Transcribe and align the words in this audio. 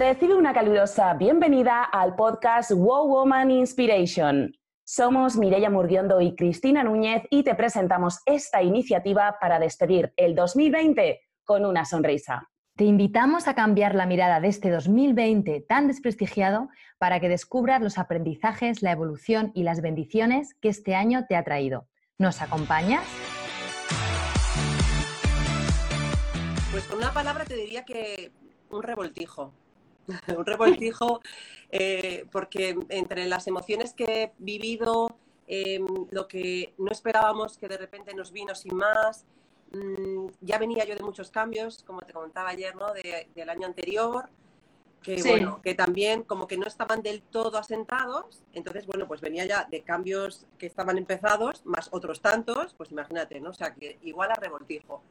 Recibe 0.00 0.32
una 0.32 0.54
calurosa 0.54 1.12
bienvenida 1.12 1.84
al 1.84 2.16
podcast 2.16 2.70
Wow 2.70 3.06
Woman 3.06 3.50
Inspiration. 3.50 4.50
Somos 4.82 5.36
Mireia 5.36 5.68
Murguiondo 5.68 6.22
y 6.22 6.34
Cristina 6.34 6.82
Núñez 6.82 7.24
y 7.28 7.42
te 7.42 7.54
presentamos 7.54 8.20
esta 8.24 8.62
iniciativa 8.62 9.36
para 9.38 9.58
despedir 9.58 10.14
el 10.16 10.34
2020 10.34 11.20
con 11.44 11.66
una 11.66 11.84
sonrisa. 11.84 12.48
Te 12.76 12.84
invitamos 12.84 13.46
a 13.46 13.54
cambiar 13.54 13.94
la 13.94 14.06
mirada 14.06 14.40
de 14.40 14.48
este 14.48 14.70
2020 14.70 15.66
tan 15.68 15.86
desprestigiado 15.86 16.70
para 16.96 17.20
que 17.20 17.28
descubras 17.28 17.82
los 17.82 17.98
aprendizajes, 17.98 18.80
la 18.80 18.92
evolución 18.92 19.52
y 19.54 19.64
las 19.64 19.82
bendiciones 19.82 20.54
que 20.62 20.70
este 20.70 20.94
año 20.94 21.26
te 21.28 21.36
ha 21.36 21.44
traído. 21.44 21.88
¿Nos 22.16 22.40
acompañas? 22.40 23.04
Pues 26.72 26.84
con 26.84 26.96
una 26.96 27.12
palabra 27.12 27.44
te 27.44 27.54
diría 27.54 27.84
que 27.84 28.32
un 28.70 28.82
revoltijo. 28.82 29.52
un 30.36 30.46
revoltijo 30.46 31.20
eh, 31.70 32.26
porque 32.32 32.76
entre 32.88 33.26
las 33.26 33.46
emociones 33.46 33.94
que 33.94 34.04
he 34.04 34.32
vivido, 34.38 35.16
em, 35.46 35.86
lo 36.10 36.26
que 36.26 36.74
no 36.78 36.90
esperábamos 36.90 37.58
que 37.58 37.68
de 37.68 37.76
repente 37.76 38.14
nos 38.14 38.32
vino 38.32 38.54
sin 38.54 38.76
más, 38.76 39.24
mm, 39.72 40.26
ya 40.40 40.58
venía 40.58 40.84
yo 40.84 40.94
de 40.96 41.02
muchos 41.02 41.30
cambios, 41.30 41.82
como 41.84 42.00
te 42.02 42.12
comentaba 42.12 42.50
ayer, 42.50 42.74
¿no? 42.74 42.92
del 42.92 43.48
año 43.48 43.66
anterior, 43.66 44.28
que, 45.02 45.22
bueno, 45.22 45.60
que 45.62 45.74
también 45.74 46.24
como 46.24 46.46
que 46.46 46.58
no 46.58 46.66
estaban 46.66 47.02
del 47.02 47.22
todo 47.22 47.56
asentados, 47.56 48.42
entonces, 48.52 48.86
bueno, 48.86 49.06
pues 49.06 49.20
venía 49.20 49.46
ya 49.46 49.64
de 49.64 49.82
cambios 49.82 50.46
que 50.58 50.66
estaban 50.66 50.98
empezados, 50.98 51.64
más 51.64 51.88
otros 51.92 52.20
tantos, 52.20 52.74
pues 52.74 52.90
imagínate, 52.90 53.40
¿no? 53.40 53.50
O 53.50 53.54
sea, 53.54 53.74
que 53.74 53.98
igual 54.02 54.30
a 54.30 54.34
revoltijo. 54.34 55.02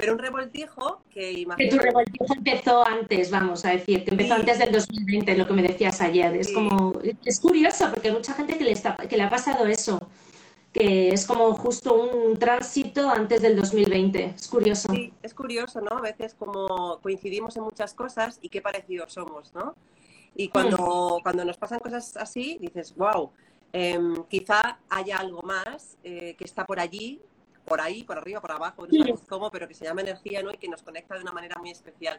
Pero 0.00 0.12
un 0.14 0.18
revoltijo 0.18 1.02
que 1.10 1.32
imagínate... 1.32 1.64
Que 1.64 1.76
tu 1.76 1.78
revoltijo 1.82 2.34
empezó 2.34 2.86
antes, 2.86 3.30
vamos 3.30 3.64
a 3.64 3.70
decir, 3.70 4.04
que 4.04 4.10
empezó 4.10 4.34
antes 4.34 4.58
del 4.58 4.72
2020, 4.72 5.36
lo 5.36 5.46
que 5.46 5.52
me 5.52 5.62
decías 5.62 6.00
ayer. 6.00 6.34
Es 6.36 6.52
como, 6.52 6.98
es 7.24 7.40
curioso, 7.40 7.90
porque 7.90 8.08
hay 8.08 8.14
mucha 8.14 8.34
gente 8.34 8.56
que 8.56 8.64
le, 8.64 8.72
está, 8.72 8.96
que 8.96 9.16
le 9.16 9.22
ha 9.24 9.30
pasado 9.30 9.66
eso 9.66 10.00
que 10.72 11.08
es 11.08 11.26
como 11.26 11.52
justo 11.54 11.94
un 11.94 12.38
tránsito 12.38 13.10
antes 13.10 13.42
del 13.42 13.56
2020. 13.56 14.34
Es 14.36 14.48
curioso. 14.48 14.92
Sí, 14.92 15.12
es 15.22 15.34
curioso, 15.34 15.80
¿no? 15.80 15.98
A 15.98 16.00
veces 16.00 16.34
como 16.34 17.00
coincidimos 17.02 17.56
en 17.56 17.64
muchas 17.64 17.92
cosas 17.92 18.38
y 18.40 18.48
qué 18.48 18.62
parecidos 18.62 19.12
somos, 19.12 19.52
¿no? 19.54 19.74
Y 20.36 20.48
cuando, 20.48 21.18
mm. 21.18 21.22
cuando 21.22 21.44
nos 21.44 21.56
pasan 21.56 21.80
cosas 21.80 22.16
así, 22.16 22.56
dices, 22.60 22.94
wow, 22.96 23.30
em, 23.72 24.22
quizá 24.28 24.78
haya 24.88 25.18
algo 25.18 25.42
más 25.42 25.96
eh, 26.04 26.36
que 26.38 26.44
está 26.44 26.64
por 26.64 26.78
allí, 26.78 27.20
por 27.70 27.80
ahí, 27.80 28.02
por 28.02 28.18
arriba, 28.18 28.40
por 28.40 28.50
abajo, 28.50 28.84
no 28.84 28.98
sabemos 28.98 29.20
cómo, 29.28 29.48
pero 29.48 29.68
que 29.68 29.74
se 29.74 29.84
llama 29.84 30.00
energía, 30.00 30.42
¿no? 30.42 30.50
Y 30.50 30.56
que 30.56 30.66
nos 30.66 30.82
conecta 30.82 31.14
de 31.14 31.22
una 31.22 31.30
manera 31.30 31.56
muy 31.60 31.70
especial. 31.70 32.18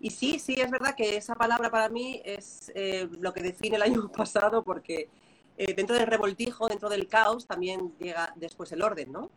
Y 0.00 0.10
sí, 0.10 0.40
sí, 0.40 0.54
es 0.54 0.68
verdad 0.68 0.96
que 0.96 1.16
esa 1.16 1.36
palabra 1.36 1.70
para 1.70 1.88
mí 1.88 2.20
es 2.24 2.72
eh, 2.74 3.08
lo 3.20 3.32
que 3.32 3.40
define 3.40 3.76
el 3.76 3.82
año 3.82 4.10
pasado 4.16 4.64
porque 4.64 5.08
eh, 5.56 5.74
dentro 5.74 5.94
del 5.94 6.08
revoltijo, 6.08 6.66
dentro 6.66 6.88
del 6.88 7.06
caos, 7.06 7.46
también 7.46 7.92
llega 8.00 8.32
después 8.34 8.72
el 8.72 8.82
orden, 8.82 9.12
¿no? 9.12 9.30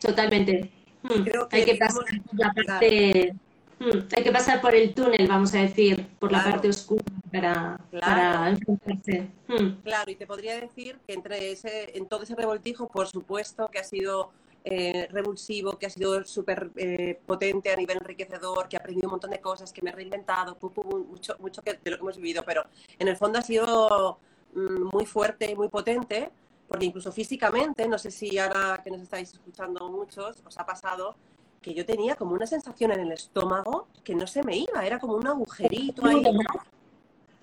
Totalmente. 0.00 0.72
Hmm. 1.04 1.22
Creo 1.22 1.48
que 1.48 1.56
hay, 1.58 1.64
que 1.64 1.76
pasar 1.76 2.02
por 2.28 2.40
la 2.40 2.52
parte, 2.52 3.36
hmm, 3.78 3.98
hay 4.16 4.22
que 4.24 4.32
pasar 4.32 4.60
por 4.60 4.74
el 4.74 4.92
túnel, 4.94 5.28
vamos 5.28 5.54
a 5.54 5.58
decir, 5.58 6.08
por 6.18 6.32
la 6.32 6.42
parte 6.42 6.70
oscura 6.70 7.04
para, 7.32 7.80
para 8.00 8.48
enfrentarse. 8.48 9.28
Hmm. 9.46 9.80
Claro, 9.84 10.10
y 10.10 10.16
te 10.16 10.26
podría 10.26 10.60
decir 10.60 10.98
que 11.06 11.14
entre 11.14 11.52
ese, 11.52 11.96
en 11.96 12.08
todo 12.08 12.24
ese 12.24 12.34
revoltijo, 12.34 12.88
por 12.88 13.06
supuesto 13.06 13.68
que 13.68 13.78
ha 13.78 13.84
sido 13.84 14.32
eh, 14.68 15.08
revulsivo, 15.10 15.78
que 15.78 15.86
ha 15.86 15.90
sido 15.90 16.24
súper 16.24 16.70
eh, 16.76 17.18
potente 17.24 17.72
a 17.72 17.76
nivel 17.76 17.98
enriquecedor, 17.98 18.68
que 18.68 18.76
ha 18.76 18.80
aprendido 18.80 19.08
un 19.08 19.12
montón 19.12 19.30
de 19.30 19.40
cosas, 19.40 19.72
que 19.72 19.80
me 19.82 19.90
he 19.90 19.94
reinventado, 19.94 20.58
mucho, 21.08 21.36
mucho 21.38 21.62
de 21.62 21.90
lo 21.90 21.96
que 21.96 22.02
hemos 22.02 22.16
vivido, 22.16 22.42
pero 22.44 22.64
en 22.98 23.08
el 23.08 23.16
fondo 23.16 23.38
ha 23.38 23.42
sido 23.42 24.18
Mm, 24.56 24.88
muy 24.90 25.04
fuerte, 25.04 25.54
muy 25.54 25.68
potente, 25.68 26.30
porque 26.66 26.86
incluso 26.86 27.12
físicamente, 27.12 27.86
no 27.86 27.98
sé 27.98 28.10
si 28.10 28.38
ahora 28.38 28.80
que 28.82 28.90
nos 28.90 29.02
estáis 29.02 29.30
escuchando 29.30 29.86
muchos, 29.90 30.42
os 30.46 30.58
ha 30.58 30.64
pasado 30.64 31.14
que 31.60 31.74
yo 31.74 31.84
tenía 31.84 32.16
como 32.16 32.34
una 32.34 32.46
sensación 32.46 32.92
en 32.92 33.00
el 33.00 33.12
estómago 33.12 33.86
que 34.02 34.14
no 34.14 34.26
se 34.26 34.42
me 34.42 34.56
iba, 34.56 34.86
era 34.86 34.98
como 34.98 35.14
un 35.14 35.26
agujerito 35.26 36.06
ahí. 36.06 36.22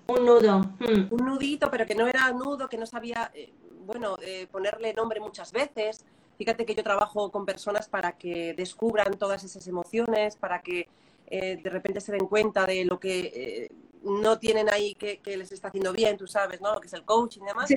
Un 0.06 0.26
nudo. 0.26 0.58
Mm. 0.80 1.12
Un 1.12 1.24
nudito, 1.24 1.70
pero 1.70 1.86
que 1.86 1.94
no 1.94 2.08
era 2.08 2.32
nudo, 2.32 2.68
que 2.68 2.76
no 2.76 2.84
sabía, 2.84 3.30
eh, 3.32 3.52
bueno, 3.86 4.16
eh, 4.20 4.48
ponerle 4.50 4.92
nombre 4.92 5.20
muchas 5.20 5.52
veces. 5.52 6.04
Fíjate 6.36 6.66
que 6.66 6.74
yo 6.74 6.82
trabajo 6.82 7.30
con 7.30 7.46
personas 7.46 7.88
para 7.88 8.12
que 8.12 8.54
descubran 8.54 9.14
todas 9.18 9.44
esas 9.44 9.66
emociones, 9.66 10.36
para 10.36 10.62
que 10.62 10.88
eh, 11.26 11.58
de 11.62 11.70
repente 11.70 12.00
se 12.00 12.12
den 12.12 12.26
cuenta 12.26 12.66
de 12.66 12.84
lo 12.84 12.98
que 13.00 13.70
no 14.04 14.38
tienen 14.38 14.68
ahí 14.70 14.94
que, 14.94 15.20
les 15.36 15.52
está 15.52 15.68
haciendo 15.68 15.92
bien, 15.92 16.16
tú 16.16 16.26
sabes, 16.26 16.60
¿no? 16.60 16.74
Lo 16.74 16.80
que 16.80 16.86
es 16.86 16.92
el 16.92 17.04
coaching 17.04 17.42
y 17.42 17.46
demás. 17.46 17.70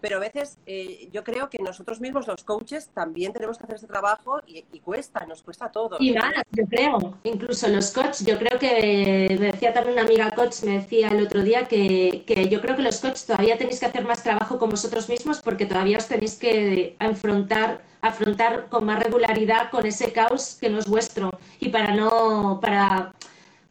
Pero 0.00 0.16
a 0.16 0.20
veces 0.20 0.58
eh, 0.66 1.08
yo 1.12 1.22
creo 1.24 1.50
que 1.50 1.58
nosotros 1.58 2.00
mismos, 2.00 2.26
los 2.26 2.44
coaches, 2.44 2.90
también 2.94 3.32
tenemos 3.32 3.58
que 3.58 3.64
hacer 3.64 3.76
ese 3.76 3.86
trabajo 3.86 4.40
y, 4.46 4.62
cuesta, 4.80 5.26
nos 5.26 5.42
cuesta 5.42 5.70
todo. 5.70 5.96
Y 6.00 6.12
más, 6.12 6.32
yo 6.52 6.64
creo. 6.66 7.18
Incluso 7.24 7.68
los 7.68 7.90
coaches, 7.90 8.24
yo 8.24 8.38
creo 8.38 8.58
que, 8.58 9.36
me 9.38 9.52
decía 9.52 9.72
también 9.72 9.94
una 9.94 10.06
amiga 10.06 10.30
coach, 10.30 10.62
me 10.62 10.78
decía 10.78 11.08
el 11.08 11.24
otro 11.24 11.42
día 11.42 11.66
que, 11.66 12.24
que 12.26 12.48
yo 12.48 12.60
creo 12.60 12.76
que 12.76 12.82
los 12.82 13.00
coaches 13.00 13.26
todavía 13.26 13.58
tenéis 13.58 13.80
que 13.80 13.86
hacer 13.86 14.04
más 14.04 14.22
trabajo 14.22 14.58
con 14.58 14.70
vosotros 14.70 15.08
mismos 15.08 15.40
porque 15.40 15.66
todavía 15.66 15.98
os 15.98 16.08
tenéis 16.08 16.36
que 16.36 16.96
afrontar 16.98 17.82
afrontar 18.02 18.68
con 18.68 18.84
más 18.84 18.98
regularidad 19.02 19.70
con 19.70 19.86
ese 19.86 20.12
caos 20.12 20.56
que 20.60 20.70
no 20.70 20.78
es 20.78 20.86
vuestro 20.86 21.30
y 21.58 21.68
para 21.68 21.94
no 21.94 22.58
para 22.60 23.12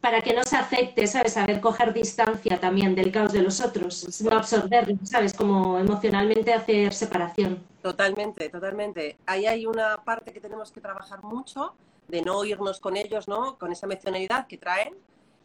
para 0.00 0.22
que 0.22 0.32
no 0.32 0.42
se 0.44 0.56
afecte, 0.56 1.06
¿sabes? 1.06 1.34
Saber 1.34 1.60
coger 1.60 1.92
distancia 1.92 2.58
también 2.58 2.94
del 2.94 3.12
caos 3.12 3.32
de 3.32 3.42
los 3.42 3.60
otros, 3.60 4.22
no 4.22 4.34
absorberlo, 4.34 4.96
¿sabes? 5.04 5.34
Como 5.34 5.78
emocionalmente 5.78 6.54
hacer 6.54 6.94
separación. 6.94 7.62
Totalmente, 7.82 8.48
totalmente. 8.48 9.18
Ahí 9.26 9.44
hay 9.44 9.66
una 9.66 10.02
parte 10.02 10.32
que 10.32 10.40
tenemos 10.40 10.72
que 10.72 10.80
trabajar 10.80 11.22
mucho, 11.22 11.74
de 12.08 12.22
no 12.22 12.42
irnos 12.46 12.80
con 12.80 12.96
ellos, 12.96 13.28
¿no? 13.28 13.58
Con 13.58 13.72
esa 13.72 13.84
emocionalidad 13.84 14.46
que 14.46 14.56
traen. 14.56 14.94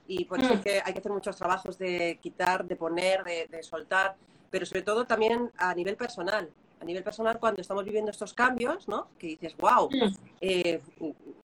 Y 0.08 0.24
por 0.24 0.40
eso 0.40 0.54
mm. 0.54 0.62
hay 0.86 0.94
que 0.94 1.00
hacer 1.00 1.12
muchos 1.12 1.36
trabajos 1.36 1.78
de 1.78 2.18
quitar, 2.22 2.64
de 2.64 2.78
poner, 2.78 3.26
de, 3.26 3.48
de 3.52 3.62
soltar, 3.62 4.16
pero 4.50 4.66
sobre 4.66 4.84
todo 4.84 5.06
también 5.06 5.52
a 5.58 5.76
nivel 5.76 5.98
personal 5.98 6.50
a 6.80 6.86
nivel 6.86 7.04
personal 7.04 7.40
cuando 7.40 7.62
estamos 7.62 7.84
viviendo 7.84 8.12
estos 8.12 8.34
cambios, 8.34 8.88
¿no? 8.88 9.08
Que 9.18 9.28
dices, 9.28 9.56
wow, 9.58 9.90
mm. 9.90 10.16
eh, 10.42 10.82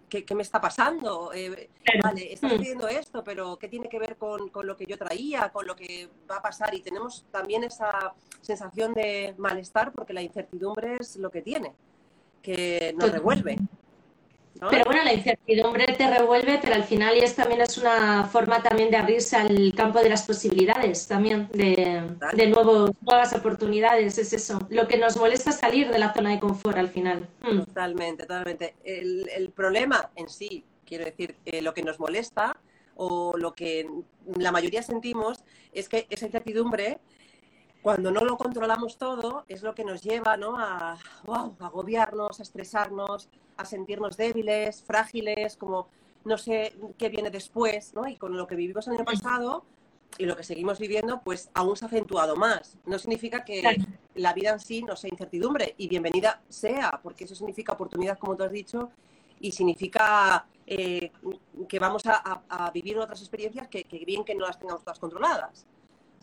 ¿qué, 0.09 0.36
me 0.36 0.44
está 0.44 0.59
pasando? 0.59 1.31
Eh, 1.34 1.69
vale, 2.03 2.34
está 2.34 2.50
sucediendo 2.50 2.88
esto, 2.88 3.24
pero 3.24 3.58
¿qué 3.58 3.68
tiene 3.68 3.90
que 3.90 4.00
ver 4.00 4.18
con, 4.18 4.50
con, 4.50 4.68
lo 4.68 4.75
que 4.75 4.86
yo 4.86 4.97
traía, 4.97 5.50
con 5.50 5.66
lo 5.66 5.75
que 5.75 6.09
va 6.30 6.38
a 6.38 6.42
pasar? 6.42 6.74
Y 6.75 6.81
tenemos 6.81 7.25
también 7.31 7.64
esa 7.64 8.14
sensación 8.42 8.94
de 8.94 9.34
malestar 9.38 9.92
porque 9.92 10.14
la 10.14 10.22
incertidumbre 10.22 10.97
es 11.00 11.16
lo 11.16 11.30
que 11.31 11.42
tiene, 11.42 11.74
que 12.42 12.94
nos 12.98 13.12
revuelve. 13.12 13.58
Pero 14.70 14.86
bueno, 14.86 15.04
la 15.04 15.14
incertidumbre 15.14 15.86
te 15.98 16.08
revuelve, 16.08 16.60
pero 16.62 16.76
al 16.76 16.84
final 16.84 17.18
y 17.18 17.22
es 17.22 17.36
también 17.36 17.62
es 17.62 17.80
una 17.80 18.26
forma 18.26 18.62
también 18.62 18.92
de 18.92 18.98
abrirse 18.98 19.36
al 19.36 19.74
campo 19.76 20.00
de 20.00 20.10
las 20.10 20.24
posibilidades, 20.24 21.08
también 21.08 21.50
de, 21.52 22.04
de 22.34 22.48
nuevos, 22.48 22.92
nuevas 23.02 23.34
oportunidades, 23.34 24.20
es 24.20 24.34
eso. 24.34 24.60
Lo 24.70 24.88
que 24.88 24.98
nos 24.98 25.18
molesta 25.18 25.50
es 25.50 25.58
salir 25.58 25.90
de 25.90 25.98
la 25.98 26.14
zona 26.14 26.30
de 26.30 26.40
confort 26.40 26.78
al 26.78 26.90
final. 26.90 27.28
Hmm. 27.42 27.60
Totalmente, 27.62 28.24
totalmente. 28.24 28.76
El, 28.84 29.28
el, 29.30 29.50
problema 29.50 30.12
en 30.16 30.30
sí, 30.30 30.64
quiero 30.86 31.06
decir, 31.06 31.36
eh, 31.46 31.64
lo 31.64 31.74
que 31.74 31.82
nos 31.82 32.00
molesta 32.00 32.56
o 32.96 33.36
lo 33.38 33.54
que 33.56 33.90
la 34.38 34.52
mayoría 34.52 34.84
sentimos 34.84 35.44
es 35.74 35.90
que 35.90 36.06
esa 36.12 36.28
incertidumbre 36.28 37.00
cuando 37.81 38.12
no 38.12 38.22
lo 38.22 38.38
controlamos 38.38 38.98
todo, 38.98 39.44
es 39.48 39.63
lo 39.63 39.74
que 39.74 39.83
nos 39.83 40.04
lleva 40.04 40.38
¿no? 40.38 40.57
a, 40.57 40.98
wow, 41.25 41.56
a 41.60 41.66
agobiarnos, 41.66 42.39
a 42.39 42.44
estresarnos, 42.44 43.28
a 43.57 43.66
sentirnos 43.66 44.18
débiles, 44.18 44.83
frágiles, 44.83 45.57
como 45.57 45.88
no 46.24 46.38
sé 46.38 46.75
qué 46.98 47.10
viene 47.10 47.31
después, 47.31 47.94
¿no? 47.95 48.07
Y 48.07 48.18
con 48.18 48.38
lo 48.38 48.45
que 48.45 48.56
vivimos 48.56 48.88
el 48.88 48.94
año 48.94 49.06
pasado 49.06 49.66
y 50.19 50.25
lo 50.25 50.36
que 50.36 50.44
seguimos 50.44 50.78
viviendo, 50.78 51.22
pues 51.24 51.50
aún 51.56 51.75
se 51.75 51.86
ha 51.86 51.88
acentuado 51.88 52.36
más. 52.36 52.78
No 52.86 53.00
significa 53.00 53.44
que 53.44 53.63
la 54.13 54.33
vida 54.33 54.51
en 54.51 54.60
sí 54.60 54.83
no 54.83 54.95
sea 54.95 55.10
incertidumbre 55.10 55.74
y 55.78 55.88
bienvenida 55.88 56.42
sea, 56.50 57.00
porque 57.01 57.24
eso 57.24 57.33
significa 57.33 57.74
oportunidad, 57.74 58.19
como 58.19 58.36
tú 58.36 58.44
has 58.44 58.51
dicho, 58.51 58.92
y 59.39 59.51
significa 59.54 60.45
eh, 60.68 61.12
que 61.68 61.80
vamos 61.80 62.04
a, 62.06 62.72
vivir 62.72 63.00
otras 63.00 63.22
experiencias 63.22 63.68
que, 63.68 63.86
que 63.86 64.06
bien 64.06 64.24
que 64.24 64.36
no 64.36 64.45
las 64.45 64.60
tengamos 64.60 64.83
todas 64.83 65.00
controladas 65.00 65.66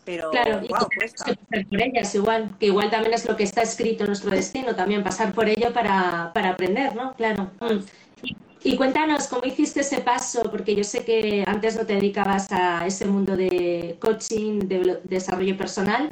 pero 0.05 0.31
claro, 0.31 0.61
y 0.63 0.67
pasar 0.67 1.37
por 1.69 1.81
ellas 1.81 2.15
igual, 2.15 2.55
que 2.59 2.67
igual 2.67 2.89
también 2.89 3.13
es 3.13 3.27
lo 3.27 3.35
que 3.35 3.43
está 3.43 3.61
escrito 3.61 4.03
en 4.03 4.09
nuestro 4.09 4.31
destino, 4.31 4.75
también 4.75 5.03
pasar 5.03 5.33
por 5.33 5.47
ello 5.47 5.71
para, 5.73 6.31
para 6.33 6.49
aprender, 6.49 6.95
¿no? 6.95 7.13
Claro. 7.13 7.51
Mm. 7.59 7.83
Y, 8.61 8.75
cuéntanos, 8.75 9.27
¿cómo 9.27 9.45
hiciste 9.45 9.81
ese 9.81 10.01
paso? 10.01 10.43
Porque 10.51 10.75
yo 10.75 10.83
sé 10.83 11.05
que 11.05 11.45
antes 11.47 11.77
no 11.77 11.85
te 11.85 11.95
dedicabas 11.95 12.51
a 12.51 12.85
ese 12.85 13.05
mundo 13.05 13.37
de 13.37 13.95
coaching, 13.99 14.59
de, 14.59 14.99
desarrollo 15.05 15.55
personal. 15.57 16.11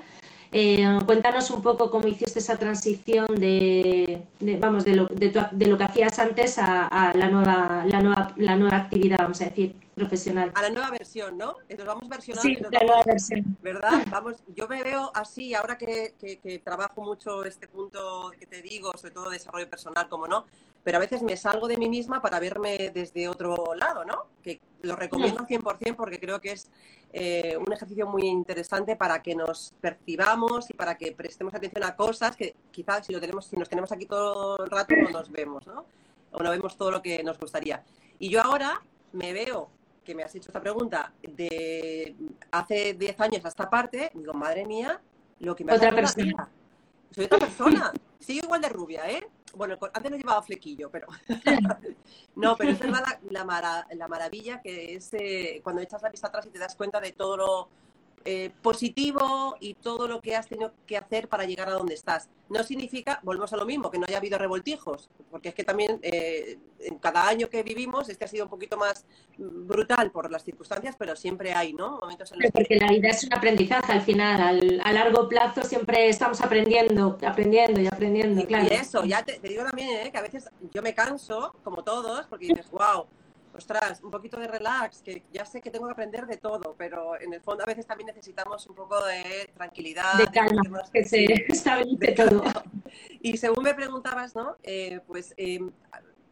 Eh, 0.54 1.00
cuéntanos 1.06 1.52
un 1.52 1.62
poco 1.62 1.92
cómo 1.92 2.08
hiciste 2.08 2.40
esa 2.40 2.56
transición 2.58 3.28
de, 3.36 4.22
vamos, 4.60 4.86
de 4.86 4.96
lo, 4.96 5.08
de, 5.08 5.68
lo, 5.68 5.78
que 5.78 5.84
hacías 5.84 6.20
antes 6.20 6.58
a, 6.58 6.88
a, 6.88 7.14
la, 7.14 7.28
nueva, 7.28 7.84
la, 7.86 8.02
nueva, 8.02 8.34
la 8.38 8.56
nueva 8.56 8.78
actividad, 8.78 9.18
vamos 9.20 9.42
a 9.42 9.46
decir. 9.46 9.76
Profesional. 9.98 10.52
A 10.56 10.62
la 10.62 10.70
nueva 10.70 10.90
versión, 10.92 11.38
¿no? 11.38 11.56
Nos 11.76 11.86
vamos 11.86 12.08
versionando. 12.08 12.48
Sí, 12.48 12.56
la 12.72 12.80
nueva 12.80 13.04
versión. 13.04 13.58
¿Verdad? 13.62 14.06
Vamos, 14.10 14.38
yo 14.56 14.68
me 14.68 14.84
veo 14.84 15.12
así, 15.14 15.54
ahora 15.54 15.78
que, 15.78 16.14
que- 16.20 16.38
que 16.40 16.60
trabajo 16.60 17.02
mucho 17.02 17.44
este 17.44 17.68
punto 17.68 18.32
que 18.40 18.46
te 18.46 18.62
digo, 18.62 18.92
sobre 18.98 19.14
todo 19.14 19.30
desarrollo 19.30 19.70
personal, 19.70 20.08
como 20.08 20.28
no, 20.28 20.46
pero 20.84 20.98
a 20.98 21.02
veces 21.02 21.22
me 21.24 21.36
salgo 21.36 21.68
de 21.68 21.78
mí 21.78 21.90
misma 21.90 22.22
para 22.22 22.40
verme 22.40 22.92
desde 22.94 23.28
otro 23.28 23.74
lado, 23.76 24.06
¿no? 24.06 24.28
Que 24.44 24.60
lo 24.84 24.96
recomiendo 24.96 25.40
al 25.42 25.48
100% 25.48 25.96
porque 25.96 26.20
creo 26.20 26.40
que 26.40 26.52
es 26.52 26.70
eh, 27.12 27.58
un 27.58 27.74
ejercicio 27.74 28.06
muy 28.08 28.28
interesante 28.28 28.96
para 28.96 29.22
que 29.22 29.36
nos 29.36 29.74
percibamos 29.82 30.70
y 30.70 30.74
para 30.74 30.96
que 30.96 31.12
prestemos 31.12 31.54
atención 31.54 31.84
a 31.84 31.96
cosas 31.96 32.36
que 32.38 32.56
quizás 32.72 33.06
si, 33.08 33.14
lo 33.14 33.20
tenemos, 33.20 33.48
si 33.48 33.56
nos 33.58 33.68
tenemos 33.68 33.92
aquí 33.92 34.06
todo 34.06 34.64
el 34.64 34.70
rato 34.70 34.94
no 34.96 35.10
nos 35.10 35.32
vemos, 35.32 35.66
¿no? 35.68 35.86
O 36.32 36.44
no 36.44 36.52
vemos 36.52 36.78
todo 36.78 36.92
lo 36.92 37.02
que 37.02 37.24
nos 37.24 37.40
gustaría. 37.40 37.84
Y 38.20 38.30
yo 38.30 38.42
ahora 38.42 38.82
me 39.14 39.34
veo 39.34 39.70
que 40.08 40.16
me 40.16 40.24
has 40.24 40.34
hecho 40.34 40.48
esta 40.50 40.62
pregunta 40.62 41.12
de 41.22 42.16
hace 42.52 42.94
10 42.94 43.20
años 43.20 43.44
a 43.44 43.50
esta 43.50 43.70
parte, 43.70 44.10
digo, 44.14 44.34
madre 44.34 44.66
mía, 44.66 45.02
lo 45.40 45.54
que 45.54 45.66
me 45.66 45.74
ha 45.74 45.76
Otra 45.76 45.92
persona. 45.94 46.50
Soy 47.12 47.26
otra 47.26 47.40
persona. 47.40 47.92
Sigo 48.18 48.46
igual 48.46 48.62
de 48.62 48.70
rubia, 48.70 49.10
¿eh? 49.12 49.28
Bueno, 49.54 49.78
antes 49.94 50.10
no 50.12 50.16
llevaba 50.18 50.42
flequillo, 50.42 50.90
pero... 50.90 51.08
no, 52.36 52.56
pero 52.56 52.72
es 52.72 52.80
verdad 52.80 53.04
la, 53.06 53.20
la 53.30 53.44
mara- 53.44 53.86
la 53.92 54.08
maravilla 54.08 54.62
que 54.62 54.96
es 54.96 55.10
eh, 55.14 55.60
cuando 55.62 55.82
echas 55.82 56.02
la 56.02 56.10
vista 56.10 56.28
atrás 56.28 56.46
y 56.46 56.52
te 56.52 56.60
das 56.60 56.76
cuenta 56.78 57.02
de 57.02 57.12
todo 57.12 57.36
lo 57.36 57.70
eh, 58.30 58.52
positivo 58.62 59.56
y 59.62 59.74
todo 59.76 60.06
lo 60.10 60.20
que 60.20 60.36
has 60.36 60.50
tenido 60.50 60.74
que 60.86 60.98
hacer 60.98 61.30
para 61.30 61.46
llegar 61.46 61.70
a 61.70 61.72
donde 61.72 61.94
estás. 61.94 62.28
No 62.50 62.62
significa, 62.62 63.22
volvemos 63.24 63.54
a 63.54 63.58
lo 63.58 63.66
mismo, 63.66 63.90
que 63.90 63.98
no 63.98 64.06
haya 64.06 64.18
habido 64.18 64.38
revoltijos, 64.38 65.10
porque 65.32 65.50
es 65.50 65.56
que 65.56 65.64
también 65.64 66.00
eh, 66.02 66.58
en 66.80 66.98
cada 67.00 67.26
año 67.26 67.50
que 67.50 67.64
vivimos, 67.64 68.10
este 68.10 68.26
ha 68.26 68.28
sido 68.28 68.44
un 68.44 68.50
poquito 68.50 68.76
más 68.76 69.06
brutal 69.38 70.12
por 70.12 70.30
las 70.30 70.44
circunstancias, 70.44 70.96
pero 71.00 71.16
siempre 71.16 71.54
hay, 71.54 71.72
¿no? 71.74 72.00
Momentos 72.02 72.30
en 72.34 72.40
los 72.40 72.46
que 72.48 72.52
Porque 72.52 72.76
la 72.76 72.90
vida 72.92 73.10
es 73.10 73.24
un 73.24 73.34
aprendizaje 73.34 73.94
al 73.94 74.02
final. 74.02 74.42
Al- 74.42 74.82
a 74.84 74.92
largo 74.92 75.30
plazo 75.30 75.64
siempre 75.64 76.10
estamos 76.10 76.42
aprendiendo, 76.42 77.18
aprendiendo 77.26 77.80
y 77.80 77.88
aprendiendo, 77.88 78.42
Y, 78.42 78.46
claro. 78.46 78.68
y 78.70 78.74
eso, 78.74 79.06
ya 79.06 79.24
te, 79.24 79.40
te 79.40 79.48
digo 79.48 79.64
también 79.64 80.06
¿eh? 80.06 80.12
que 80.12 80.18
a 80.18 80.22
veces 80.22 80.50
yo 80.74 80.82
me 80.82 80.94
canso, 80.94 81.54
como 81.64 81.82
todos, 81.84 82.26
porque 82.28 82.48
dices, 82.48 82.70
wow, 82.72 83.06
ostras, 83.58 84.02
un 84.04 84.12
poquito 84.12 84.40
de 84.40 84.48
relax, 84.48 85.02
que 85.02 85.24
ya 85.34 85.44
sé 85.46 85.60
que 85.62 85.70
tengo 85.72 85.88
que 85.88 85.94
aprender 85.94 86.26
de 86.28 86.38
todo, 86.38 86.76
pero 86.78 87.20
en 87.20 87.34
el 87.34 87.42
fondo 87.42 87.64
a 87.64 87.66
veces 87.66 87.86
también 87.86 88.08
necesitamos 88.08 88.66
un 88.68 88.76
poco 88.76 89.04
de 89.06 89.50
tranquilidad. 89.56 90.14
De 90.18 90.28
calma, 90.28 90.62
sentirnos- 90.64 90.92
que 90.92 91.04
se 91.06 91.26
estabilice 91.48 92.06
de 92.08 92.12
todo. 92.14 92.44
Y 93.22 93.36
según 93.38 93.64
me 93.64 93.74
preguntabas, 93.74 94.36
¿no? 94.36 94.56
Eh, 94.64 95.00
pues 95.08 95.34
eh, 95.38 95.60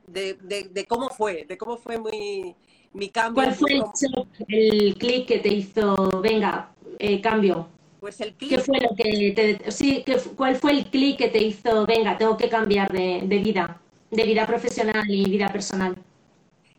de, 0.07 0.33
de- 0.35 0.69
de 0.71 0.85
cómo 0.85 1.09
fue, 1.09 1.45
de 1.47 1.57
cómo 1.57 1.77
fue 1.77 1.97
mi, 1.99 2.55
mi 2.93 3.09
cambio. 3.09 3.43
¿Cuál 3.43 3.55
fue 3.55 3.73
el 3.73 3.81
cómo- 3.81 3.93
shock, 3.95 4.27
el 4.47 4.95
clic 4.97 5.27
que 5.27 5.39
te 5.39 5.49
hizo, 5.49 5.95
venga, 6.21 6.71
eh, 6.99 7.19
cambio? 7.21 7.67
Pues 7.99 8.21
el 8.21 8.35
¿Qué 8.35 8.47
clic, 8.47 8.59
fue 8.61 8.79
lo 8.79 8.95
que 8.95 9.33
te, 9.35 9.71
sí, 9.71 10.03
qué 10.05 10.17
fu- 10.19 10.35
cuál 10.35 10.55
fue 10.57 10.71
el 10.73 10.85
clic 10.91 11.17
que 11.17 11.29
te 11.29 11.39
hizo, 11.43 11.85
venga, 11.87 12.17
tengo 12.17 12.37
que 12.37 12.49
cambiar 12.49 12.91
de, 12.91 13.21
de 13.25 13.37
vida, 13.39 13.81
de 14.11 14.23
vida 14.23 14.45
profesional 14.45 15.09
y 15.09 15.25
vida 15.27 15.47
personal? 15.49 15.97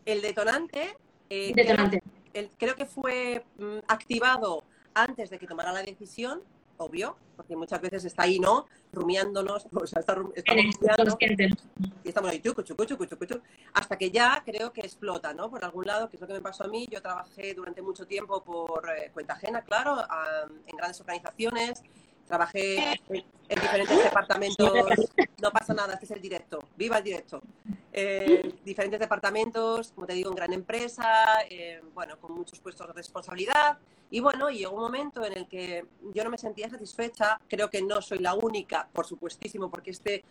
El 0.07 0.21
detonante, 0.21 0.97
eh, 1.29 1.51
Detonante. 1.55 2.01
el- 2.33 2.49
creo 2.57 2.75
que 2.75 2.85
fue 2.85 3.45
mm, 3.57 3.79
activado 3.87 4.63
antes 4.93 5.29
de 5.29 5.37
que 5.37 5.45
tomara 5.47 5.71
la 5.73 5.83
decisión, 5.83 6.41
obvio, 6.77 7.17
porque 7.35 7.55
muchas 7.55 7.81
veces 7.81 8.05
está 8.05 8.23
ahí, 8.23 8.39
¿no? 8.39 8.67
Rumiándonos, 8.93 9.67
o 9.73 9.85
sea, 9.85 9.99
está 9.99 10.13
Eres 10.13 10.75
rumiando 10.79 11.17
y 12.03 12.07
estamos 12.07 12.31
ahí, 12.31 12.39
chucu, 12.41 12.61
chucu, 12.63 12.85
chucu, 12.85 13.05
chucu, 13.05 13.25
chucu, 13.25 13.41
hasta 13.73 13.97
que 13.97 14.09
ya 14.09 14.41
creo 14.45 14.71
que 14.71 14.81
explota, 14.81 15.33
¿no? 15.33 15.49
Por 15.49 15.63
algún 15.65 15.85
lado, 15.85 16.09
que 16.09 16.15
es 16.15 16.21
lo 16.21 16.27
que 16.27 16.33
me 16.33 16.41
pasó 16.41 16.63
a 16.63 16.67
mí. 16.67 16.87
Yo 16.89 17.01
trabajé 17.01 17.53
durante 17.53 17.81
mucho 17.81 18.07
tiempo 18.07 18.41
por 18.43 18.89
eh, 18.89 19.11
cuenta 19.13 19.33
ajena, 19.33 19.61
claro, 19.63 19.91
a- 19.97 20.47
en 20.67 20.77
grandes 20.77 20.99
organizaciones. 21.01 21.83
Trabajé 22.27 22.77
en, 23.09 23.23
en 23.49 23.59
diferentes 23.61 24.03
departamentos. 24.03 24.69
No 25.41 25.49
pasa 25.51 25.73
nada, 25.73 25.93
este 25.93 26.05
es 26.05 26.11
el 26.11 26.21
directo. 26.21 26.59
¡Viva 26.75 26.97
el 26.97 27.03
directo! 27.03 27.41
Eh, 27.99 28.53
diferentes 28.63 28.99
departamentos, 28.99 29.91
como 29.91 30.05
te 30.05 30.13
digo, 30.13 30.29
en 30.29 30.35
gran 30.35 30.53
empresa, 30.53 31.25
eh, 31.49 31.81
bueno, 31.95 32.19
con 32.19 32.31
muchos 32.35 32.59
puestos 32.59 32.85
de 32.85 32.93
responsabilidad. 32.93 33.79
Y 34.11 34.19
bueno, 34.19 34.51
y 34.51 34.59
llegó 34.59 34.75
un 34.75 34.83
momento 34.83 35.25
en 35.25 35.33
el 35.33 35.47
que 35.47 35.83
yo 36.13 36.23
no 36.23 36.29
me 36.29 36.37
sentía 36.37 36.69
satisfecha. 36.69 37.41
Creo 37.47 37.71
que 37.71 37.81
no 37.81 37.99
soy 38.03 38.19
la 38.19 38.35
única, 38.35 38.87
por 38.93 39.07
supuestísimo, 39.07 39.71
porque 39.71 39.89
este 39.89 40.23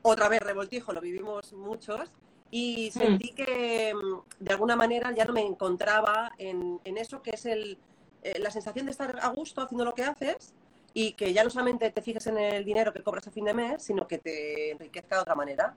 otra 0.00 0.30
vez 0.30 0.40
revoltijo 0.40 0.94
lo 0.94 1.02
vivimos 1.02 1.52
muchos. 1.52 2.10
Y 2.50 2.90
sentí 2.92 3.32
que 3.32 3.92
mm, 3.94 4.44
de 4.44 4.52
alguna 4.54 4.74
manera 4.74 5.12
ya 5.14 5.26
no 5.26 5.34
me 5.34 5.42
encontraba 5.42 6.32
en, 6.38 6.80
en 6.82 6.96
eso 6.96 7.20
que 7.20 7.32
es 7.32 7.44
el, 7.44 7.76
eh, 8.22 8.38
la 8.38 8.50
sensación 8.50 8.86
de 8.86 8.92
estar 8.92 9.18
a 9.20 9.28
gusto 9.28 9.60
haciendo 9.60 9.84
lo 9.84 9.94
que 9.94 10.04
haces 10.04 10.54
y 10.94 11.12
que 11.12 11.34
ya 11.34 11.44
no 11.44 11.50
solamente 11.50 11.90
te 11.90 12.00
fijes 12.00 12.26
en 12.28 12.38
el 12.38 12.64
dinero 12.64 12.90
que 12.90 13.02
cobras 13.02 13.26
a 13.26 13.30
fin 13.30 13.44
de 13.44 13.52
mes, 13.52 13.82
sino 13.82 14.08
que 14.08 14.16
te 14.16 14.70
enriquezca 14.70 15.16
de 15.16 15.20
otra 15.22 15.34
manera. 15.34 15.76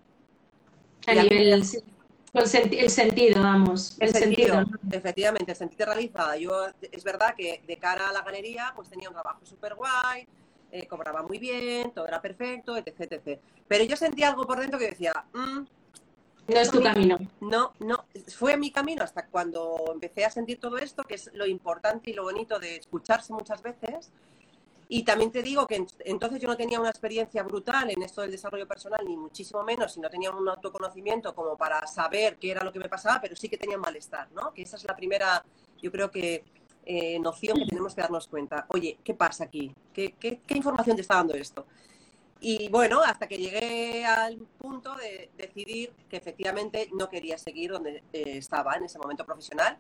A 1.08 1.14
Y 1.14 1.20
nivel, 1.20 1.64
el 2.34 2.90
sentido, 2.90 3.42
vamos, 3.42 3.98
el, 4.00 4.10
El 4.10 4.14
sentido. 4.14 4.56
sentido, 4.56 4.80
efectivamente, 4.92 5.56
sentirte 5.56 5.86
realizada. 5.86 6.36
Yo, 6.38 6.66
es 6.92 7.04
verdad 7.04 7.34
que 7.36 7.62
de 7.66 7.78
cara 7.78 8.10
a 8.10 8.14
la 8.14 8.22
galería, 8.24 8.74
pues 8.76 8.90
tenía 8.90 9.08
un 9.10 9.14
trabajo 9.16 9.40
súper 9.46 9.76
guay, 9.76 10.28
eh, 10.72 10.86
cobraba 10.88 11.24
muy 11.24 11.38
bien, 11.40 11.92
todo 11.92 12.08
era 12.08 12.22
perfecto, 12.22 12.76
etc, 12.76 13.00
etc. 13.12 13.40
Pero 13.68 13.84
yo 13.86 13.96
sentía 13.96 14.28
algo 14.30 14.46
por 14.46 14.60
dentro 14.60 14.78
que 14.78 14.90
decía, 14.90 15.14
"Mm, 15.34 15.60
No 16.48 16.60
es 16.60 16.70
tu 16.70 16.82
camino. 16.84 17.18
no, 17.40 17.74
no, 17.80 18.06
fue 18.38 18.58
mi 18.58 18.70
camino 18.72 19.04
hasta 19.04 19.26
cuando 19.28 19.92
empecé 19.94 20.26
a 20.26 20.30
sentir 20.30 20.60
todo 20.60 20.78
esto, 20.78 21.04
que 21.04 21.16
es 21.16 21.32
lo 21.34 21.46
importante 21.48 22.10
y 22.12 22.14
lo 22.14 22.24
bonito 22.24 22.60
de 22.60 22.76
escucharse 22.78 23.32
muchas 23.34 23.62
veces. 23.64 24.12
Y 24.88 25.04
también 25.04 25.32
te 25.32 25.42
digo 25.42 25.66
que 25.66 25.76
en- 25.78 25.88
entonces 26.06 26.40
yo 26.40 26.48
no 26.48 26.56
tenía 26.58 26.80
una 26.80 26.90
experiencia 26.90 27.42
brutal 27.44 27.90
en 27.90 28.02
esto 28.04 28.22
del 28.22 28.32
desarrollo 28.32 28.68
personal, 28.68 29.02
ni 29.06 29.18
muchísimo 29.18 29.64
menos, 29.64 29.98
y 29.98 30.00
no 30.00 30.10
tenía 30.10 30.32
un 30.32 30.48
autoconocimiento 30.48 31.34
como 31.34 31.58
para 31.58 31.86
saber 31.88 32.38
qué 32.38 32.52
era 32.52 32.64
lo 32.64 32.72
que 32.72 32.80
me 32.80 32.90
pasaba, 32.90 33.20
pero 33.22 33.36
sí 33.36 33.50
que 33.50 33.58
tenía 33.58 33.78
malestar, 33.78 34.32
¿no? 34.32 34.54
Que 34.54 34.62
esa 34.62 34.78
es 34.78 34.84
la 34.84 34.96
primera, 34.96 35.44
yo 35.82 35.92
creo 35.92 36.12
que, 36.12 36.44
eh, 36.86 37.20
noción 37.20 37.58
que 37.58 37.66
tenemos 37.66 37.96
que 37.96 38.02
darnos 38.02 38.28
cuenta. 38.28 38.66
Oye, 38.70 39.00
¿qué 39.04 39.16
pasa 39.16 39.46
aquí? 39.46 39.74
¿Qué, 39.94 40.14
qué, 40.20 40.42
qué 40.46 40.56
información 40.58 40.96
te 40.96 41.02
está 41.02 41.16
dando 41.16 41.34
esto? 41.34 41.66
Y 42.40 42.70
bueno, 42.70 43.02
hasta 43.02 43.28
que 43.28 43.38
llegué 43.38 44.06
al 44.06 44.38
punto 44.60 44.96
de 44.96 45.32
decidir 45.38 45.92
que 46.10 46.18
efectivamente 46.18 46.90
no 46.94 47.10
quería 47.10 47.38
seguir 47.38 47.72
donde 47.72 48.04
eh, 48.14 48.38
estaba 48.38 48.76
en 48.76 48.84
ese 48.86 49.00
momento 49.00 49.26
profesional. 49.26 49.78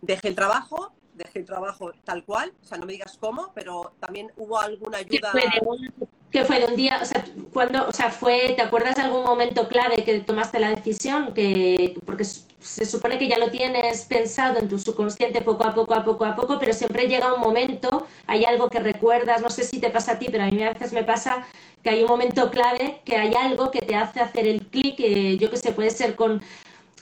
Dejé 0.00 0.28
el 0.28 0.34
trabajo, 0.36 0.92
dejé 1.14 1.40
el 1.40 1.44
trabajo 1.44 1.92
tal 2.04 2.24
cual, 2.24 2.52
o 2.62 2.64
sea, 2.64 2.78
no 2.78 2.86
me 2.86 2.92
digas 2.92 3.16
cómo, 3.20 3.52
pero 3.54 3.92
también 4.00 4.30
hubo 4.36 4.58
alguna 4.58 4.98
¿Qué 4.98 5.16
ayuda. 5.16 5.30
fue 5.30 5.40
de 5.42 5.66
un, 5.66 6.08
qué 6.30 6.44
fue 6.44 6.60
de 6.60 6.66
un 6.66 6.76
día? 6.76 6.98
O 7.00 7.04
sea, 7.04 7.24
cuando, 7.52 7.88
o 7.88 7.92
sea, 7.92 8.10
fue, 8.10 8.54
¿te 8.56 8.62
acuerdas 8.62 8.96
de 8.96 9.02
algún 9.02 9.24
momento 9.24 9.68
clave 9.68 10.04
que 10.04 10.20
tomaste 10.20 10.58
la 10.58 10.70
decisión? 10.70 11.32
Que, 11.32 11.94
porque 12.04 12.24
se 12.24 12.86
supone 12.86 13.18
que 13.18 13.28
ya 13.28 13.38
lo 13.38 13.50
tienes 13.50 14.06
pensado 14.06 14.58
en 14.58 14.68
tu 14.68 14.78
subconsciente 14.78 15.42
poco 15.42 15.64
a 15.64 15.74
poco, 15.74 15.94
a 15.94 16.04
poco 16.04 16.24
a 16.24 16.34
poco, 16.34 16.58
pero 16.58 16.72
siempre 16.72 17.06
llega 17.06 17.34
un 17.34 17.40
momento, 17.40 18.06
hay 18.26 18.44
algo 18.44 18.68
que 18.68 18.80
recuerdas, 18.80 19.42
no 19.42 19.50
sé 19.50 19.62
si 19.62 19.78
te 19.78 19.90
pasa 19.90 20.12
a 20.12 20.18
ti, 20.18 20.28
pero 20.30 20.44
a 20.44 20.46
mí 20.48 20.62
a 20.62 20.72
veces 20.72 20.92
me 20.92 21.04
pasa 21.04 21.46
que 21.82 21.90
hay 21.90 22.02
un 22.02 22.08
momento 22.08 22.50
clave, 22.50 23.00
que 23.04 23.16
hay 23.16 23.34
algo 23.34 23.70
que 23.70 23.80
te 23.80 23.94
hace 23.94 24.20
hacer 24.20 24.48
el 24.48 24.66
clic, 24.66 24.96
eh, 24.98 25.36
yo 25.38 25.50
que 25.50 25.58
sé, 25.58 25.72
puede 25.72 25.90
ser 25.90 26.16
con 26.16 26.40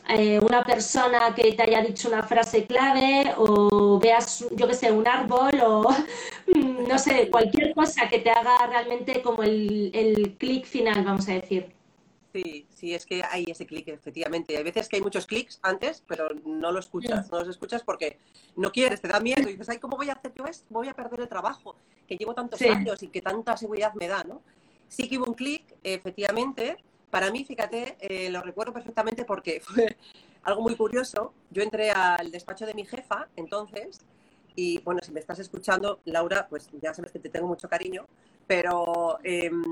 eh, 0.09 0.39
una 0.41 0.65
persona 0.65 1.35
que 1.35 1.53
te 1.53 1.63
haya 1.63 1.81
dicho 1.83 2.09
una 2.09 2.23
frase 2.23 2.67
clave 2.67 3.35
o 3.37 3.99
veas, 4.01 4.45
yo 4.51 4.67
que 4.67 4.75
sé, 4.75 4.91
un 4.91 5.07
árbol 5.07 5.53
o 5.65 5.89
mm, 6.55 6.89
no 6.89 6.99
sé, 6.99 7.31
cualquier 7.31 7.75
cosa 7.75 8.09
que 8.09 8.19
te 8.19 8.31
haga 8.31 8.67
realmente 8.67 9.23
como 9.23 9.43
el, 9.43 9.91
el 9.95 10.37
clic 10.39 10.65
final, 10.67 11.05
vamos 11.05 11.29
a 11.29 11.35
decir. 11.35 11.73
Sí, 12.33 12.67
sí, 12.71 12.95
es 12.95 13.05
que 13.05 13.23
hay 13.31 13.45
ese 13.47 13.67
clic, 13.67 13.89
efectivamente. 13.89 14.57
Hay 14.57 14.63
veces 14.65 14.89
que 14.89 14.97
hay 14.97 15.03
muchos 15.03 15.27
clics 15.27 15.59
antes, 15.63 16.03
pero 16.07 16.29
no 16.47 16.73
lo 16.73 16.81
escuchas, 16.81 17.31
no 17.31 17.41
los 17.41 17.49
escuchas 17.49 17.83
porque 17.83 18.19
no 18.57 18.73
quieres, 18.73 19.03
te 19.03 19.09
da 19.09 19.21
miedo. 19.21 19.43
Y 19.43 19.53
dices, 19.53 19.69
ay, 19.69 19.79
¿cómo 19.79 19.99
voy 19.99 20.09
a 20.09 20.15
hacer 20.15 20.33
yo 20.35 20.47
esto? 20.47 20.65
Voy 20.71 20.89
a 20.89 20.95
perder 20.95 21.21
el 21.21 21.29
trabajo 21.29 21.77
que 22.09 22.17
llevo 22.17 22.35
tantos 22.35 22.59
Sí. 22.59 22.69
años 22.69 23.03
y 23.03 23.09
que 23.09 23.21
tanta 23.21 23.57
seguridad 23.59 23.93
me 23.95 24.09
da, 24.09 24.25
¿no? 24.25 24.41
Sí 24.89 25.09
que 25.11 25.19
hubo 25.19 25.27
un 25.27 25.35
clic, 25.35 25.63
efectivamente. 25.83 26.79
Para 27.13 27.31
mí, 27.31 27.45
fíjate, 27.45 27.99
eh, 28.01 28.31
lo 28.31 28.41
recuerdo 28.41 28.73
perfectamente 28.73 29.27
porque 29.27 29.61
fue 29.67 29.97
algo 30.45 30.63
muy 30.63 30.75
curioso. 30.77 31.35
Yo 31.51 31.63
entré 31.63 31.91
al 31.91 32.31
despacho 32.31 32.65
de 32.65 32.73
mi 32.73 32.87
jefa, 32.87 33.29
entonces, 33.37 34.01
y 34.57 34.79
bueno, 34.79 35.01
si 35.03 35.13
me 35.13 35.21
estás 35.21 35.39
escuchando, 35.39 36.01
Laura, 36.07 36.47
pues 36.49 36.71
ya 36.81 36.95
sabes 36.95 37.13
que 37.13 37.19
te 37.19 37.29
tengo 37.29 37.47
mucho 37.47 37.69
cariño, 37.69 38.07
pero 38.47 39.19
em, 39.23 39.63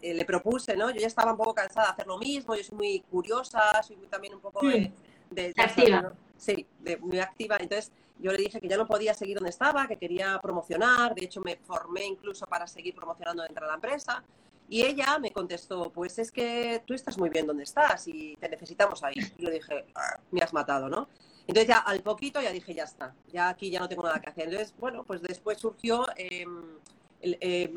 eh, 0.00 0.14
le 0.14 0.24
propuse, 0.24 0.78
¿no? 0.78 0.90
Yo 0.90 0.98
ya 0.98 1.06
estaba 1.08 1.30
un 1.32 1.36
poco 1.36 1.52
cansada 1.54 1.88
de 1.88 1.92
hacer 1.92 2.06
lo 2.06 2.16
mismo, 2.16 2.54
yo 2.54 2.64
soy 2.64 2.78
muy 2.78 3.00
curiosa, 3.00 3.82
soy 3.82 3.96
muy- 3.96 4.06
también 4.08 4.34
un 4.34 4.40
poco 4.40 4.66
de... 4.66 4.90
de- 5.30 5.52
de- 5.52 5.62
Activa. 5.62 6.00
¿no? 6.00 6.12
Sí, 6.38 6.66
de, 6.80 6.96
muy 6.96 7.18
activa. 7.20 7.58
Entonces 7.60 7.92
yo 8.18 8.32
le 8.32 8.38
dije 8.38 8.60
que 8.62 8.68
ya 8.68 8.78
no 8.78 8.86
podía 8.86 9.12
seguir 9.12 9.34
donde 9.36 9.50
estaba, 9.50 9.86
que 9.86 9.96
quería 9.98 10.38
promocionar, 10.40 11.14
de 11.14 11.26
hecho 11.26 11.42
me 11.42 11.56
formé 11.56 12.06
incluso 12.06 12.46
para 12.46 12.66
seguir 12.66 12.94
promocionando 12.94 13.42
dentro 13.42 13.66
de 13.66 13.68
la 13.68 13.74
empresa. 13.74 14.24
Y 14.68 14.82
ella 14.82 15.18
me 15.18 15.32
contestó, 15.32 15.90
pues 15.90 16.18
es 16.18 16.30
que 16.30 16.82
tú 16.86 16.92
estás 16.92 17.16
muy 17.16 17.30
bien 17.30 17.46
donde 17.46 17.64
estás 17.64 18.06
y 18.06 18.36
te 18.36 18.48
necesitamos 18.48 19.02
ahí. 19.02 19.14
Y 19.38 19.44
yo 19.44 19.50
dije, 19.50 19.86
"Ah, 19.94 20.20
me 20.30 20.40
has 20.40 20.52
matado, 20.52 20.88
¿no? 20.88 21.08
Entonces 21.48 21.68
ya 21.68 21.78
al 21.78 22.02
poquito 22.02 22.42
ya 22.42 22.52
dije, 22.52 22.74
ya 22.74 22.84
está, 22.84 23.14
ya 23.32 23.48
aquí 23.48 23.70
ya 23.70 23.80
no 23.80 23.88
tengo 23.88 24.02
nada 24.02 24.20
que 24.20 24.28
hacer. 24.28 24.44
Entonces, 24.44 24.74
bueno, 24.78 25.02
pues 25.04 25.22
después 25.22 25.58
surgió, 25.58 26.04
em, 26.14 26.78
em, 27.22 27.74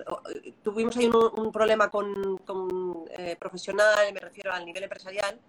tuvimos 0.62 0.98
ahí 0.98 1.10
un, 1.10 1.52
problema 1.54 1.90
con, 1.90 2.38
con 2.40 3.06
eh, 3.18 3.38
profesional, 3.40 4.14
me 4.14 4.20
refiero 4.20 4.52
al 4.52 4.66
nivel 4.66 4.84
empresarial, 4.84 5.40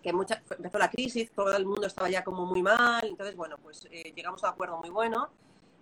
que 0.00 0.12
mucha, 0.12 0.40
empezó 0.56 0.78
la 0.78 0.88
crisis, 0.88 1.32
todo 1.32 1.56
el 1.56 1.66
mundo 1.66 1.88
estaba 1.88 2.08
ya 2.08 2.22
como 2.22 2.46
muy 2.46 2.62
mal, 2.62 3.04
entonces, 3.04 3.34
bueno, 3.34 3.56
pues 3.58 3.88
eh, 3.90 4.12
llegamos 4.14 4.42
a 4.44 4.48
un 4.48 4.52
acuerdo 4.54 4.78
muy 4.78 4.90
bueno 4.90 5.28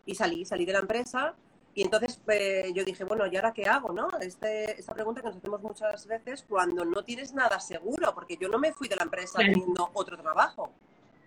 y 0.07 0.15
salí, 0.15 0.47
salí 0.47 0.65
de 0.65 0.73
la 0.73 0.81
empresa 0.81 1.35
y 1.75 1.83
entonces 1.83 2.21
eh, 2.29 2.73
yo 2.75 2.85
dije, 2.85 3.05
bueno, 3.05 3.27
¿y 3.27 3.37
ahora 3.37 3.53
qué 3.53 3.65
hago? 3.65 3.93
¿no? 3.93 4.09
Este, 4.21 4.79
esta 4.79 4.93
pregunta 4.93 5.21
que 5.21 5.29
nos 5.29 5.37
hacemos 5.37 5.63
muchas 5.63 6.07
veces 6.07 6.45
cuando 6.49 6.85
no 6.85 7.05
tienes 7.05 7.33
nada 7.33 7.61
seguro, 7.61 8.13
porque 8.15 8.37
yo 8.37 8.49
no 8.49 8.59
me 8.59 8.73
fui 8.73 8.89
de 8.89 8.97
la 8.97 9.05
empresa 9.05 9.39
teniendo 9.39 9.91
otro 9.95 10.17
trabajo. 10.19 10.73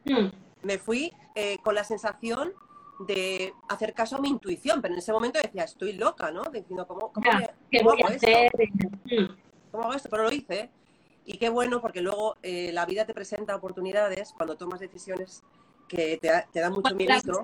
Mm. 0.06 0.28
Me 0.64 0.78
fui 0.78 1.14
eh, 1.36 1.58
con 1.64 1.76
la 1.76 1.84
sensación 1.84 2.54
de 3.00 3.54
hacer 3.70 3.94
caso 3.94 4.18
a 4.18 4.20
mi 4.20 4.30
intuición, 4.30 4.82
pero 4.82 4.94
en 4.94 5.00
ese 5.00 5.14
momento 5.14 5.40
decía, 5.42 5.64
estoy 5.64 5.94
loca, 5.94 6.30
¿no? 6.32 6.44
Diciendo, 6.44 6.86
¿cómo, 6.88 7.12
cómo, 7.12 7.32
hago 7.32 8.10
esto? 8.10 8.28
Mm. 9.06 9.36
¿Cómo 9.72 9.84
hago 9.84 9.94
esto? 9.94 10.10
Pero 10.10 10.24
lo 10.24 10.32
hice. 10.32 10.70
Y 11.26 11.38
qué 11.38 11.48
bueno, 11.48 11.82
porque 11.82 12.02
luego 12.02 12.36
eh, 12.44 12.72
la 12.74 12.86
vida 12.86 13.06
te 13.06 13.14
presenta 13.14 13.56
oportunidades 13.56 14.34
cuando 14.34 14.58
tomas 14.58 14.82
decisiones 14.82 15.42
que 15.96 16.18
te, 16.18 16.30
te 16.52 16.60
dan 16.60 16.74
mucho 16.74 16.96
miedo. 16.96 17.42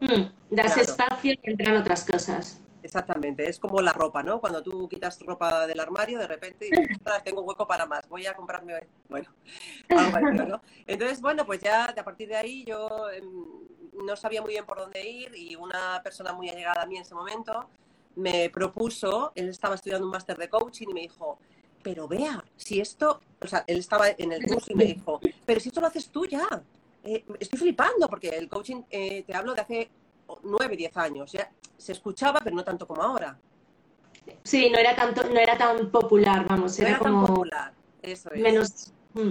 Mm, 0.00 0.54
das 0.54 0.76
espacio 0.76 1.32
y 1.32 1.40
entran 1.42 1.76
otras 1.76 2.04
cosas. 2.04 2.60
Exactamente, 2.82 3.48
es 3.48 3.58
como 3.58 3.80
la 3.82 3.92
ropa, 3.92 4.22
¿no? 4.22 4.40
Cuando 4.40 4.62
tú 4.62 4.88
quitas 4.88 5.18
ropa 5.20 5.66
del 5.66 5.80
armario, 5.80 6.20
de 6.20 6.28
repente 6.28 6.66
dices, 6.66 6.98
tengo 7.24 7.42
hueco 7.42 7.66
para 7.66 7.84
más, 7.84 8.08
voy 8.08 8.26
a 8.26 8.34
comprarme, 8.34 8.86
bueno, 9.08 9.28
algo 9.88 10.44
¿no? 10.44 10.62
Entonces, 10.86 11.20
bueno, 11.20 11.44
pues 11.44 11.60
ya 11.60 11.86
a 11.86 12.04
partir 12.04 12.28
de 12.28 12.36
ahí 12.36 12.64
yo 12.64 13.10
em, 13.10 13.26
no 14.04 14.14
sabía 14.14 14.40
muy 14.40 14.52
bien 14.52 14.66
por 14.66 14.78
dónde 14.78 15.04
ir 15.04 15.34
y 15.34 15.56
una 15.56 16.00
persona 16.04 16.32
muy 16.32 16.48
allegada 16.48 16.82
a 16.82 16.86
mí 16.86 16.94
en 16.94 17.02
ese 17.02 17.14
momento 17.16 17.68
me 18.14 18.50
propuso, 18.50 19.32
él 19.34 19.48
estaba 19.48 19.74
estudiando 19.74 20.06
un 20.06 20.12
máster 20.12 20.36
de 20.38 20.48
coaching 20.48 20.86
y 20.88 20.94
me 20.94 21.00
dijo, 21.00 21.38
pero 21.82 22.08
vea, 22.08 22.44
si 22.56 22.80
esto, 22.80 23.20
o 23.40 23.46
sea, 23.46 23.64
él 23.66 23.78
estaba 23.78 24.08
en 24.08 24.32
el 24.32 24.44
curso 24.44 24.72
y 24.72 24.74
me 24.74 24.84
dijo, 24.84 25.20
pero 25.44 25.60
si 25.60 25.68
esto 25.68 25.80
lo 25.80 25.86
haces 25.86 26.08
tú 26.08 26.24
ya, 26.24 26.62
eh, 27.06 27.24
estoy 27.38 27.58
flipando 27.58 28.08
porque 28.08 28.28
el 28.30 28.48
coaching, 28.48 28.82
eh, 28.90 29.22
te 29.22 29.34
hablo 29.34 29.54
de 29.54 29.60
hace 29.60 29.90
nueve, 30.42 30.76
diez 30.76 30.96
años, 30.96 31.30
ya 31.32 31.50
se 31.76 31.92
escuchaba, 31.92 32.40
pero 32.42 32.56
no 32.56 32.64
tanto 32.64 32.86
como 32.86 33.02
ahora. 33.02 33.38
Sí, 34.42 34.70
no 34.70 34.78
era 34.78 34.96
tanto, 34.96 35.22
no 35.22 35.38
era 35.38 35.56
tan 35.56 35.90
popular, 35.90 36.46
vamos, 36.48 36.78
no 36.78 36.86
era, 36.86 36.98
como 36.98 37.24
tan 37.24 37.34
popular, 37.34 37.72
eso 38.02 38.30
es. 38.32 38.40
Menos. 38.40 38.92
Mm. 39.14 39.30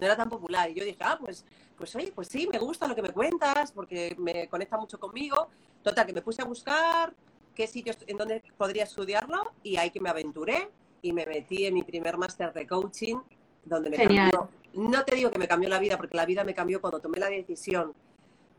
No 0.00 0.06
era 0.06 0.16
tan 0.16 0.30
popular. 0.30 0.70
Y 0.70 0.74
yo 0.74 0.84
dije, 0.84 0.98
ah, 1.00 1.18
pues, 1.20 1.44
pues 1.76 1.94
oye, 1.94 2.10
pues 2.14 2.28
sí, 2.28 2.48
me 2.50 2.58
gusta 2.58 2.88
lo 2.88 2.94
que 2.94 3.02
me 3.02 3.10
cuentas, 3.10 3.70
porque 3.70 4.16
me 4.18 4.48
conecta 4.48 4.78
mucho 4.78 4.98
conmigo. 4.98 5.48
Total, 5.82 6.06
que 6.06 6.14
me 6.14 6.22
puse 6.22 6.40
a 6.40 6.46
buscar 6.46 7.12
qué 7.54 7.66
sitios 7.66 7.98
en 8.06 8.16
donde 8.16 8.42
podría 8.56 8.84
estudiarlo 8.84 9.52
y 9.62 9.76
ahí 9.76 9.90
que 9.90 10.00
me 10.00 10.08
aventuré 10.08 10.70
y 11.02 11.12
me 11.12 11.26
metí 11.26 11.66
en 11.66 11.74
mi 11.74 11.82
primer 11.82 12.16
máster 12.16 12.52
de 12.54 12.66
coaching, 12.66 13.16
donde 13.64 13.90
me 13.90 13.96
cambió, 13.96 14.48
no 14.74 15.04
te 15.04 15.16
digo 15.16 15.30
que 15.30 15.38
me 15.38 15.48
cambió 15.48 15.68
la 15.68 15.78
vida, 15.78 15.96
porque 15.96 16.16
la 16.16 16.26
vida 16.26 16.44
me 16.44 16.54
cambió 16.54 16.80
cuando 16.80 17.00
tomé 17.00 17.18
la 17.18 17.28
decisión 17.28 17.94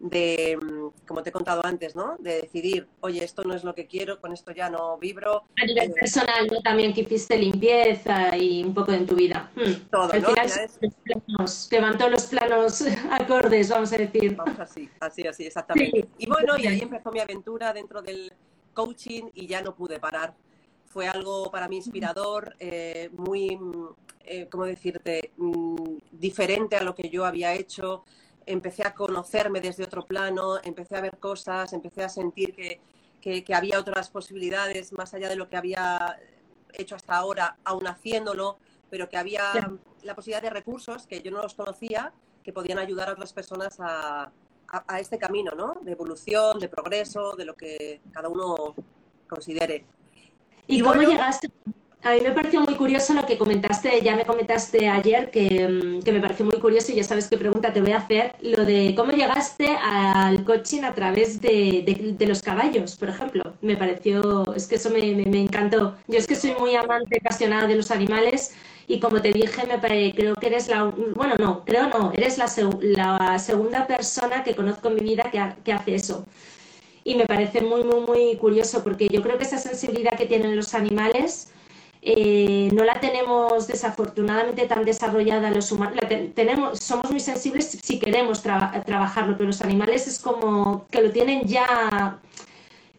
de, 0.01 0.57
mm, 0.59 1.05
como 1.07 1.21
te 1.21 1.29
he 1.29 1.31
contado 1.31 1.63
antes, 1.63 1.95
¿no? 1.95 2.15
De 2.19 2.41
decidir, 2.41 2.87
oye, 3.01 3.23
esto 3.23 3.43
no 3.43 3.53
es 3.53 3.63
lo 3.63 3.75
que 3.75 3.85
quiero, 3.85 4.19
con 4.19 4.33
esto 4.33 4.51
ya 4.51 4.69
no 4.69 4.97
vibro. 4.97 5.43
A 5.61 5.65
nivel 5.65 5.91
eh, 5.91 5.93
personal, 5.93 6.47
¿no? 6.51 6.61
También 6.61 6.93
que 6.93 7.01
hiciste 7.01 7.37
limpieza 7.37 8.35
y 8.35 8.63
un 8.63 8.73
poco 8.73 8.91
en 8.93 9.05
tu 9.05 9.15
vida. 9.15 9.51
Hmm. 9.55 9.89
Todo, 9.91 10.11
Al 10.11 10.21
¿no? 10.23 10.29
final, 10.29 10.49
levantó 11.71 12.09
los 12.09 12.25
planos 12.25 12.83
acordes, 13.11 13.69
vamos 13.69 13.93
a 13.93 13.97
decir. 13.97 14.35
Vamos 14.35 14.59
así, 14.59 14.89
así, 14.99 15.27
así, 15.27 15.45
exactamente. 15.45 16.07
Y 16.17 16.27
bueno, 16.27 16.57
y 16.57 16.65
ahí 16.65 16.79
empezó 16.81 17.11
mi 17.11 17.19
aventura 17.19 17.71
dentro 17.71 18.01
del 18.01 18.33
coaching 18.73 19.29
y 19.33 19.47
ya 19.47 19.61
no 19.61 19.75
pude 19.75 19.99
parar. 19.99 20.33
Fue 20.91 21.07
algo 21.07 21.49
para 21.51 21.67
mí 21.67 21.77
inspirador, 21.77 22.55
eh, 22.59 23.09
muy, 23.13 23.57
eh, 24.25 24.47
¿cómo 24.49 24.65
decirte?, 24.65 25.31
mm, 25.37 25.97
diferente 26.11 26.75
a 26.75 26.83
lo 26.83 26.93
que 26.95 27.09
yo 27.09 27.25
había 27.25 27.53
hecho 27.53 28.03
empecé 28.45 28.85
a 28.85 28.93
conocerme 28.93 29.61
desde 29.61 29.83
otro 29.83 30.05
plano, 30.05 30.59
empecé 30.63 30.95
a 30.95 31.01
ver 31.01 31.17
cosas, 31.17 31.73
empecé 31.73 32.03
a 32.03 32.09
sentir 32.09 32.55
que, 32.55 32.79
había 33.53 33.79
otras 33.79 34.09
posibilidades 34.09 34.93
más 34.93 35.13
allá 35.13 35.29
de 35.29 35.35
lo 35.35 35.47
que 35.47 35.57
había 35.57 36.19
hecho 36.73 36.95
hasta 36.95 37.15
ahora, 37.15 37.57
aún 37.63 37.85
haciéndolo, 37.87 38.57
pero 38.89 39.07
que 39.09 39.17
había 39.17 39.43
la 40.01 40.15
posibilidad 40.15 40.41
de 40.41 40.49
recursos 40.49 41.05
que 41.05 41.21
yo 41.21 41.29
no 41.31 41.41
los 41.41 41.53
conocía, 41.53 42.13
que 42.43 42.51
podían 42.51 42.79
ayudar 42.79 43.09
a 43.09 43.13
otras 43.13 43.31
personas 43.31 43.77
a, 43.79 44.31
a, 44.67 44.99
este 44.99 45.19
camino, 45.19 45.51
¿no? 45.51 45.75
De 45.81 45.91
evolución, 45.91 46.57
de 46.59 46.67
progreso, 46.67 47.35
de 47.35 47.45
lo 47.45 47.55
que 47.55 48.01
cada 48.11 48.27
uno 48.27 48.73
considere. 49.29 49.85
¿Y, 50.67 50.81
cómo 50.81 51.01
llegaste? 51.01 51.49
A 52.03 52.15
mí 52.15 52.21
me 52.21 52.31
pareció 52.31 52.61
muy 52.61 52.73
curioso 52.73 53.13
lo 53.13 53.27
que 53.27 53.37
comentaste, 53.37 54.01
ya 54.01 54.15
me 54.15 54.25
comentaste 54.25 54.89
ayer, 54.89 55.27
mm, 55.27 56.01
que, 56.01 56.11
me 56.11 56.19
pareció 56.19 56.45
muy 56.45 56.57
curioso 56.59 56.91
y 56.91 56.95
ya 56.95 57.03
sabes 57.03 57.27
qué 57.27 57.37
pregunta 57.37 57.71
te 57.71 57.79
voy 57.79 57.91
a 57.91 57.97
hacer, 57.97 58.33
lo 58.41 58.65
de 58.65 58.95
cómo 58.95 59.11
llegaste 59.11 59.67
al 59.67 60.43
coaching 60.43 60.81
a 60.81 60.95
través 60.95 61.39
de, 61.41 62.25
los 62.27 62.41
caballos, 62.41 62.95
por 62.95 63.09
ejemplo. 63.09 63.43
Me 63.61 63.77
pareció, 63.77 64.51
es 64.55 64.67
que 64.67 64.75
eso 64.75 64.89
me, 64.89 64.99
encantó. 65.39 65.95
Yo 66.07 66.17
es 66.17 66.25
que 66.25 66.35
soy 66.35 66.55
muy 66.59 66.75
amante, 66.75 67.19
apasionada 67.19 67.67
de 67.67 67.75
los 67.75 67.91
animales 67.91 68.55
y 68.87 68.99
como 68.99 69.21
te 69.21 69.31
dije, 69.31 69.67
me 69.67 70.13
creo 70.13 70.33
que 70.35 70.47
eres 70.47 70.69
la, 70.69 70.85
bueno, 71.15 71.35
no, 71.37 71.63
creo 71.65 71.87
no, 71.89 72.11
eres 72.13 72.39
la, 72.39 72.47
la 72.81 73.37
segunda 73.37 73.85
persona 73.85 74.43
que 74.43 74.55
conozco 74.55 74.87
en 74.89 74.95
mi 74.95 75.01
vida 75.01 75.29
que, 75.31 75.39
que 75.63 75.73
hace 75.73 75.95
eso 75.95 76.25
y 77.03 77.15
me 77.15 77.25
parece 77.25 77.61
muy, 77.61 77.83
muy, 77.83 78.01
muy 78.01 78.35
curioso 78.37 78.83
porque 78.83 79.07
yo 79.07 79.21
creo 79.21 79.37
que 79.37 79.43
esa 79.43 79.57
sensibilidad 79.57 80.17
que 80.17 80.25
tienen 80.25 80.55
los 80.55 80.73
animales 80.73 81.51
eh, 82.03 82.69
no 82.73 82.83
la 82.83 82.99
tenemos 82.99 83.67
desafortunadamente 83.67 84.65
tan 84.67 84.85
desarrollada 84.85 85.51
los 85.51 85.71
humanos. 85.71 85.99
tenemos, 86.33 86.79
somos 86.79 87.11
muy 87.11 87.19
sensibles 87.19 87.77
si 87.81 87.99
queremos 87.99 88.41
trabajarlo, 88.41 89.37
pero 89.37 89.47
los 89.47 89.61
animales 89.61 90.07
es 90.07 90.19
como 90.19 90.85
que 90.89 91.01
lo 91.01 91.11
tienen 91.11 91.47
ya 91.47 92.19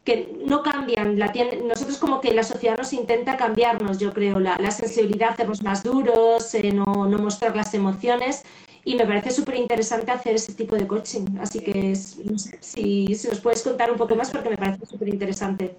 que 0.04 0.36
no 0.44 0.62
cambian, 0.62 1.18
la 1.18 1.32
nosotros 1.64 1.98
como 1.98 2.20
que 2.20 2.32
la 2.32 2.42
sociedad 2.42 2.76
nos 2.76 2.92
intenta 2.92 3.36
cambiarnos, 3.36 3.98
yo 3.98 4.12
creo, 4.12 4.40
la, 4.40 4.70
sensibilidad, 4.70 5.30
hacernos 5.30 5.62
más 5.62 5.84
duros, 5.84 6.54
eh, 6.54 6.72
no, 6.72 6.84
mostrar 6.84 7.54
las 7.54 7.72
emociones 7.74 8.42
y 8.84 8.96
me 8.96 9.06
parece 9.06 9.30
súper 9.30 9.56
interesante 9.56 10.10
hacer 10.10 10.34
ese 10.34 10.54
tipo 10.54 10.74
de 10.74 10.86
coaching, 10.86 11.38
así 11.40 11.60
que 11.60 11.94
si, 11.94 13.06
nos 13.28 13.40
puedes 13.40 13.62
contar 13.62 13.90
un 13.90 13.96
poco 13.96 14.16
más 14.16 14.30
porque 14.30 14.50
me 14.50 14.56
parece 14.56 14.86
súper 14.86 15.08
interesante. 15.08 15.76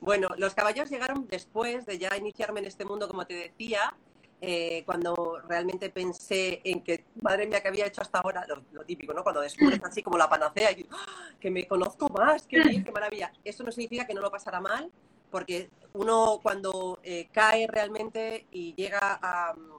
Bueno, 0.00 0.28
los 0.36 0.54
caballos 0.54 0.90
llegaron 0.90 1.28
después 1.28 1.86
de 1.86 1.98
ya 1.98 2.16
iniciarme 2.16 2.60
en 2.60 2.66
este 2.66 2.84
mundo, 2.84 3.06
como 3.06 3.26
te 3.26 3.34
decía, 3.34 3.94
eh, 4.40 4.82
cuando 4.86 5.40
realmente 5.46 5.90
pensé 5.90 6.60
en 6.64 6.82
que, 6.82 7.04
madre 7.20 7.46
mía, 7.46 7.60
que 7.60 7.68
había 7.68 7.86
hecho 7.86 8.00
hasta 8.00 8.18
ahora, 8.18 8.46
lo, 8.72 8.84
típico, 8.84 9.12
¿no? 9.12 9.22
Cuando 9.22 9.42
descubres 9.42 9.78
así 9.84 10.02
como 10.02 10.16
la 10.16 10.28
panacea 10.28 10.72
y 10.72 10.86
¡ah! 10.90 11.28
que 11.38 11.50
me 11.50 11.68
conozco 11.68 12.08
más, 12.08 12.46
qué 12.46 12.60
bien, 12.60 12.82
qué 12.82 12.90
maravilla. 12.90 13.30
Eso 13.44 13.62
no 13.62 13.70
significa 13.70 14.06
que 14.06 14.14
no 14.14 14.22
lo 14.22 14.30
pasara 14.30 14.60
mal, 14.60 14.90
porque 15.30 15.70
uno 15.92 16.40
cuando 16.42 16.98
eh, 17.02 17.28
cae 17.30 17.66
realmente 17.66 18.46
y 18.50 18.74
llega 18.74 19.18
a 19.22 19.54
mm, 19.54 19.78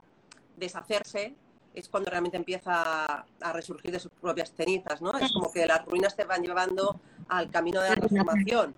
deshacerse, 0.56 1.34
es 1.74 1.88
cuando 1.88 2.10
realmente 2.10 2.36
empieza 2.36 3.24
a, 3.40 3.52
resurgir 3.52 3.90
de 3.90 4.00
sus 4.00 4.12
propias 4.12 4.52
cenizas, 4.54 5.00
¿no? 5.00 5.12
Es 5.18 5.32
como 5.32 5.50
que 5.52 5.66
las 5.66 5.84
ruinas 5.84 6.14
te 6.16 6.24
van 6.24 6.42
llevando 6.42 7.00
al 7.28 7.50
camino 7.50 7.80
de 7.80 7.90
la 7.90 7.96
transformación 7.96 8.74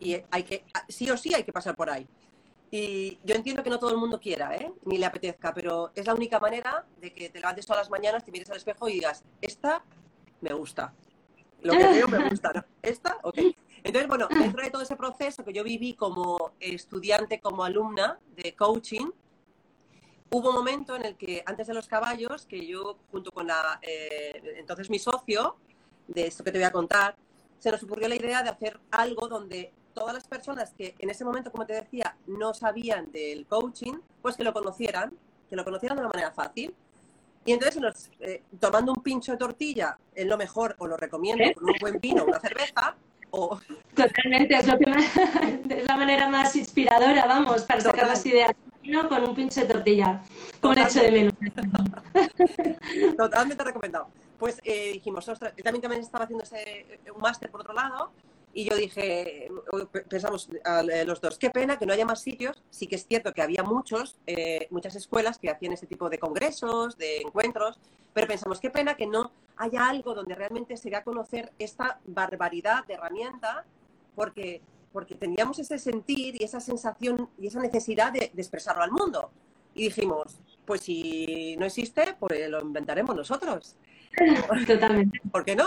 y 0.00 0.16
hay 0.30 0.42
que, 0.42 0.64
sí 0.88 1.10
o 1.10 1.16
sí 1.16 1.34
hay 1.34 1.44
que 1.44 1.52
pasar 1.52 1.74
por 1.74 1.90
ahí. 1.90 2.06
Y 2.70 3.18
yo 3.24 3.34
entiendo 3.34 3.62
que 3.62 3.70
no 3.70 3.78
todo 3.78 3.90
el 3.90 3.96
mundo 3.96 4.18
quiera, 4.20 4.54
¿eh? 4.56 4.72
ni 4.84 4.98
le 4.98 5.06
apetezca, 5.06 5.54
pero 5.54 5.92
es 5.94 6.06
la 6.06 6.14
única 6.14 6.40
manera 6.40 6.84
de 7.00 7.12
que 7.12 7.28
te 7.28 7.38
levantes 7.38 7.64
todas 7.64 7.82
las 7.82 7.90
mañanas, 7.90 8.24
te 8.24 8.32
mires 8.32 8.50
al 8.50 8.56
espejo 8.56 8.88
y 8.88 8.94
digas, 8.94 9.24
esta 9.40 9.84
me 10.40 10.52
gusta. 10.52 10.92
Lo 11.62 11.72
que 11.72 11.86
veo 11.86 12.08
me 12.08 12.28
gusta, 12.28 12.52
¿no? 12.52 12.64
¿Esta? 12.82 13.18
Ok. 13.22 13.38
Entonces, 13.82 14.08
bueno, 14.08 14.26
dentro 14.28 14.62
de 14.62 14.70
todo 14.70 14.82
ese 14.82 14.96
proceso 14.96 15.44
que 15.44 15.52
yo 15.52 15.62
viví 15.62 15.94
como 15.94 16.52
estudiante, 16.58 17.40
como 17.40 17.64
alumna 17.64 18.18
de 18.34 18.54
coaching, 18.54 19.10
hubo 20.30 20.50
un 20.50 20.54
momento 20.54 20.96
en 20.96 21.04
el 21.04 21.16
que, 21.16 21.42
antes 21.46 21.66
de 21.66 21.74
los 21.74 21.86
caballos, 21.86 22.46
que 22.46 22.66
yo, 22.66 22.98
junto 23.10 23.30
con 23.30 23.46
la, 23.46 23.78
eh, 23.82 24.54
entonces 24.58 24.90
mi 24.90 24.98
socio, 24.98 25.56
de 26.08 26.26
esto 26.26 26.44
que 26.44 26.52
te 26.52 26.58
voy 26.58 26.66
a 26.66 26.70
contar, 26.70 27.16
se 27.58 27.70
nos 27.70 27.82
ocurrió 27.82 28.08
la 28.08 28.16
idea 28.16 28.42
de 28.42 28.50
hacer 28.50 28.78
algo 28.90 29.28
donde 29.28 29.72
todas 29.94 30.14
las 30.14 30.28
personas 30.28 30.74
que 30.74 30.94
en 30.98 31.10
ese 31.10 31.24
momento, 31.24 31.50
como 31.50 31.66
te 31.66 31.72
decía, 31.72 32.16
no 32.26 32.52
sabían 32.52 33.10
del 33.12 33.46
coaching, 33.46 33.94
pues 34.20 34.36
que 34.36 34.44
lo 34.44 34.52
conocieran, 34.52 35.16
que 35.48 35.56
lo 35.56 35.64
conocieran 35.64 35.96
de 35.96 36.02
una 36.02 36.10
manera 36.10 36.32
fácil. 36.32 36.74
Y 37.46 37.52
entonces, 37.52 38.10
eh, 38.20 38.42
tomando 38.60 38.92
un 38.92 39.02
pincho 39.02 39.32
de 39.32 39.38
tortilla, 39.38 39.96
es 40.14 40.26
lo 40.26 40.36
mejor, 40.36 40.74
o 40.78 40.86
lo 40.86 40.96
recomiendo, 40.96 41.44
¿Eh? 41.44 41.54
con 41.54 41.70
un 41.70 41.76
buen 41.80 41.98
vino, 42.00 42.24
una 42.24 42.40
cerveza, 42.40 42.96
o... 43.30 43.58
Totalmente, 43.94 44.54
es, 44.54 44.66
lo 44.66 44.78
que 44.78 44.84
es 45.70 45.86
la 45.86 45.96
manera 45.96 46.28
más 46.28 46.54
inspiradora, 46.56 47.24
vamos, 47.26 47.62
para 47.62 47.80
sacar 47.80 48.08
las 48.08 48.26
ideas. 48.26 48.52
Con 49.08 49.28
un 49.28 49.34
pincho 49.34 49.60
de 49.60 49.66
tortilla, 49.66 50.22
como 50.60 50.74
le 50.74 50.82
echo 50.82 51.00
de 51.00 51.10
menos. 51.10 51.34
Totalmente 53.16 53.64
recomendado. 53.64 54.08
pues 54.38 54.60
eh, 54.64 54.92
dijimos, 54.92 55.28
ostras, 55.28 55.54
también, 55.62 55.82
también 55.82 56.02
estaba 56.02 56.24
haciendo 56.24 56.44
ese, 56.44 57.00
un 57.14 57.20
máster 57.20 57.50
por 57.50 57.60
otro 57.60 57.74
lado, 57.74 58.12
y 58.56 58.64
yo 58.64 58.74
dije, 58.74 59.50
pensamos 60.08 60.48
eh, 60.50 61.04
los 61.04 61.20
dos, 61.20 61.36
qué 61.36 61.50
pena 61.50 61.78
que 61.78 61.84
no 61.84 61.92
haya 61.92 62.06
más 62.06 62.22
sitios. 62.22 62.62
Sí 62.70 62.86
que 62.86 62.96
es 62.96 63.06
cierto 63.06 63.34
que 63.34 63.42
había 63.42 63.62
muchos, 63.62 64.16
eh, 64.26 64.66
muchas 64.70 64.96
escuelas 64.96 65.36
que 65.36 65.50
hacían 65.50 65.74
ese 65.74 65.86
tipo 65.86 66.08
de 66.08 66.18
congresos, 66.18 66.96
de 66.96 67.18
encuentros, 67.18 67.78
pero 68.14 68.26
pensamos, 68.26 68.58
qué 68.58 68.70
pena 68.70 68.96
que 68.96 69.06
no 69.06 69.30
haya 69.58 69.86
algo 69.86 70.14
donde 70.14 70.34
realmente 70.34 70.78
se 70.78 70.88
dé 70.88 70.96
a 70.96 71.04
conocer 71.04 71.52
esta 71.58 72.00
barbaridad 72.06 72.86
de 72.86 72.94
herramienta, 72.94 73.66
porque, 74.14 74.62
porque 74.96 75.14
teníamos 75.14 75.58
ese 75.58 75.78
sentir 75.78 76.40
y 76.40 76.44
esa 76.44 76.58
sensación 76.58 77.28
y 77.38 77.48
esa 77.48 77.60
necesidad 77.60 78.10
de, 78.10 78.30
de 78.32 78.40
expresarlo 78.40 78.82
al 78.82 78.90
mundo. 78.90 79.30
Y 79.74 79.82
dijimos, 79.84 80.40
pues 80.64 80.80
si 80.80 81.54
no 81.58 81.66
existe, 81.66 82.16
pues 82.18 82.48
lo 82.48 82.62
inventaremos 82.62 83.14
nosotros. 83.14 83.76
Totalmente. 84.66 85.20
¿Por 85.30 85.44
qué 85.44 85.54
no? 85.54 85.66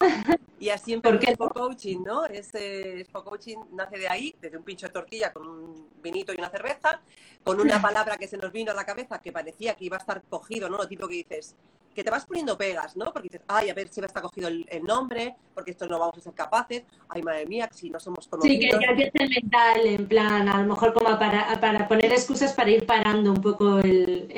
Y 0.59 0.69
así 0.69 0.93
empezó 0.93 1.13
el 1.15 1.37
Coaching, 1.37 1.99
¿no? 2.03 2.25
Ese 2.25 3.05
Coaching 3.11 3.57
nace 3.73 3.99
de 3.99 4.07
ahí, 4.07 4.33
desde 4.41 4.57
un 4.57 4.63
pincho 4.63 4.87
de 4.87 4.93
tortilla 4.93 5.31
con 5.31 5.47
un 5.47 5.89
vinito 6.01 6.33
y 6.33 6.37
una 6.37 6.49
cerveza, 6.49 6.99
con 7.43 7.61
una 7.61 7.79
palabra 7.79 8.17
que 8.17 8.27
se 8.27 8.35
nos 8.35 8.51
vino 8.51 8.71
a 8.71 8.73
la 8.73 8.83
cabeza 8.83 9.19
que 9.19 9.31
parecía 9.31 9.75
que 9.75 9.85
iba 9.85 9.97
a 9.97 9.99
estar 9.99 10.23
cogido, 10.23 10.69
¿no? 10.69 10.77
Lo 10.77 10.87
tipo 10.87 11.07
que 11.07 11.13
dices, 11.17 11.55
que 11.99 12.03
te 12.05 12.11
vas 12.11 12.25
poniendo 12.25 12.57
pegas, 12.57 12.95
¿no? 12.95 13.11
Porque 13.11 13.27
dices, 13.27 13.41
ay, 13.49 13.69
a 13.69 13.73
ver 13.73 13.89
si 13.89 13.99
a 13.99 14.05
estar 14.05 14.23
cogido 14.23 14.47
el, 14.47 14.83
nombre, 14.85 15.35
porque 15.53 15.71
esto 15.71 15.85
no 15.85 15.99
vamos 15.99 16.17
a 16.17 16.21
ser 16.21 16.33
capaces, 16.33 16.83
ay, 17.09 17.21
madre 17.21 17.45
mía, 17.45 17.69
si 17.73 17.89
no 17.89 17.99
somos 17.99 18.25
conocidos. 18.25 18.53
Sí, 18.53 18.69
que 18.69 18.69
ya 18.69 19.25
el 19.25 19.29
mental, 19.29 19.85
en 19.85 20.07
plan, 20.07 20.47
a 20.47 20.61
lo 20.61 20.67
mejor 20.69 20.93
como 20.93 21.19
para, 21.19 21.59
para 21.59 21.89
poner 21.89 22.13
excusas 22.13 22.53
para 22.53 22.71
ir 22.71 22.85
parando 22.85 23.33
un 23.33 23.41
poco 23.41 23.79
el, 23.79 24.31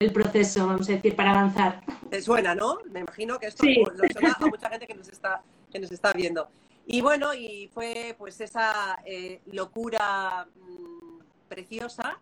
el, 0.00 0.12
proceso, 0.12 0.66
vamos 0.66 0.88
a 0.88 0.94
decir, 0.94 1.14
para 1.14 1.30
avanzar. 1.30 1.84
Te 2.10 2.20
suena, 2.20 2.56
¿no? 2.56 2.80
Me 2.90 3.00
imagino 3.00 3.38
que 3.38 3.46
esto 3.46 3.64
lo 3.64 4.08
suena 4.12 4.36
a 4.36 4.46
mucha 4.46 4.68
gente 4.68 4.88
que 4.88 4.94
nos 4.94 5.08
está, 5.08 5.40
que 5.70 5.78
nos 5.78 5.92
está 5.92 6.12
viendo. 6.12 6.48
Y 6.84 7.00
bueno, 7.00 7.32
y 7.32 7.70
fue 7.72 8.16
pues 8.18 8.40
esa 8.40 8.98
eh, 9.06 9.40
locura 9.52 10.48
mmm, 10.56 11.20
preciosa 11.48 12.18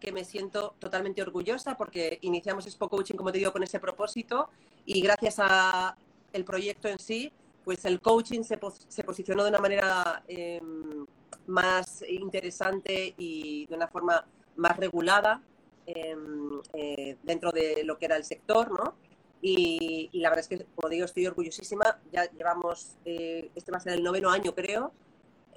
que 0.00 0.12
me 0.12 0.24
siento 0.24 0.74
totalmente 0.78 1.22
orgullosa 1.22 1.76
porque 1.76 2.18
iniciamos 2.22 2.66
Expo 2.66 2.88
Coaching, 2.88 3.16
como 3.16 3.32
te 3.32 3.38
digo, 3.38 3.52
con 3.52 3.62
ese 3.62 3.80
propósito 3.80 4.48
y 4.84 5.00
gracias 5.00 5.36
a 5.38 5.96
el 6.32 6.44
proyecto 6.44 6.88
en 6.88 6.98
sí, 6.98 7.32
pues 7.64 7.84
el 7.84 8.00
coaching 8.00 8.42
se, 8.42 8.58
se 8.88 9.04
posicionó 9.04 9.42
de 9.44 9.50
una 9.50 9.58
manera 9.58 10.22
em, 10.28 11.06
más 11.46 12.02
interesante 12.08 13.14
y 13.16 13.66
de 13.66 13.74
una 13.74 13.88
forma 13.88 14.26
más 14.56 14.76
regulada 14.76 15.42
em, 15.86 16.60
eh, 16.72 17.16
dentro 17.22 17.50
de 17.52 17.82
lo 17.84 17.98
que 17.98 18.06
era 18.06 18.16
el 18.16 18.24
sector, 18.24 18.70
¿no? 18.70 18.94
Y, 19.40 20.10
la 20.14 20.30
verdad 20.30 20.44
es 20.44 20.48
que, 20.48 20.66
como 20.74 20.88
digo, 20.88 21.04
estoy 21.04 21.26
orgullosísima. 21.26 22.00
Ya 22.12 22.24
llevamos, 22.30 22.96
eh, 23.04 23.50
este 23.54 23.70
va 23.70 23.78
a 23.78 23.80
ser 23.80 23.94
el 23.94 24.02
noveno 24.02 24.30
año, 24.30 24.54
creo, 24.54 24.92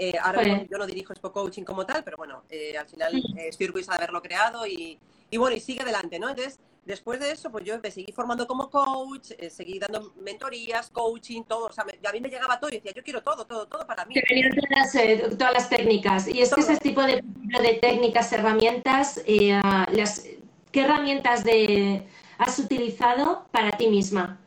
eh, 0.04 0.18
ahora 0.20 0.66
yo 0.68 0.80
no 0.80 0.88
dirijo 0.88 1.14
Expo 1.14 1.32
Coaching 1.32 1.62
como 1.62 1.86
tal, 1.86 2.04
pero 2.04 2.18
bueno, 2.18 2.42
eh, 2.50 2.76
al 2.76 2.88
final 2.88 3.16
eh, 3.16 3.50
estoy 3.50 3.68
orgullosa 3.68 3.92
de 3.92 3.98
haberlo 3.98 4.20
creado 4.20 4.66
y, 4.66 4.98
y, 5.30 5.38
bueno, 5.38 5.56
y 5.56 5.60
sigue 5.60 5.84
adelante, 5.84 6.18
¿no? 6.18 6.28
Entonces, 6.28 6.60
después 6.84 7.20
de 7.20 7.30
eso, 7.30 7.52
pues 7.52 7.66
yo 7.66 7.80
me 7.80 7.92
seguí 7.92 8.12
formando 8.12 8.48
como 8.48 8.72
coach, 8.72 9.34
seguí 9.52 9.78
dando 9.78 10.12
mentorías, 10.20 10.90
coaching, 10.90 11.44
todo. 11.44 11.68
O 11.68 11.72
sea, 11.72 11.84
a 11.84 12.12
mí 12.14 12.20
me 12.20 12.30
llegaba 12.30 12.60
todo 12.60 12.72
y 12.72 12.78
decía, 12.78 12.94
yo 12.96 13.04
quiero 13.04 13.22
todo, 13.22 13.46
todo, 13.46 13.68
todo 13.68 13.86
para 13.86 14.04
mí. 14.06 14.16
Te 14.16 14.24
venían 14.28 14.56
todas, 14.56 15.38
todas, 15.38 15.54
las 15.54 15.70
técnicas. 15.70 16.28
Y 16.28 16.42
es 16.42 16.52
que 16.52 16.62
ese 16.62 16.78
tipo 16.78 17.04
de, 17.04 17.22
de 17.22 17.74
técnicas, 17.80 18.34
herramientas, 18.34 19.22
las, 19.28 20.26
¿qué 20.72 20.82
herramientas 20.82 21.44
de, 21.44 22.08
has 22.40 22.58
utilizado 22.58 23.46
para 23.52 23.78
ti 23.78 23.88
misma? 23.88 24.40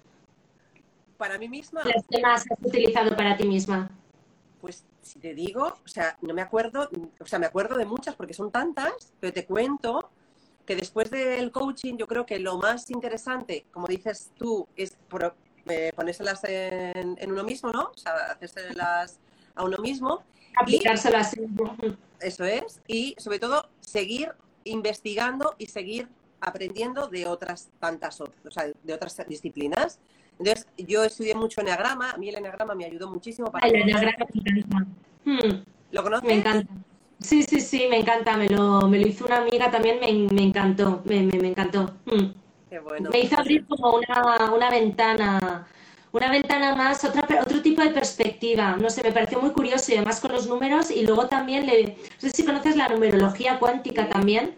Para 1.17 1.39
mí 1.39 1.49
misma. 1.49 1.85
Las 1.85 2.05
que 2.11 2.21
más 2.21 2.45
has 2.51 2.59
utilizado 2.61 3.17
para 3.17 3.37
ti 3.37 3.47
misma. 3.47 3.89
Pues 4.61 4.85
si 5.05 5.19
te 5.19 5.35
digo, 5.35 5.67
o 5.85 5.89
sea, 5.89 6.17
no 6.23 6.35
me 6.35 6.43
acuerdo, 6.43 6.89
o 7.21 7.27
sea, 7.27 7.39
me 7.39 7.47
acuerdo 7.47 7.77
de 7.77 7.85
muchas 7.85 8.15
porque 8.15 8.35
son 8.35 8.51
tantas, 8.51 9.13
pero 9.21 9.33
te 9.33 9.45
cuento 9.45 10.11
que 10.67 10.77
después 10.77 11.11
del 11.11 11.53
coaching 11.53 11.97
yo 11.97 12.07
creo 12.07 12.25
que 12.25 12.39
lo 12.39 12.59
más 12.59 12.91
interesante, 12.91 13.67
como 13.71 13.87
dices 13.87 14.31
tú, 14.37 14.67
es 14.77 14.97
eh, 15.67 15.93
ponérselas 15.95 16.41
en, 16.45 17.31
uno 17.31 17.45
mismo, 17.45 17.71
¿no? 17.71 17.91
O 17.95 17.97
sea, 17.97 18.13
hacérselas 18.33 19.19
a 19.55 19.65
uno 19.65 19.79
mismo. 19.79 20.23
Aplicárselas. 20.57 21.37
Eso 22.21 22.45
es. 22.45 22.81
Y 22.87 23.15
sobre 23.19 23.39
todo, 23.39 23.69
seguir 23.81 24.33
investigando 24.65 25.55
y 25.59 25.67
seguir 25.67 26.09
aprendiendo 26.41 27.09
de 27.09 27.27
otras 27.27 27.71
tantas, 27.81 28.21
o 28.21 28.29
sea, 28.51 28.71
de 28.83 28.95
otras 28.95 29.17
disciplinas. 29.29 29.99
Entonces, 30.39 30.67
yo 30.77 31.05
estudié 31.05 31.35
mucho 31.35 31.61
Enneagrama, 31.61 32.11
a 32.13 32.17
mí 32.17 32.29
el 32.29 32.37
Enneagrama 32.37 32.75
me 32.75 32.85
ayudó 32.85 33.09
muchísimo 33.09 33.51
para... 33.51 33.67
El 33.67 33.77
Enneagrama 33.77 34.27
me 34.33 34.61
encanta. 34.61 34.87
Hmm. 35.25 35.63
¿Lo 35.93 36.03
conoces? 36.03 36.29
Me 36.29 36.35
encanta. 36.35 36.73
Sí, 37.21 37.43
sí, 37.43 37.61
sí, 37.61 37.87
me 37.89 37.99
encanta. 37.99 38.37
Me 38.37 38.49
lo, 38.49 38.89
me 38.89 38.99
lo 38.99 39.07
hizo 39.07 39.25
una 39.25 39.39
amiga 39.39 39.71
también, 39.71 39.99
me, 40.01 40.35
me 40.35 40.43
encantó, 40.43 41.03
me, 41.05 41.23
me, 41.23 41.49
encantó. 41.49 41.95
Hmm. 42.05 42.33
Qué 42.69 42.81
bueno. 42.81 43.11
Me 43.11 43.21
hizo 43.21 43.39
abrir 43.39 43.67
como 43.67 43.95
una, 43.95 44.53
una 44.53 44.71
ventana, 44.71 45.67
una 46.13 46.31
ventana 46.31 46.75
más, 46.75 47.05
otra, 47.05 47.27
otro 47.41 47.63
tipo 47.63 47.83
de 47.83 47.91
perspectiva. 47.91 48.77
No 48.77 48.91
sé, 48.91 49.03
me 49.03 49.13
pareció 49.13 49.41
muy 49.41 49.51
curioso 49.51 49.93
y 49.93 49.97
además 49.97 50.21
con 50.21 50.33
los 50.33 50.47
números 50.47 50.91
y 50.91 51.07
luego 51.07 51.29
también, 51.29 51.67
le, 51.67 51.85
no 51.85 51.95
sé 52.19 52.31
si 52.31 52.45
conoces 52.45 52.77
la 52.77 52.89
numerología 52.89 53.59
cuántica 53.59 54.09
también. 54.09 54.55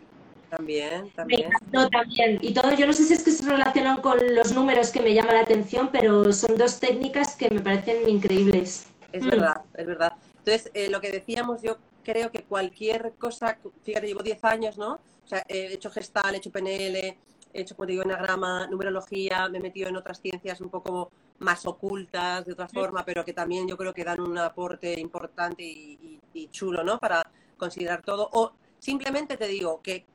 También, 0.50 1.10
también. 1.10 1.50
también. 1.90 2.38
Y 2.40 2.54
todo, 2.54 2.72
yo 2.74 2.86
no 2.86 2.92
sé 2.92 3.04
si 3.04 3.14
es 3.14 3.22
que 3.22 3.32
se 3.32 3.44
relacionan 3.44 4.00
con 4.00 4.18
los 4.34 4.52
números 4.52 4.90
que 4.90 5.00
me 5.00 5.12
llaman 5.12 5.34
la 5.34 5.40
atención, 5.40 5.90
pero 5.90 6.32
son 6.32 6.56
dos 6.56 6.78
técnicas 6.78 7.34
que 7.36 7.50
me 7.50 7.60
parecen 7.60 8.08
increíbles. 8.08 8.86
Es 9.12 9.24
verdad, 9.24 9.62
es 9.74 9.86
verdad. 9.86 10.12
Entonces, 10.38 10.70
eh, 10.74 10.88
lo 10.88 11.00
que 11.00 11.10
decíamos, 11.10 11.62
yo 11.62 11.78
creo 12.04 12.30
que 12.30 12.44
cualquier 12.44 13.14
cosa, 13.18 13.58
fíjate, 13.82 14.06
llevo 14.06 14.22
10 14.22 14.44
años, 14.44 14.78
¿no? 14.78 14.94
O 14.94 15.28
sea, 15.28 15.42
he 15.48 15.72
hecho 15.72 15.90
gestal, 15.90 16.34
he 16.34 16.38
hecho 16.38 16.52
PNL, 16.52 16.96
he 16.96 17.16
hecho, 17.52 17.74
como 17.74 17.86
digo, 17.86 18.02
enagrama, 18.02 18.68
numerología, 18.68 19.48
me 19.48 19.58
he 19.58 19.60
metido 19.60 19.88
en 19.88 19.96
otras 19.96 20.20
ciencias 20.20 20.60
un 20.60 20.70
poco 20.70 21.10
más 21.40 21.66
ocultas, 21.66 22.46
de 22.46 22.52
otra 22.52 22.68
forma, 22.68 23.04
pero 23.04 23.24
que 23.24 23.32
también 23.32 23.66
yo 23.66 23.76
creo 23.76 23.92
que 23.92 24.04
dan 24.04 24.20
un 24.20 24.38
aporte 24.38 24.98
importante 25.00 25.64
y, 25.64 26.20
y 26.32 26.48
chulo, 26.48 26.84
¿no? 26.84 26.98
Para 26.98 27.28
considerar 27.56 28.02
todo. 28.02 28.28
O 28.32 28.52
simplemente 28.78 29.36
te 29.36 29.48
digo 29.48 29.80
que 29.82 30.06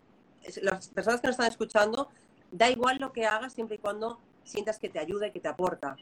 las 0.62 0.90
personas 0.90 1.22
que 1.22 1.28
nos 1.28 1.34
están 1.34 1.48
escuchando, 1.48 2.10
da 2.52 2.70
igual 2.70 2.98
lo 3.00 3.12
que 3.12 3.26
hagas 3.26 3.54
siempre 3.54 3.76
y 3.76 3.80
cuando 3.80 4.20
sientas 4.44 4.80
que 4.80 4.90
te 4.90 5.00
ayuda 5.00 5.28
y 5.28 5.32
que 5.32 5.40
te 5.40 5.48
aporta. 5.48 5.96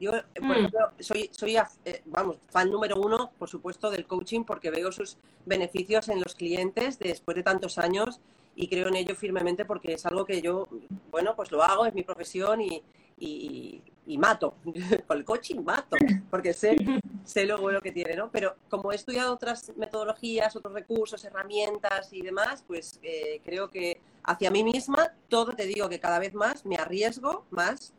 Yo, 0.00 0.16
eh, 0.16 0.24
por 0.34 0.48
mm. 0.48 0.52
ejemplo, 0.52 0.90
soy, 0.98 1.30
soy 1.32 1.56
eh, 1.84 2.02
vamos, 2.06 2.38
fan 2.50 2.70
número 2.70 2.96
uno, 3.00 3.30
por 3.38 3.48
supuesto, 3.48 3.90
del 3.90 4.06
coaching 4.06 4.42
porque 4.44 4.70
veo 4.70 4.90
sus 4.90 5.16
beneficios 5.46 6.08
en 6.08 6.20
los 6.20 6.34
clientes 6.34 6.98
después 6.98 7.36
de 7.36 7.42
tantos 7.42 7.78
años 7.78 8.20
y 8.54 8.68
creo 8.68 8.88
en 8.88 8.96
ello 8.96 9.14
firmemente 9.14 9.64
porque 9.64 9.94
es 9.94 10.06
algo 10.06 10.24
que 10.24 10.42
yo, 10.42 10.68
bueno, 11.10 11.34
pues 11.34 11.50
lo 11.50 11.62
hago, 11.62 11.86
es 11.86 11.94
mi 11.94 12.02
profesión 12.02 12.60
y, 12.60 12.82
y, 13.18 14.18
mato. 14.18 14.56
Con 15.06 15.18
el 15.18 15.24
coaching 15.24 15.62
mato, 15.62 15.96
porque 16.30 16.52
sé, 16.52 16.76
sé 17.24 17.46
lo 17.46 17.58
bueno 17.58 17.80
que 17.80 17.92
tiene, 17.92 18.14
¿no? 18.14 18.30
Pero 18.30 18.56
como 18.68 18.92
he 18.92 18.96
estudiado 18.96 19.32
otras 19.32 19.72
metodologías, 19.76 20.54
otros 20.54 20.74
recursos, 20.74 21.24
herramientas 21.24 22.12
y 22.12 22.20
demás, 22.20 22.62
pues 22.66 23.00
eh, 23.02 23.40
creo 23.44 23.70
que 23.70 24.00
hacia 24.24 24.50
mí 24.50 24.62
misma, 24.62 25.12
todo 25.28 25.52
te 25.52 25.66
digo 25.66 25.88
que 25.88 25.98
cada 25.98 26.18
vez 26.18 26.34
más 26.34 26.64
me 26.66 26.76
arriesgo 26.76 27.46
más 27.50 27.94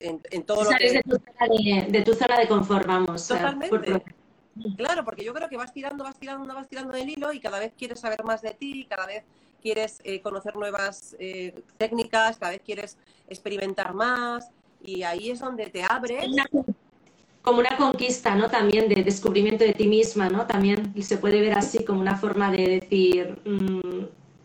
en, 0.00 0.42
todo 0.42 0.64
lo 0.64 0.70
que... 0.70 0.92
De 0.92 1.02
tu, 1.02 1.16
zona 1.16 1.46
de, 1.48 1.86
de 1.90 2.02
tu 2.02 2.14
zona 2.14 2.38
de 2.38 2.48
confort, 2.48 2.86
vamos. 2.86 3.28
Totalmente. 3.28 4.02
Claro, 4.76 5.04
porque 5.04 5.24
yo 5.24 5.34
creo 5.34 5.48
que 5.48 5.56
vas 5.56 5.72
tirando, 5.72 6.04
vas 6.04 6.18
tirando, 6.18 6.54
vas 6.54 6.68
tirando 6.68 6.92
del 6.92 7.08
hilo 7.08 7.32
y 7.32 7.40
cada 7.40 7.58
vez 7.58 7.72
quieres 7.76 8.00
saber 8.00 8.22
más 8.24 8.40
de 8.40 8.52
ti, 8.52 8.86
cada 8.88 9.06
vez 9.06 9.24
quieres 9.60 10.00
eh, 10.04 10.20
conocer 10.20 10.54
nuevas 10.56 11.16
eh, 11.18 11.54
técnicas, 11.78 12.36
cada 12.36 12.52
vez 12.52 12.60
quieres 12.64 12.96
experimentar 13.28 13.94
más 13.94 14.50
y 14.82 15.02
ahí 15.02 15.30
es 15.30 15.40
donde 15.40 15.66
te 15.66 15.82
abres. 15.82 16.26
Como 17.42 17.58
una 17.58 17.76
conquista, 17.76 18.36
¿no? 18.36 18.48
También 18.48 18.88
de 18.88 19.02
descubrimiento 19.02 19.64
de 19.64 19.74
ti 19.74 19.86
misma, 19.86 20.28
¿no? 20.28 20.46
También 20.46 20.94
se 21.02 21.18
puede 21.18 21.40
ver 21.40 21.54
así 21.54 21.84
como 21.84 22.00
una 22.00 22.16
forma 22.16 22.50
de 22.50 22.80
decir, 22.80 23.38
mm, 23.44 24.04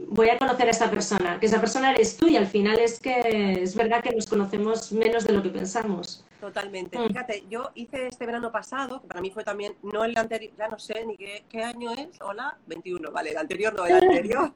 voy 0.10 0.30
a 0.30 0.38
conocer 0.38 0.68
a 0.68 0.72
esta 0.72 0.90
persona, 0.90 1.40
que 1.40 1.46
esa 1.46 1.60
persona 1.60 1.92
eres 1.92 2.18
tú 2.18 2.28
y 2.28 2.36
al 2.36 2.48
final 2.48 2.80
es 2.80 3.00
que 3.00 3.62
es 3.62 3.76
verdad 3.76 4.02
que 4.02 4.16
nos 4.16 4.26
conocemos 4.26 4.92
menos 4.92 5.26
de 5.26 5.34
lo 5.34 5.44
que 5.44 5.50
pensamos. 5.50 6.26
Totalmente. 6.40 6.98
Mm. 6.98 7.08
Fíjate, 7.08 7.44
yo 7.50 7.72
hice 7.76 8.08
este 8.08 8.26
verano 8.26 8.52
pasado, 8.52 9.02
que 9.02 9.08
para 9.08 9.22
mí 9.22 9.30
fue 9.30 9.44
también, 9.44 9.76
no 9.84 10.06
el 10.06 10.18
anterior, 10.18 10.54
ya 10.58 10.68
no 10.70 10.80
sé 10.80 11.06
ni 11.06 11.18
qué, 11.18 11.44
qué, 11.50 11.64
año 11.64 11.92
es, 11.92 12.22
hola, 12.22 12.58
21, 12.68 13.12
vale, 13.12 13.32
el 13.32 13.38
anterior 13.38 13.74
no, 13.74 13.86
el 13.86 13.94
anterior. 14.04 14.54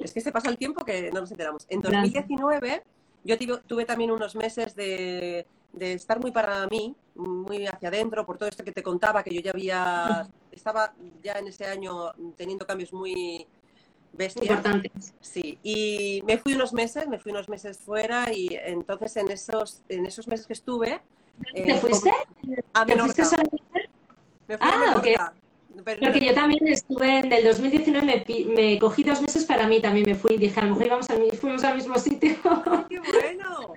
es 0.00 0.12
que 0.12 0.20
se 0.20 0.32
pasa 0.32 0.50
el 0.50 0.58
tiempo 0.58 0.84
que 0.84 1.10
no 1.12 1.20
nos 1.20 1.30
enteramos. 1.30 1.66
En 1.68 1.80
2019 1.82 2.82
yo 3.24 3.38
tuve, 3.66 3.84
también 3.84 4.10
unos 4.10 4.34
meses 4.34 4.74
de, 4.74 5.46
de, 5.72 5.92
estar 5.92 6.20
muy 6.20 6.30
para 6.30 6.66
mí, 6.66 6.94
muy 7.14 7.66
hacia 7.66 7.88
adentro, 7.88 8.26
por 8.26 8.36
todo 8.36 8.48
esto 8.48 8.64
que 8.64 8.72
te 8.72 8.82
contaba, 8.82 9.22
que 9.22 9.34
yo 9.34 9.40
ya 9.40 9.52
había, 9.52 10.28
estaba 10.50 10.92
ya 11.22 11.34
en 11.34 11.46
ese 11.46 11.64
año 11.64 12.12
teniendo 12.36 12.66
cambios 12.66 12.92
muy, 12.92 13.46
Importantes. 14.36 15.12
Sí, 15.20 15.58
y 15.62 16.22
me 16.26 16.38
fui 16.38 16.54
unos 16.54 16.72
meses, 16.72 17.06
me 17.08 17.18
fui 17.18 17.32
unos 17.32 17.48
meses 17.48 17.78
fuera 17.78 18.32
y 18.32 18.48
entonces 18.64 19.16
en 19.16 19.30
esos, 19.30 19.82
en 19.88 20.06
esos 20.06 20.26
meses 20.28 20.46
que 20.46 20.52
estuve, 20.54 21.00
Eh, 21.52 21.64
¿Te 21.66 21.74
fuiste? 21.74 22.12
A 22.74 22.86
¿Te 22.86 22.96
fuiste 22.96 23.24
solo? 23.24 23.42
Me 24.46 24.56
fui 24.56 24.66
a 24.66 24.70
Ah, 24.72 24.94
ok. 24.96 25.04
Menorca. 25.04 25.34
Pero- 25.84 26.00
Porque 26.00 26.24
yo 26.26 26.32
también 26.34 26.68
estuve 26.68 27.18
en 27.18 27.32
el 27.32 27.42
2019, 27.44 28.24
me, 28.28 28.54
me 28.54 28.78
cogí 28.78 29.02
dos 29.02 29.20
meses 29.20 29.44
para 29.44 29.66
mí, 29.66 29.80
también 29.82 30.06
me 30.06 30.14
fui 30.14 30.34
y 30.34 30.38
dije, 30.38 30.60
a 30.60 30.64
lo 30.64 30.70
mejor 30.70 30.86
íbamos 30.86 31.10
al, 31.10 31.32
fuimos 31.32 31.64
al 31.64 31.74
mismo 31.74 31.98
sitio. 31.98 32.36
¡Ay, 32.44 32.84
¡Qué 32.88 33.00
bueno! 33.00 33.74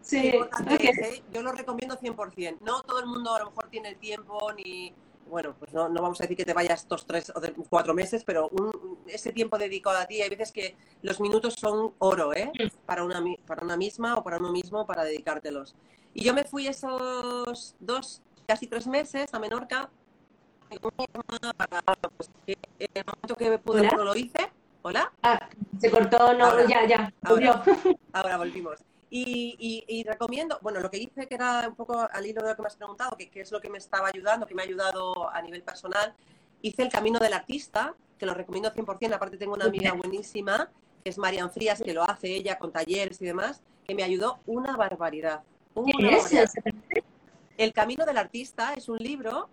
Sí, 0.00 0.32
es, 0.80 0.98
¿eh? 0.98 1.22
Yo 1.34 1.42
lo 1.42 1.52
recomiendo 1.52 1.98
100%. 1.98 2.56
No 2.64 2.80
todo 2.82 3.00
el 3.00 3.06
mundo 3.06 3.34
a 3.34 3.40
lo 3.40 3.46
mejor 3.50 3.68
tiene 3.68 3.90
el 3.90 3.96
tiempo 3.96 4.50
ni... 4.52 4.94
Bueno, 5.28 5.54
pues 5.58 5.72
no, 5.72 5.88
no 5.88 6.02
vamos 6.02 6.20
a 6.20 6.24
decir 6.24 6.36
que 6.36 6.44
te 6.44 6.52
vayas 6.52 6.82
estos 6.82 7.04
tres 7.04 7.30
o 7.34 7.40
cuatro 7.68 7.94
meses, 7.94 8.22
pero 8.24 8.48
un- 8.48 8.98
ese 9.06 9.32
tiempo 9.32 9.58
dedicado 9.58 9.98
a 9.98 10.06
ti, 10.06 10.22
hay 10.22 10.30
veces 10.30 10.52
que 10.52 10.76
los 11.02 11.20
minutos 11.20 11.54
son 11.58 11.94
oro, 11.98 12.32
¿eh? 12.34 12.50
Para 12.86 13.04
una, 13.04 13.22
para 13.46 13.64
una 13.64 13.76
misma 13.76 14.16
o 14.16 14.22
para 14.22 14.38
uno 14.38 14.52
mismo 14.52 14.86
para 14.86 15.04
dedicártelos. 15.04 15.74
Y 16.14 16.24
yo 16.24 16.32
me 16.32 16.44
fui 16.44 16.66
esos 16.68 17.74
dos, 17.80 18.22
casi 18.46 18.66
tres 18.66 18.86
meses 18.86 19.32
a 19.34 19.38
Menorca 19.38 19.90
para, 21.56 21.94
pues, 22.16 22.30
en 22.46 22.56
el 22.94 23.04
momento 23.04 23.34
que 23.36 23.58
pude 23.58 23.80
Hola. 23.80 23.96
no 23.96 24.04
lo 24.04 24.16
hice. 24.16 24.52
¿Hola? 24.82 25.12
Ah, 25.22 25.48
se 25.80 25.90
cortó, 25.90 26.32
no, 26.34 26.46
Ahora, 26.46 26.66
ya, 26.68 26.86
ya, 26.86 27.12
ahora. 27.24 27.64
volvió. 27.64 27.96
Ahora 28.12 28.36
volvimos. 28.38 28.78
Y, 29.08 29.56
y- 29.58 29.84
y 30.00 30.02
recomiendo, 30.02 30.58
bueno, 30.62 30.80
lo 30.80 30.90
que 30.90 30.98
hice, 30.98 31.28
que 31.28 31.34
era 31.36 31.68
un 31.68 31.76
poco 31.76 32.08
al 32.10 32.26
hilo 32.26 32.42
de 32.42 32.48
lo 32.50 32.56
que 32.56 32.62
me 32.62 32.68
has 32.68 32.76
preguntado, 32.76 33.16
que 33.16 33.30
es 33.40 33.52
lo 33.52 33.60
que 33.60 33.70
me 33.70 33.78
estaba 33.78 34.08
ayudando, 34.08 34.46
que 34.46 34.54
me 34.54 34.62
ha 34.62 34.64
ayudado 34.64 35.30
a 35.30 35.40
nivel 35.42 35.62
personal, 35.62 36.14
hice 36.60 36.82
el 36.82 36.90
camino 36.90 37.18
del 37.20 37.32
artista, 37.32 37.94
que 38.18 38.26
lo 38.26 38.34
recomiendo 38.34 38.70
100%, 38.72 39.14
aparte 39.14 39.36
tengo 39.36 39.54
una 39.54 39.66
amiga 39.66 39.92
buenísima, 39.92 40.70
que 41.04 41.10
es 41.10 41.18
Marian 41.18 41.50
Frías, 41.52 41.80
que 41.80 41.94
lo 41.94 42.02
hace 42.02 42.34
ella 42.34 42.58
con 42.58 42.72
talleres 42.72 43.20
y 43.22 43.26
demás, 43.26 43.62
que 43.86 43.94
me 43.94 44.02
ayudó 44.02 44.40
una 44.46 44.76
barbaridad. 44.76 45.42
Una 45.74 45.92
¿Qué 45.98 46.16
es? 46.16 46.22
barbaridad. 46.32 46.50
El 47.56 47.72
camino 47.72 48.04
del 48.04 48.18
artista 48.18 48.74
es 48.74 48.88
un 48.88 48.98
libro 48.98 49.48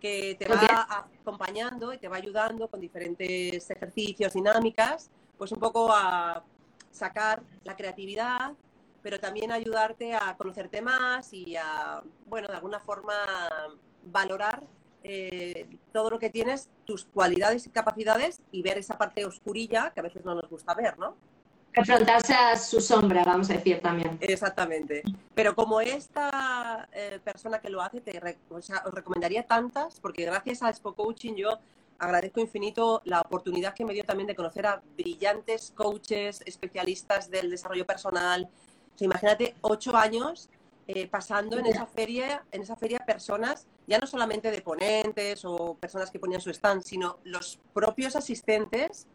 que 0.00 0.36
te 0.38 0.46
va 0.48 0.86
acompañando 1.20 1.92
y 1.92 1.98
te 1.98 2.08
va 2.08 2.16
ayudando 2.16 2.68
con 2.68 2.78
diferentes 2.80 3.68
ejercicios, 3.70 4.34
dinámicas, 4.34 5.10
pues 5.36 5.50
un 5.50 5.58
poco 5.58 5.90
a 5.92 6.44
sacar 6.92 7.42
la 7.64 7.74
creatividad, 7.74 8.52
pero 9.04 9.20
también 9.20 9.52
ayudarte 9.52 10.14
a 10.14 10.34
conocerte 10.36 10.80
más 10.80 11.30
y 11.34 11.56
a, 11.56 12.02
bueno, 12.26 12.48
de 12.48 12.54
alguna 12.54 12.80
forma 12.80 13.14
valorar 14.06 14.62
eh, 15.02 15.68
todo 15.92 16.08
lo 16.08 16.18
que 16.18 16.30
tienes, 16.30 16.70
tus 16.86 17.04
cualidades 17.04 17.66
y 17.66 17.70
capacidades 17.70 18.40
y 18.50 18.62
ver 18.62 18.78
esa 18.78 18.96
parte 18.96 19.26
oscurilla 19.26 19.92
que 19.92 20.00
a 20.00 20.02
veces 20.02 20.24
no 20.24 20.34
nos 20.34 20.48
gusta 20.48 20.72
ver, 20.74 20.98
¿no? 20.98 21.16
Enfrentarse 21.74 22.32
a 22.32 22.56
su 22.56 22.80
sombra, 22.80 23.24
vamos 23.24 23.50
a 23.50 23.54
decir 23.54 23.80
también. 23.80 24.16
Exactamente. 24.22 25.02
Pero 25.34 25.54
como 25.54 25.82
esta 25.82 26.88
eh, 26.92 27.20
persona 27.22 27.58
que 27.58 27.68
lo 27.68 27.82
hace, 27.82 28.00
te 28.00 28.18
re- 28.18 28.38
o 28.48 28.62
sea, 28.62 28.82
os 28.86 28.94
recomendaría 28.94 29.46
tantas, 29.46 30.00
porque 30.00 30.24
gracias 30.24 30.62
a 30.62 30.70
Expo 30.70 30.94
Coaching 30.94 31.34
yo 31.34 31.58
agradezco 31.98 32.40
infinito 32.40 33.02
la 33.04 33.20
oportunidad 33.20 33.74
que 33.74 33.84
me 33.84 33.92
dio 33.92 34.04
también 34.04 34.28
de 34.28 34.34
conocer 34.34 34.66
a 34.66 34.80
brillantes 34.96 35.72
coaches, 35.76 36.42
especialistas 36.46 37.28
del 37.30 37.50
desarrollo 37.50 37.84
personal. 37.84 38.48
O 38.94 38.98
sea, 38.98 39.06
imagínate 39.06 39.54
ocho 39.62 39.96
años 39.96 40.48
eh, 40.86 41.08
pasando 41.08 41.58
en 41.58 41.66
esa 41.66 41.86
feria, 41.86 42.44
en 42.52 42.62
esa 42.62 42.76
feria 42.76 42.98
personas, 43.06 43.66
ya 43.86 43.98
no 43.98 44.06
solamente 44.06 44.50
de 44.50 44.60
ponentes 44.60 45.44
o 45.44 45.76
personas 45.80 46.10
que 46.10 46.18
ponían 46.18 46.40
su 46.40 46.50
stand, 46.50 46.82
sino 46.82 47.18
los 47.24 47.58
propios 47.72 48.16
asistentes, 48.16 49.06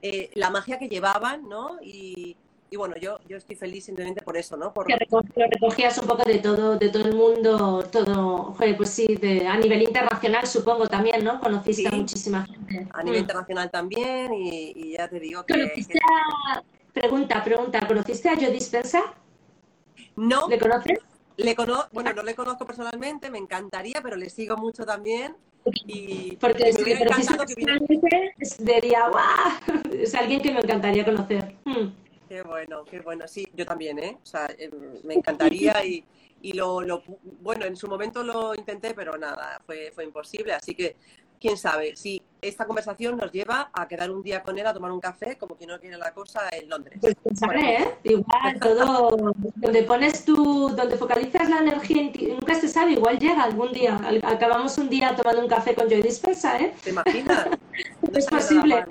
eh, 0.00 0.30
la 0.34 0.50
magia 0.50 0.78
que 0.78 0.88
llevaban, 0.88 1.48
¿no? 1.48 1.76
Y, 1.82 2.36
y 2.70 2.76
bueno, 2.76 2.94
yo, 3.00 3.18
yo 3.28 3.36
estoy 3.36 3.56
feliz 3.56 3.84
simplemente 3.84 4.22
por 4.22 4.36
eso, 4.36 4.56
¿no? 4.56 4.72
Por, 4.72 4.86
Que 4.86 5.46
recogías 5.50 5.98
un 5.98 6.06
poco 6.06 6.22
de 6.24 6.38
todo, 6.38 6.76
de 6.78 6.88
todo 6.88 7.04
el 7.04 7.14
mundo, 7.14 7.84
todo, 7.92 8.54
pues 8.76 8.90
sí, 8.90 9.06
de, 9.16 9.46
a 9.46 9.56
nivel 9.56 9.82
internacional 9.82 10.46
supongo 10.46 10.86
también, 10.86 11.22
¿no? 11.24 11.40
Conociste 11.40 11.88
a 11.88 11.90
Sí. 11.90 11.96
muchísima 11.96 12.46
gente. 12.46 12.88
a 12.92 13.02
nivel 13.02 13.20
Mm. 13.20 13.24
internacional 13.24 13.70
también 13.70 14.32
y, 14.34 14.72
y 14.74 14.92
ya 14.96 15.08
te 15.08 15.20
digo 15.20 15.44
que, 15.44 15.54
¿Conociste 15.54 15.92
que 15.94 15.98
a... 15.98 16.62
Pregunta, 16.92 17.44
pregunta, 17.44 17.86
¿conociste 17.86 18.28
a 18.28 18.34
Joe 18.34 18.50
Dispensa? 18.50 19.02
No 20.18 20.48
¿Le 20.48 20.58
conoces? 20.58 20.98
le 21.36 21.54
conozco, 21.54 21.88
bueno, 21.92 22.12
no 22.12 22.22
le 22.22 22.34
conozco 22.34 22.66
personalmente, 22.66 23.30
me 23.30 23.38
encantaría, 23.38 24.00
pero 24.02 24.16
le 24.16 24.28
sigo 24.28 24.56
mucho 24.56 24.84
también 24.84 25.36
y 25.86 26.36
Porque 26.36 26.72
me 26.72 26.82
hubiera 26.82 27.00
encantado 27.00 27.44
que 27.46 27.54
diría, 28.58 29.08
¡guau! 29.08 29.82
Es 29.92 30.14
alguien 30.14 30.40
que 30.40 30.52
me 30.52 30.60
encantaría 30.60 31.04
conocer. 31.04 31.54
Mm. 31.64 31.88
Qué 32.28 32.42
bueno, 32.42 32.84
qué 32.84 33.00
bueno. 33.00 33.26
Sí, 33.26 33.46
yo 33.54 33.64
también, 33.64 33.98
¿eh? 33.98 34.18
O 34.22 34.26
sea, 34.26 34.46
eh, 34.58 34.70
me 35.04 35.14
encantaría 35.14 35.82
y, 35.84 36.04
y 36.42 36.52
lo, 36.52 36.80
lo- 36.82 37.02
bueno, 37.40 37.64
en 37.64 37.74
su 37.76 37.88
momento 37.88 38.22
lo 38.22 38.54
intenté, 38.54 38.94
pero 38.94 39.16
nada, 39.16 39.60
fue, 39.64 39.90
fue 39.94 40.04
imposible. 40.04 40.52
Así 40.52 40.74
que, 40.74 40.96
quién 41.40 41.56
sabe, 41.56 41.96
si 41.96 42.20
esta 42.40 42.66
conversación 42.66 43.16
nos 43.16 43.32
lleva 43.32 43.70
a 43.72 43.88
quedar 43.88 44.10
un 44.10 44.22
día 44.22 44.42
con 44.42 44.58
él 44.58 44.66
a 44.66 44.72
tomar 44.74 44.92
un 44.92 45.00
café, 45.00 45.36
como 45.36 45.56
quien 45.56 45.70
no 45.70 45.78
quiere 45.80 45.96
la 45.96 46.12
cosa, 46.12 46.42
en 46.52 46.68
Londres. 46.68 46.98
Pues 47.00 47.14
sabe, 47.34 47.82
¿eh? 47.82 47.94
Igual 48.04 48.60
todo, 48.60 49.34
donde 49.56 49.82
pones 49.82 50.24
tu, 50.24 50.68
donde 50.70 50.96
focalizas 50.96 51.48
la 51.48 51.58
energía 51.58 52.02
en 52.02 52.12
ti, 52.12 52.26
nunca 52.28 52.54
se 52.54 52.68
sabe, 52.68 52.92
igual 52.92 53.18
llega 53.18 53.42
algún 53.42 53.72
día. 53.72 54.00
Acabamos 54.24 54.78
un 54.78 54.88
día 54.88 55.14
tomando 55.16 55.42
un 55.42 55.48
café 55.48 55.74
con 55.74 55.88
Joy 55.88 56.02
Dispensa, 56.02 56.58
¿eh? 56.58 56.74
¿Te 56.82 56.90
imaginas? 56.90 57.48
No 58.10 58.18
Es 58.18 58.26
posible. 58.26 58.84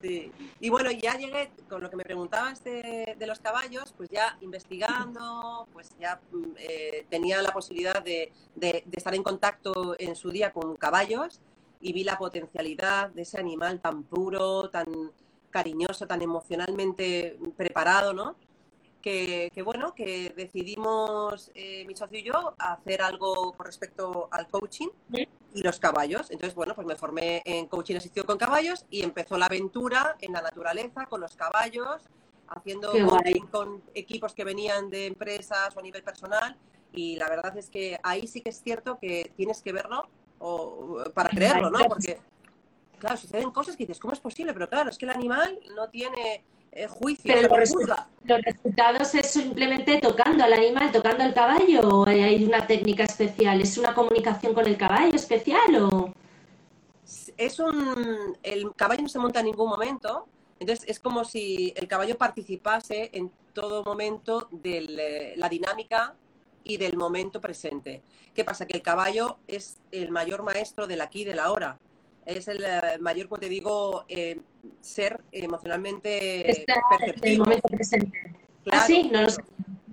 Sí. 0.00 0.30
Y 0.60 0.70
bueno, 0.70 0.90
ya 0.90 1.16
llegué 1.16 1.50
con 1.68 1.82
lo 1.82 1.90
que 1.90 1.96
me 1.96 2.04
preguntabas 2.04 2.62
de, 2.64 3.14
de 3.18 3.26
los 3.26 3.40
caballos, 3.40 3.92
pues 3.96 4.08
ya 4.10 4.36
investigando, 4.40 5.66
pues 5.72 5.90
ya 6.00 6.18
mm, 6.32 6.44
eh, 6.58 7.06
tenía 7.10 7.42
la 7.42 7.52
posibilidad 7.52 8.02
de, 8.02 8.32
de- 8.54 8.82
de 8.86 8.96
estar 8.96 9.14
en 9.14 9.22
contacto 9.22 9.94
en 9.98 10.16
su 10.16 10.30
día 10.30 10.52
con 10.52 10.76
caballos 10.76 11.40
y 11.80 11.92
vi 11.92 12.04
la 12.04 12.18
potencialidad 12.18 13.10
de 13.10 13.22
ese 13.22 13.38
animal 13.38 13.80
tan 13.80 14.04
puro, 14.04 14.70
tan 14.70 14.86
cariñoso, 15.50 16.06
tan 16.06 16.22
emocionalmente 16.22 17.38
preparado, 17.56 18.12
¿no? 18.12 18.36
Que, 19.00 19.50
que 19.54 19.62
bueno, 19.62 19.94
que 19.94 20.34
decidimos 20.36 21.50
eh, 21.54 21.84
mi 21.86 21.94
socio 21.94 22.18
y 22.18 22.24
yo 22.24 22.54
hacer 22.58 23.02
algo 23.02 23.52
con 23.52 23.64
respecto 23.64 24.28
al 24.32 24.48
coaching 24.48 24.88
y 25.54 25.62
los 25.62 25.78
caballos. 25.78 26.30
Entonces, 26.30 26.54
bueno, 26.54 26.74
pues 26.74 26.86
me 26.86 26.96
formé 26.96 27.40
en 27.44 27.66
coaching 27.66 27.96
asistido 27.96 28.26
con 28.26 28.36
caballos 28.36 28.84
y 28.90 29.02
empezó 29.02 29.38
la 29.38 29.46
aventura 29.46 30.16
en 30.20 30.32
la 30.32 30.42
naturaleza 30.42 31.06
con 31.06 31.20
los 31.20 31.36
caballos, 31.36 32.02
haciendo 32.48 32.92
con 33.50 33.82
equipos 33.94 34.34
que 34.34 34.44
venían 34.44 34.90
de 34.90 35.06
empresas 35.06 35.74
o 35.76 35.78
a 35.78 35.82
nivel 35.82 36.02
personal. 36.02 36.56
Y 36.92 37.16
la 37.16 37.28
verdad 37.28 37.56
es 37.56 37.70
que 37.70 37.98
ahí 38.02 38.26
sí 38.26 38.40
que 38.40 38.50
es 38.50 38.60
cierto 38.60 38.98
que 38.98 39.32
tienes 39.36 39.62
que 39.62 39.72
verlo 39.72 40.08
o, 40.38 41.02
para 41.14 41.30
creerlo, 41.30 41.70
¿no? 41.70 41.78
Porque, 41.86 42.18
claro, 42.98 43.16
suceden 43.16 43.50
cosas 43.50 43.76
que 43.76 43.84
dices, 43.84 43.98
¿cómo 44.00 44.12
es 44.14 44.20
posible? 44.20 44.52
Pero 44.52 44.68
claro, 44.68 44.90
es 44.90 44.98
que 44.98 45.04
el 45.06 45.10
animal 45.12 45.58
no 45.74 45.88
tiene 45.88 46.44
eh, 46.72 46.86
juicio, 46.88 47.32
Pero 47.34 47.56
los, 47.56 47.70
juzga. 47.70 48.08
los 48.24 48.42
resultados 48.42 49.14
es 49.14 49.26
simplemente 49.30 49.98
tocando 49.98 50.44
al 50.44 50.52
animal, 50.52 50.92
tocando 50.92 51.24
al 51.24 51.32
caballo, 51.32 51.80
o 51.88 52.06
hay- 52.06 52.22
hay 52.22 52.44
una 52.44 52.66
técnica 52.66 53.04
especial, 53.04 53.60
es 53.62 53.78
una 53.78 53.94
comunicación 53.94 54.52
con 54.52 54.66
el 54.66 54.76
caballo 54.76 55.14
especial 55.14 55.76
o 55.82 56.12
es 57.36 57.58
un 57.60 58.36
el 58.42 58.74
caballo 58.74 59.02
no 59.02 59.08
se 59.08 59.18
monta 59.18 59.40
en 59.40 59.46
ningún 59.46 59.68
momento 59.68 60.26
entonces 60.58 60.84
es 60.88 60.98
como 60.98 61.24
si 61.24 61.72
el 61.76 61.86
caballo 61.86 62.16
participase 62.18 63.10
en 63.12 63.30
todo 63.52 63.84
momento 63.84 64.48
de 64.50 65.34
la 65.36 65.48
dinámica 65.48 66.14
y 66.68 66.76
del 66.78 66.96
momento 66.96 67.40
presente 67.40 68.02
qué 68.34 68.44
pasa 68.44 68.66
que 68.66 68.76
el 68.76 68.82
caballo 68.82 69.38
es 69.46 69.78
el 69.92 70.10
mayor 70.10 70.42
maestro 70.42 70.86
del 70.88 71.00
aquí 71.00 71.22
y 71.22 71.24
del 71.24 71.38
ahora 71.38 71.78
es 72.24 72.48
el 72.48 72.62
eh, 72.64 72.98
mayor 73.00 73.28
como 73.28 73.38
te 73.40 73.48
digo 73.48 74.04
eh, 74.08 74.40
ser 74.80 75.22
emocionalmente 75.30 76.50
está 76.50 76.74
en 76.74 76.80
el 76.80 76.98
perceptivo 76.98 77.44
momento 77.44 77.68
presente. 77.68 78.18
Claro. 78.64 78.80
ah, 78.82 78.86
sí, 78.86 79.08
no 79.12 79.22
lo 79.22 79.30
sé. 79.30 79.42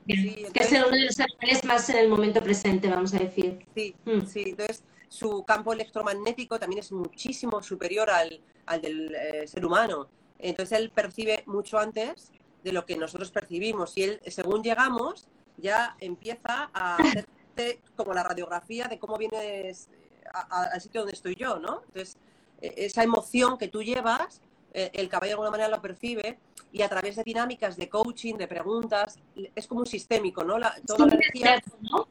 Sí, 0.08 0.44
Es 0.48 0.52
que 0.52 0.64
es 0.64 0.72
entonces- 0.72 0.84
uno 0.88 0.98
de 0.98 1.06
los 1.06 1.20
animales 1.20 1.64
más 1.66 1.90
en 1.92 1.98
el 1.98 2.10
momento 2.10 2.42
presente, 2.42 2.88
vamos 2.90 3.14
a 3.14 3.20
decir. 3.20 3.60
Sí, 3.76 3.96
Mm. 4.06 4.22
sí, 4.26 4.44
entonces 4.48 4.84
su 5.10 5.44
campo 5.46 5.74
electromagnético 5.74 6.58
también 6.60 6.80
es 6.80 6.92
muchísimo 6.92 7.62
superior 7.62 8.10
al, 8.10 8.42
al 8.66 8.82
del 8.82 9.14
eh, 9.14 9.48
ser 9.48 9.64
humano. 9.64 10.08
Entonces 10.40 10.80
él 10.80 10.90
percibe 10.90 11.44
mucho 11.46 11.78
antes 11.78 12.32
de 12.64 12.72
lo 12.72 12.84
que 12.86 12.98
nosotros 12.98 13.30
percibimos 13.32 13.96
y 13.96 14.04
él, 14.04 14.20
según 14.26 14.64
llegamos, 14.64 15.28
ya 15.64 15.96
empieza 16.00 16.70
a 16.74 16.98
hacerte 16.98 17.82
como 17.96 18.14
la 18.14 18.22
radiografía 18.24 18.88
de 18.88 19.00
cómo 19.00 19.18
vienes 19.18 19.90
a- 20.34 20.64
al 20.74 20.82
sitio 20.82 21.02
donde 21.02 21.14
estoy 21.14 21.36
yo, 21.36 21.58
¿no? 21.60 21.82
Entonces, 21.88 22.18
eh, 22.62 22.74
esa 22.78 23.04
emoción 23.04 23.58
que 23.58 23.70
tú 23.70 23.82
llevas, 23.82 24.42
eh, 24.74 24.92
el 24.94 25.08
caballo 25.08 25.30
de 25.30 25.34
alguna 25.34 25.52
manera 25.52 25.70
lo 25.70 25.82
percibe 25.82 26.38
y 26.72 26.82
a 26.82 26.90
través 26.90 27.16
de 27.16 27.24
dinámicas 27.24 27.78
de 27.78 27.88
coaching, 27.88 28.36
de 28.36 28.48
preguntas, 28.48 29.20
es 29.56 29.68
como 29.68 29.82
un 29.82 29.86
sistémico, 29.88 30.44
¿no? 30.44 30.58
La, 30.58 30.76
toda 30.86 30.98
como 30.98 31.10
la 31.10 31.16
un 31.16 31.22
energía 31.22 31.56
espejo, 31.56 31.78
¿no? 31.82 32.08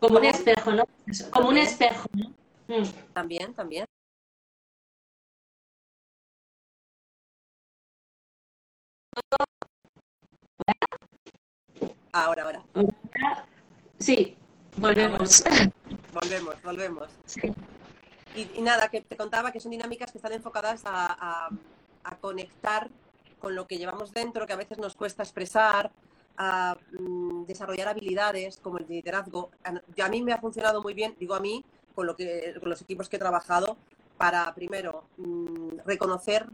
Como 0.00 0.18
un 0.18 0.24
espejo, 0.24 0.72
¿no? 0.72 0.84
Como 1.30 1.48
un 1.48 1.56
espejo, 1.58 2.08
¿no? 2.12 2.28
Mm. 2.68 3.12
también, 3.12 3.52
también. 3.54 3.84
Ahora, 12.14 12.44
ahora. 12.44 12.62
Sí, 13.98 14.36
Volvemos. 14.76 15.44
Volvemos, 16.12 16.62
volvemos. 16.62 17.08
Y, 18.34 18.60
nada, 18.60 18.88
que 18.88 19.00
te 19.00 19.16
contaba 19.16 19.52
que 19.52 19.60
son 19.60 19.70
dinámicas 19.70 20.10
que 20.10 20.18
están 20.18 20.32
enfocadas 20.32 20.82
a, 20.84 21.48
conectar 22.20 22.90
con 23.38 23.54
lo 23.54 23.66
que 23.66 23.78
llevamos 23.78 24.12
dentro, 24.12 24.46
que 24.46 24.52
a 24.52 24.56
veces 24.56 24.78
nos 24.78 24.94
cuesta 24.94 25.22
expresar, 25.22 25.90
a 26.36 26.76
mm, 26.98 27.44
desarrollar 27.44 27.88
habilidades 27.88 28.58
como 28.58 28.78
el 28.78 28.86
liderazgo. 28.88 29.50
A, 29.62 30.08
mí 30.08 30.22
me 30.22 30.32
ha 30.32 30.38
funcionado 30.38 30.82
muy 30.82 30.94
bien, 30.94 31.14
digo 31.18 31.34
a 31.34 31.40
mí, 31.40 31.64
con, 31.94 32.06
lo 32.06 32.16
que, 32.16 32.54
con 32.58 32.68
los 32.68 32.82
equipos 32.82 33.08
que 33.08 33.16
he 33.16 33.18
trabajado, 33.18 33.76
para 34.18 34.52
primero 34.54 35.04
mm, 35.16 35.78
reconocer 35.86 36.46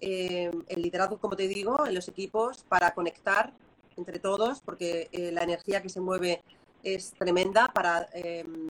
eh, 0.00 0.50
el 0.68 0.82
liderazgo, 0.82 1.18
como 1.18 1.36
te 1.36 1.48
digo, 1.48 1.86
en 1.86 1.94
los 1.94 2.08
equipos, 2.08 2.64
para 2.68 2.94
conectar 2.94 3.52
entre 3.96 4.18
todos, 4.18 4.60
porque 4.60 5.08
eh, 5.12 5.30
la 5.32 5.42
energía 5.42 5.82
que 5.82 5.88
se 5.88 6.00
mueve 6.00 6.42
es 6.82 7.12
tremenda 7.12 7.68
para 7.68 8.08
em, 8.12 8.68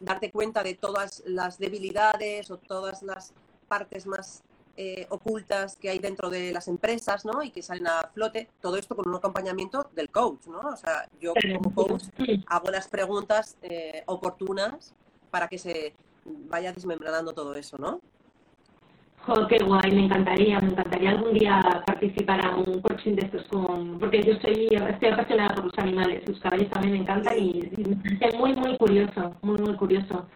darte 0.00 0.30
cuenta 0.30 0.62
de 0.62 0.74
todas 0.74 1.22
las 1.26 1.58
debilidades 1.58 2.50
o 2.50 2.56
todas 2.56 3.02
las 3.02 3.32
partes 3.68 4.06
más 4.06 4.42
eh, 4.76 5.06
ocultas 5.10 5.76
que 5.76 5.88
hay 5.88 6.00
dentro 6.00 6.30
de 6.30 6.52
las 6.52 6.66
empresas, 6.66 7.24
¿no? 7.24 7.42
Y 7.42 7.50
que 7.50 7.62
salen 7.62 7.86
a 7.86 8.10
flote, 8.12 8.48
todo 8.60 8.76
esto 8.76 8.96
con 8.96 9.08
un 9.08 9.14
acompañamiento 9.14 9.88
del 9.94 10.10
coach, 10.10 10.46
¿no? 10.46 10.58
O 10.60 10.76
sea, 10.76 11.08
yo 11.20 11.32
como 11.34 11.74
coach 11.74 12.04
hago 12.46 12.70
las 12.70 12.88
preguntas 12.88 13.56
eh, 13.62 14.02
oportunas 14.06 14.92
para 15.30 15.46
que 15.46 15.58
se 15.58 15.94
vaya 16.24 16.72
desmembranando 16.72 17.32
todo 17.32 17.54
eso, 17.54 17.78
¿no? 17.78 18.00
Oh, 19.26 19.46
qué 19.48 19.56
guay, 19.58 19.90
me 19.90 20.04
encantaría, 20.04 20.60
me 20.60 20.68
encantaría 20.68 21.10
algún 21.10 21.32
día 21.32 21.82
participar 21.86 22.44
a 22.44 22.56
un 22.56 22.82
coaching 22.82 23.14
de 23.14 23.26
estos 23.26 23.42
con, 23.44 23.98
porque 23.98 24.22
yo 24.22 24.34
soy, 24.40 24.66
estoy 24.66 25.08
apasionada 25.08 25.54
por 25.54 25.64
los 25.64 25.78
animales, 25.78 26.28
los 26.28 26.38
caballos 26.40 26.68
también 26.68 26.92
me 26.92 27.00
encantan 27.00 27.38
y, 27.38 27.70
es 28.20 28.34
muy, 28.34 28.54
muy 28.54 28.76
curioso, 28.76 29.34
muy, 29.40 29.58
muy 29.58 29.74
curioso. 29.76 30.26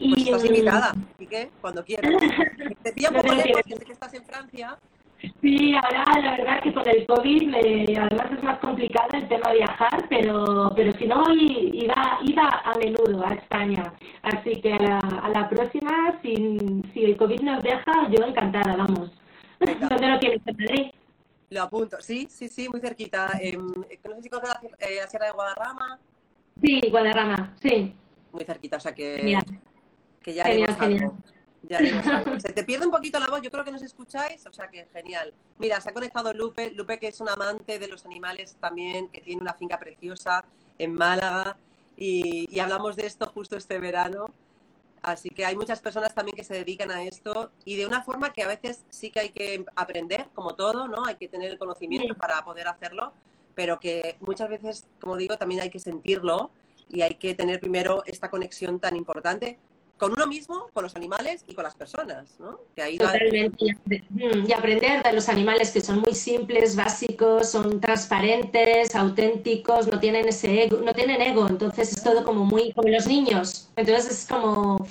Y, 0.00 0.12
pues 0.12 0.26
estás 0.26 0.44
invitada, 0.44 0.92
¿y 1.20 1.26
qué? 1.26 1.50
Cuando 1.60 1.84
quieras. 1.84 2.12
Te 2.82 2.92
pillo 2.92 3.10
un 3.10 3.16
poco 3.16 3.34
lejos, 3.34 3.62
que 3.64 3.76
sé 3.76 3.84
que 3.84 3.92
estás 3.92 4.14
en 4.14 4.24
Francia, 4.24 4.76
Sí, 5.20 5.74
ahora 5.74 6.04
la 6.22 6.36
verdad 6.36 6.62
que 6.62 6.72
con 6.72 6.88
el 6.88 7.04
COVID 7.06 7.54
además 7.54 8.32
es 8.32 8.42
más 8.42 8.58
complicado 8.60 9.08
el 9.14 9.28
tema 9.28 9.50
de 9.50 9.58
viajar, 9.58 10.06
pero, 10.08 10.72
pero 10.76 10.92
si 10.92 11.06
no, 11.06 11.24
iba, 11.34 12.18
iba 12.24 12.62
a 12.64 12.72
menudo 12.78 13.26
a 13.26 13.34
España. 13.34 13.92
Así 14.22 14.60
que 14.60 14.74
a 14.74 15.28
la, 15.28 15.48
próxima, 15.48 16.20
si, 16.22 16.58
si 16.92 17.04
el 17.04 17.16
COVID 17.16 17.40
nos 17.40 17.62
deja, 17.64 18.08
yo 18.10 18.24
encantada, 18.24 18.76
vamos. 18.76 19.10
¿Dónde 19.58 20.08
lo 20.08 20.18
quieres? 20.20 20.40
¿En 20.46 20.92
Lo 21.50 21.62
apunto, 21.62 21.96
sí, 22.00 22.28
sí, 22.30 22.48
sí, 22.48 22.68
muy 22.68 22.80
cerquita. 22.80 23.40
Eh, 23.42 23.56
no 23.56 24.16
sé 24.16 24.22
si 24.22 24.28
conoces 24.30 24.54
la, 24.62 24.86
eh, 24.86 25.00
Sierra 25.08 25.26
de 25.26 25.32
Guadarrama. 25.32 25.98
Sí, 26.62 26.80
Guadarrama, 26.90 27.56
sí. 27.60 27.92
Muy 28.30 28.44
cerquita, 28.44 28.76
o 28.76 28.80
sea 28.80 28.94
que, 28.94 29.36
que 30.22 30.34
ya 30.34 30.44
haremos 30.44 30.80
algo. 30.80 31.16
Se 31.66 32.52
te 32.52 32.64
pierde 32.64 32.86
un 32.86 32.92
poquito 32.92 33.18
la 33.18 33.28
voz, 33.28 33.42
yo 33.42 33.50
creo 33.50 33.64
que 33.64 33.72
nos 33.72 33.82
escucháis, 33.82 34.46
o 34.46 34.52
sea 34.52 34.68
que 34.68 34.86
genial. 34.92 35.34
Mira, 35.58 35.80
se 35.80 35.90
ha 35.90 35.92
conectado 35.92 36.32
Lupe, 36.32 36.70
Lupe 36.70 36.98
que 36.98 37.08
es 37.08 37.20
un 37.20 37.28
amante 37.28 37.78
de 37.78 37.88
los 37.88 38.04
animales 38.06 38.56
también, 38.60 39.08
que 39.08 39.20
tiene 39.20 39.42
una 39.42 39.54
finca 39.54 39.78
preciosa 39.78 40.44
en 40.78 40.94
Málaga 40.94 41.56
y, 41.96 42.58
hablamos 42.60 42.96
de 42.96 43.06
esto 43.06 43.26
justo 43.26 43.56
este 43.56 43.78
verano. 43.78 44.26
Así 45.02 45.30
que 45.30 45.44
hay 45.44 45.56
muchas 45.56 45.80
personas 45.80 46.14
también 46.14 46.36
que 46.36 46.44
se 46.44 46.54
dedican 46.54 46.90
a 46.90 47.02
esto 47.04 47.52
y 47.64 47.76
de 47.76 47.86
una 47.86 48.02
forma 48.02 48.32
que 48.32 48.42
a 48.42 48.48
veces 48.48 48.84
sí 48.90 49.10
que 49.10 49.20
hay 49.20 49.30
que 49.30 49.64
aprender, 49.76 50.26
como 50.34 50.54
todo, 50.54 50.88
¿no? 50.88 51.04
Hay 51.06 51.14
que 51.16 51.28
tener 51.28 51.50
el 51.50 51.58
conocimiento 51.58 52.14
para 52.16 52.44
poder 52.44 52.66
hacerlo, 52.66 53.12
pero 53.54 53.78
que 53.78 54.16
muchas 54.20 54.48
veces, 54.48 54.86
como 55.00 55.16
digo, 55.16 55.36
también 55.38 55.60
hay 55.60 55.70
que 55.70 55.78
sentirlo 55.78 56.50
y 56.88 57.02
hay 57.02 57.14
que 57.14 57.34
tener 57.34 57.60
primero 57.60 58.02
esta 58.06 58.28
conexión 58.30 58.80
tan 58.80 58.96
importante 58.96 59.58
con 59.98 60.12
uno 60.12 60.26
mismo, 60.26 60.68
con 60.72 60.84
los 60.84 60.96
animales 60.96 61.44
y 61.46 61.54
con 61.54 61.64
las 61.64 61.74
personas, 61.74 62.38
¿no? 62.38 62.60
Totalmente. 62.98 63.76
Y 64.16 64.52
aprender 64.52 65.02
de 65.02 65.12
los 65.12 65.28
animales 65.28 65.72
que 65.72 65.80
son 65.80 66.00
muy 66.00 66.14
simples, 66.14 66.76
básicos, 66.76 67.50
son 67.50 67.80
transparentes, 67.80 68.94
auténticos, 68.94 69.88
no 69.88 69.98
tienen 69.98 70.28
ese 70.28 70.62
ego, 70.62 70.78
no 70.78 70.94
tienen 70.94 71.20
ego, 71.20 71.46
entonces 71.48 71.92
es 71.92 72.02
todo 72.02 72.24
como 72.24 72.44
muy 72.44 72.72
como 72.72 72.88
los 72.88 73.06
niños. 73.06 73.70
Entonces 73.76 74.10
es 74.10 74.26
como 74.26 74.86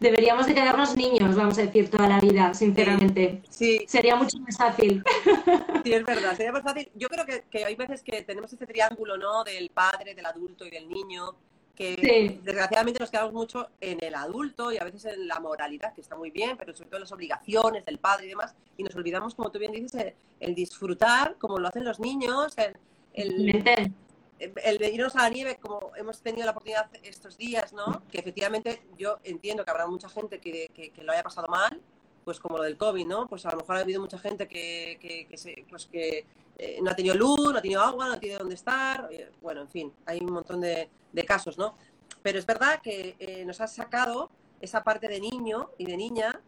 deberíamos 0.00 0.46
de 0.46 0.54
quedarnos 0.54 0.96
niños, 0.96 1.34
vamos 1.34 1.56
a 1.58 1.62
decir, 1.62 1.88
toda 1.88 2.08
la 2.08 2.20
vida, 2.20 2.52
sinceramente. 2.52 3.42
Sí. 3.48 3.84
Sería 3.88 4.16
mucho 4.16 4.38
más 4.38 4.56
fácil. 4.56 5.02
Sí, 5.84 5.92
es 5.92 6.06
verdad, 6.06 6.34
sería 6.34 6.50
más 6.50 6.62
fácil. 6.62 6.90
Yo 6.94 7.08
creo 7.10 7.26
que, 7.26 7.44
que 7.50 7.62
hay 7.62 7.74
veces 7.76 8.02
que 8.02 8.22
tenemos 8.22 8.50
ese 8.50 8.66
triángulo, 8.66 9.18
¿no? 9.18 9.44
Del 9.44 9.68
padre, 9.68 10.14
del 10.14 10.24
adulto 10.24 10.64
y 10.64 10.70
del 10.70 10.88
niño 10.88 11.36
que 11.74 12.40
desgraciadamente 12.42 13.00
nos 13.00 13.10
quedamos 13.10 13.32
mucho 13.32 13.68
en 13.80 14.02
el 14.02 14.14
adulto 14.14 14.70
y 14.70 14.78
a 14.78 14.84
veces 14.84 15.06
en 15.06 15.26
la 15.26 15.40
moralidad, 15.40 15.92
que 15.92 16.00
está 16.00 16.16
muy 16.16 16.30
bien, 16.30 16.56
pero 16.56 16.74
sobre 16.74 16.88
todo 16.88 16.98
en 16.98 17.02
las 17.02 17.12
obligaciones 17.12 17.84
del 17.84 17.98
padre 17.98 18.26
y 18.26 18.28
demás, 18.28 18.54
y 18.76 18.84
nos 18.84 18.94
olvidamos, 18.94 19.34
como 19.34 19.50
tú 19.50 19.58
bien 19.58 19.72
dices, 19.72 20.14
el, 20.38 20.54
disfrutar, 20.54 21.36
como 21.38 21.58
lo 21.58 21.68
hacen 21.68 21.84
los 21.84 21.98
niños, 21.98 22.54
el, 22.56 22.76
el, 23.14 23.92
el, 24.38 24.78
de 24.78 24.90
irnos 24.90 25.16
a 25.16 25.22
la 25.22 25.30
nieve, 25.30 25.58
como 25.60 25.90
hemos 25.96 26.20
tenido 26.20 26.44
la 26.44 26.52
oportunidad 26.52 26.88
estos 27.02 27.36
días, 27.36 27.72
¿no? 27.72 28.02
Que 28.10 28.18
efectivamente 28.18 28.82
yo 28.96 29.18
entiendo 29.24 29.64
que 29.64 29.70
habrá 29.70 29.86
mucha 29.86 30.08
gente 30.08 30.38
que, 30.38 30.70
que, 30.72 31.02
lo 31.02 31.12
haya 31.12 31.24
pasado 31.24 31.48
mal, 31.48 31.80
pues 32.24 32.38
como 32.38 32.58
lo 32.58 32.64
del 32.64 32.76
COVID, 32.76 33.06
¿no? 33.06 33.26
Pues 33.26 33.46
a 33.46 33.50
lo 33.50 33.58
mejor 33.58 33.76
ha 33.76 33.80
habido 33.80 34.00
mucha 34.00 34.18
gente 34.18 34.46
que, 34.46 35.26
que, 35.28 35.36
se, 35.36 35.64
pues 35.68 35.86
que 35.86 36.24
eh, 36.58 36.78
no 36.82 36.90
ha 36.90 36.96
tenido 36.96 37.14
luz, 37.14 37.52
no 37.52 37.58
ha 37.58 37.62
tenido 37.62 37.82
agua, 37.82 38.06
no 38.06 38.12
ha 38.14 38.20
tenido 38.20 38.38
dónde 38.38 38.54
estar, 38.54 39.08
eh, 39.10 39.30
bueno, 39.42 39.62
en 39.62 39.68
fin, 39.68 39.92
hay 40.06 40.20
un 40.20 40.32
montón 40.32 40.60
de, 40.60 40.88
de 41.12 41.24
casos, 41.24 41.58
¿no? 41.58 41.74
Pero 42.22 42.38
es 42.38 42.46
verdad 42.46 42.80
que 42.82 43.16
eh, 43.18 43.44
nos 43.44 43.60
ha 43.60 43.66
sacado 43.66 44.30
esa 44.60 44.82
parte 44.82 45.08
de 45.08 45.20
niño 45.20 45.70
y 45.78 45.84
de 45.84 45.96
niña, 45.96 46.40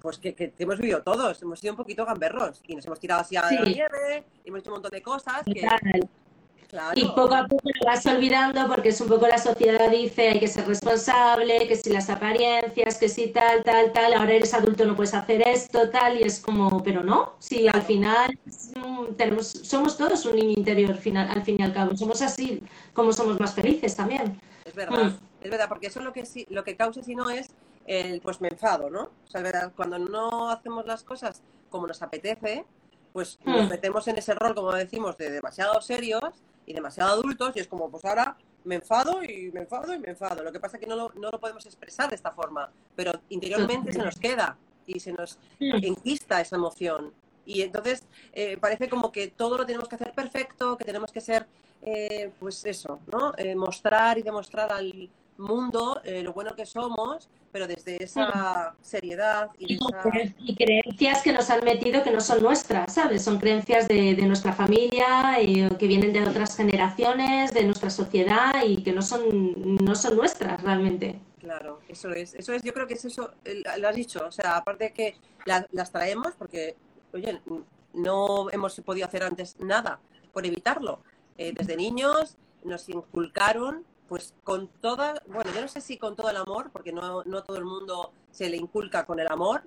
pues 0.00 0.18
que, 0.18 0.52
hemos 0.58 0.78
vivido 0.78 1.02
todos, 1.02 1.40
hemos 1.42 1.60
sido 1.60 1.74
un 1.74 1.76
poquito 1.76 2.04
gamberros 2.04 2.62
y 2.66 2.74
nos 2.74 2.86
hemos 2.86 2.98
tirado 2.98 3.20
hacia 3.20 3.42
la 3.42 3.50
nieve, 3.50 4.24
hemos 4.44 4.60
hecho 4.60 4.70
un 4.70 4.74
montón 4.74 4.90
de 4.90 5.02
cosas. 5.02 5.42
Y 6.94 7.04
poco 7.04 7.34
a 7.34 7.46
poco 7.46 7.68
lo 7.68 7.86
vas 7.86 8.06
olvidando 8.06 8.66
porque 8.66 8.88
es 8.88 9.00
un 9.02 9.08
poco 9.08 9.26
la 9.26 9.36
sociedad 9.36 9.90
dice 9.90 10.30
hay 10.30 10.40
que 10.40 10.48
ser 10.48 10.66
responsable, 10.66 11.68
que 11.68 11.76
si 11.76 11.90
las 11.90 12.08
apariencias, 12.08 12.96
que 12.96 13.10
si 13.10 13.28
tal, 13.28 13.62
tal, 13.62 13.92
tal, 13.92 14.14
ahora 14.14 14.32
eres 14.32 14.54
adulto 14.54 14.86
no 14.86 14.96
puedes 14.96 15.12
hacer 15.12 15.46
esto, 15.46 15.90
tal, 15.90 16.18
y 16.18 16.22
es 16.22 16.40
como, 16.40 16.82
pero 16.82 17.02
no, 17.02 17.34
si 17.40 17.68
al 17.68 17.82
final 17.82 18.38
tenemos, 19.18 19.48
somos 19.48 19.98
todos 19.98 20.24
un 20.24 20.36
niño 20.36 20.54
interior 20.56 20.96
final, 20.96 21.28
al 21.28 21.42
fin 21.42 21.58
y 21.60 21.62
al 21.62 21.74
cabo, 21.74 21.94
somos 21.94 22.22
así 22.22 22.62
como 22.94 23.12
somos 23.12 23.38
más 23.38 23.52
felices 23.52 23.94
también. 23.94 24.40
Es 24.64 24.74
verdad, 24.74 25.04
mm. 25.04 25.18
es 25.42 25.50
verdad, 25.50 25.68
porque 25.68 25.88
eso 25.88 26.00
lo 26.00 26.14
que 26.14 26.24
lo 26.48 26.64
que 26.64 26.74
causa 26.74 27.02
si 27.02 27.14
no 27.14 27.28
es 27.28 27.48
el 27.86 28.22
pues 28.22 28.40
me 28.40 28.48
enfado, 28.48 28.88
¿no? 28.88 29.02
O 29.02 29.30
sea, 29.30 29.70
cuando 29.76 29.98
no 29.98 30.48
hacemos 30.48 30.86
las 30.86 31.04
cosas 31.04 31.42
como 31.68 31.86
nos 31.86 32.00
apetece, 32.00 32.64
pues 33.12 33.38
nos 33.44 33.66
mm. 33.66 33.68
metemos 33.68 34.08
en 34.08 34.16
ese 34.16 34.32
rol, 34.32 34.54
como 34.54 34.72
decimos, 34.72 35.18
de 35.18 35.30
demasiado 35.30 35.82
serios 35.82 36.32
y 36.66 36.72
demasiado 36.72 37.12
adultos 37.12 37.52
y 37.56 37.60
es 37.60 37.68
como, 37.68 37.90
pues 37.90 38.04
ahora 38.04 38.36
me 38.64 38.76
enfado 38.76 39.22
y 39.22 39.50
me 39.52 39.60
enfado 39.60 39.92
y 39.94 39.98
me 39.98 40.10
enfado. 40.10 40.42
Lo 40.42 40.52
que 40.52 40.60
pasa 40.60 40.76
es 40.76 40.80
que 40.80 40.86
no 40.86 40.96
lo, 40.96 41.12
no 41.14 41.30
lo 41.30 41.40
podemos 41.40 41.66
expresar 41.66 42.08
de 42.08 42.16
esta 42.16 42.30
forma, 42.30 42.70
pero 42.94 43.12
interiormente 43.28 43.92
se 43.92 43.98
nos 43.98 44.16
queda 44.16 44.56
y 44.86 45.00
se 45.00 45.12
nos 45.12 45.38
enquista 45.58 46.40
esa 46.40 46.56
emoción. 46.56 47.12
Y 47.44 47.62
entonces 47.62 48.04
eh, 48.32 48.56
parece 48.58 48.88
como 48.88 49.10
que 49.10 49.28
todo 49.28 49.58
lo 49.58 49.66
tenemos 49.66 49.88
que 49.88 49.96
hacer 49.96 50.12
perfecto, 50.12 50.76
que 50.76 50.84
tenemos 50.84 51.10
que 51.10 51.20
ser, 51.20 51.46
eh, 51.82 52.30
pues 52.38 52.64
eso, 52.64 53.00
¿no? 53.10 53.32
Eh, 53.36 53.54
mostrar 53.54 54.18
y 54.18 54.22
demostrar 54.22 54.72
al, 54.72 55.10
mundo, 55.38 56.00
lo 56.04 56.32
bueno 56.34 56.54
que 56.54 56.66
somos, 56.66 57.28
pero 57.52 57.66
desde 57.66 58.02
esa 58.02 58.74
seriedad 58.80 59.50
y, 59.58 59.78
creencias 60.56 61.22
que 61.22 61.32
nos 61.32 61.50
han 61.50 61.62
metido 61.62 62.02
que 62.02 62.10
no 62.10 62.20
son 62.20 62.42
nuestras, 62.42 62.94
¿sabes? 62.94 63.22
Son 63.22 63.38
creencias 63.38 63.86
de, 63.88 64.14
nuestra 64.22 64.54
familia, 64.54 65.40
y 65.40 65.68
que 65.76 65.86
vienen 65.86 66.14
de 66.14 66.26
otras 66.26 66.56
generaciones, 66.56 67.52
de 67.52 67.64
nuestra 67.64 67.90
sociedad 67.90 68.64
y 68.66 68.82
que 68.82 68.92
no 68.92 69.02
son, 69.02 69.76
no 69.84 69.94
son 69.94 70.16
nuestras 70.16 70.62
realmente. 70.62 71.20
Claro, 71.38 71.80
eso 71.88 72.10
es, 72.10 72.34
eso 72.34 72.54
es, 72.54 72.62
yo 72.62 72.72
creo 72.72 72.86
que 72.86 72.94
es 72.94 73.04
eso, 73.04 73.32
lo 73.78 73.88
has 73.88 73.96
dicho, 73.96 74.24
o 74.26 74.32
sea, 74.32 74.56
aparte 74.56 74.84
de 74.84 74.92
que 74.92 75.16
las 75.44 75.92
traemos 75.92 76.32
porque, 76.38 76.76
oye, 77.12 77.40
no 77.92 78.50
hemos 78.50 78.80
podido 78.80 79.06
hacer 79.06 79.24
antes 79.24 79.56
nada 79.60 80.00
por 80.32 80.46
evitarlo. 80.46 81.00
Eh, 81.36 81.52
desde 81.54 81.76
niños 81.76 82.36
nos 82.64 82.88
inculcaron 82.88 83.84
pues 84.12 84.34
con 84.44 84.68
toda, 84.68 85.22
bueno, 85.26 85.50
yo 85.54 85.62
no 85.62 85.68
sé 85.68 85.80
si 85.80 85.96
con 85.96 86.14
todo 86.14 86.28
el 86.28 86.36
amor, 86.36 86.68
porque 86.70 86.92
no, 86.92 87.24
no 87.24 87.42
todo 87.44 87.56
el 87.56 87.64
mundo 87.64 88.12
se 88.30 88.50
le 88.50 88.58
inculca 88.58 89.06
con 89.06 89.18
el 89.18 89.26
amor, 89.26 89.62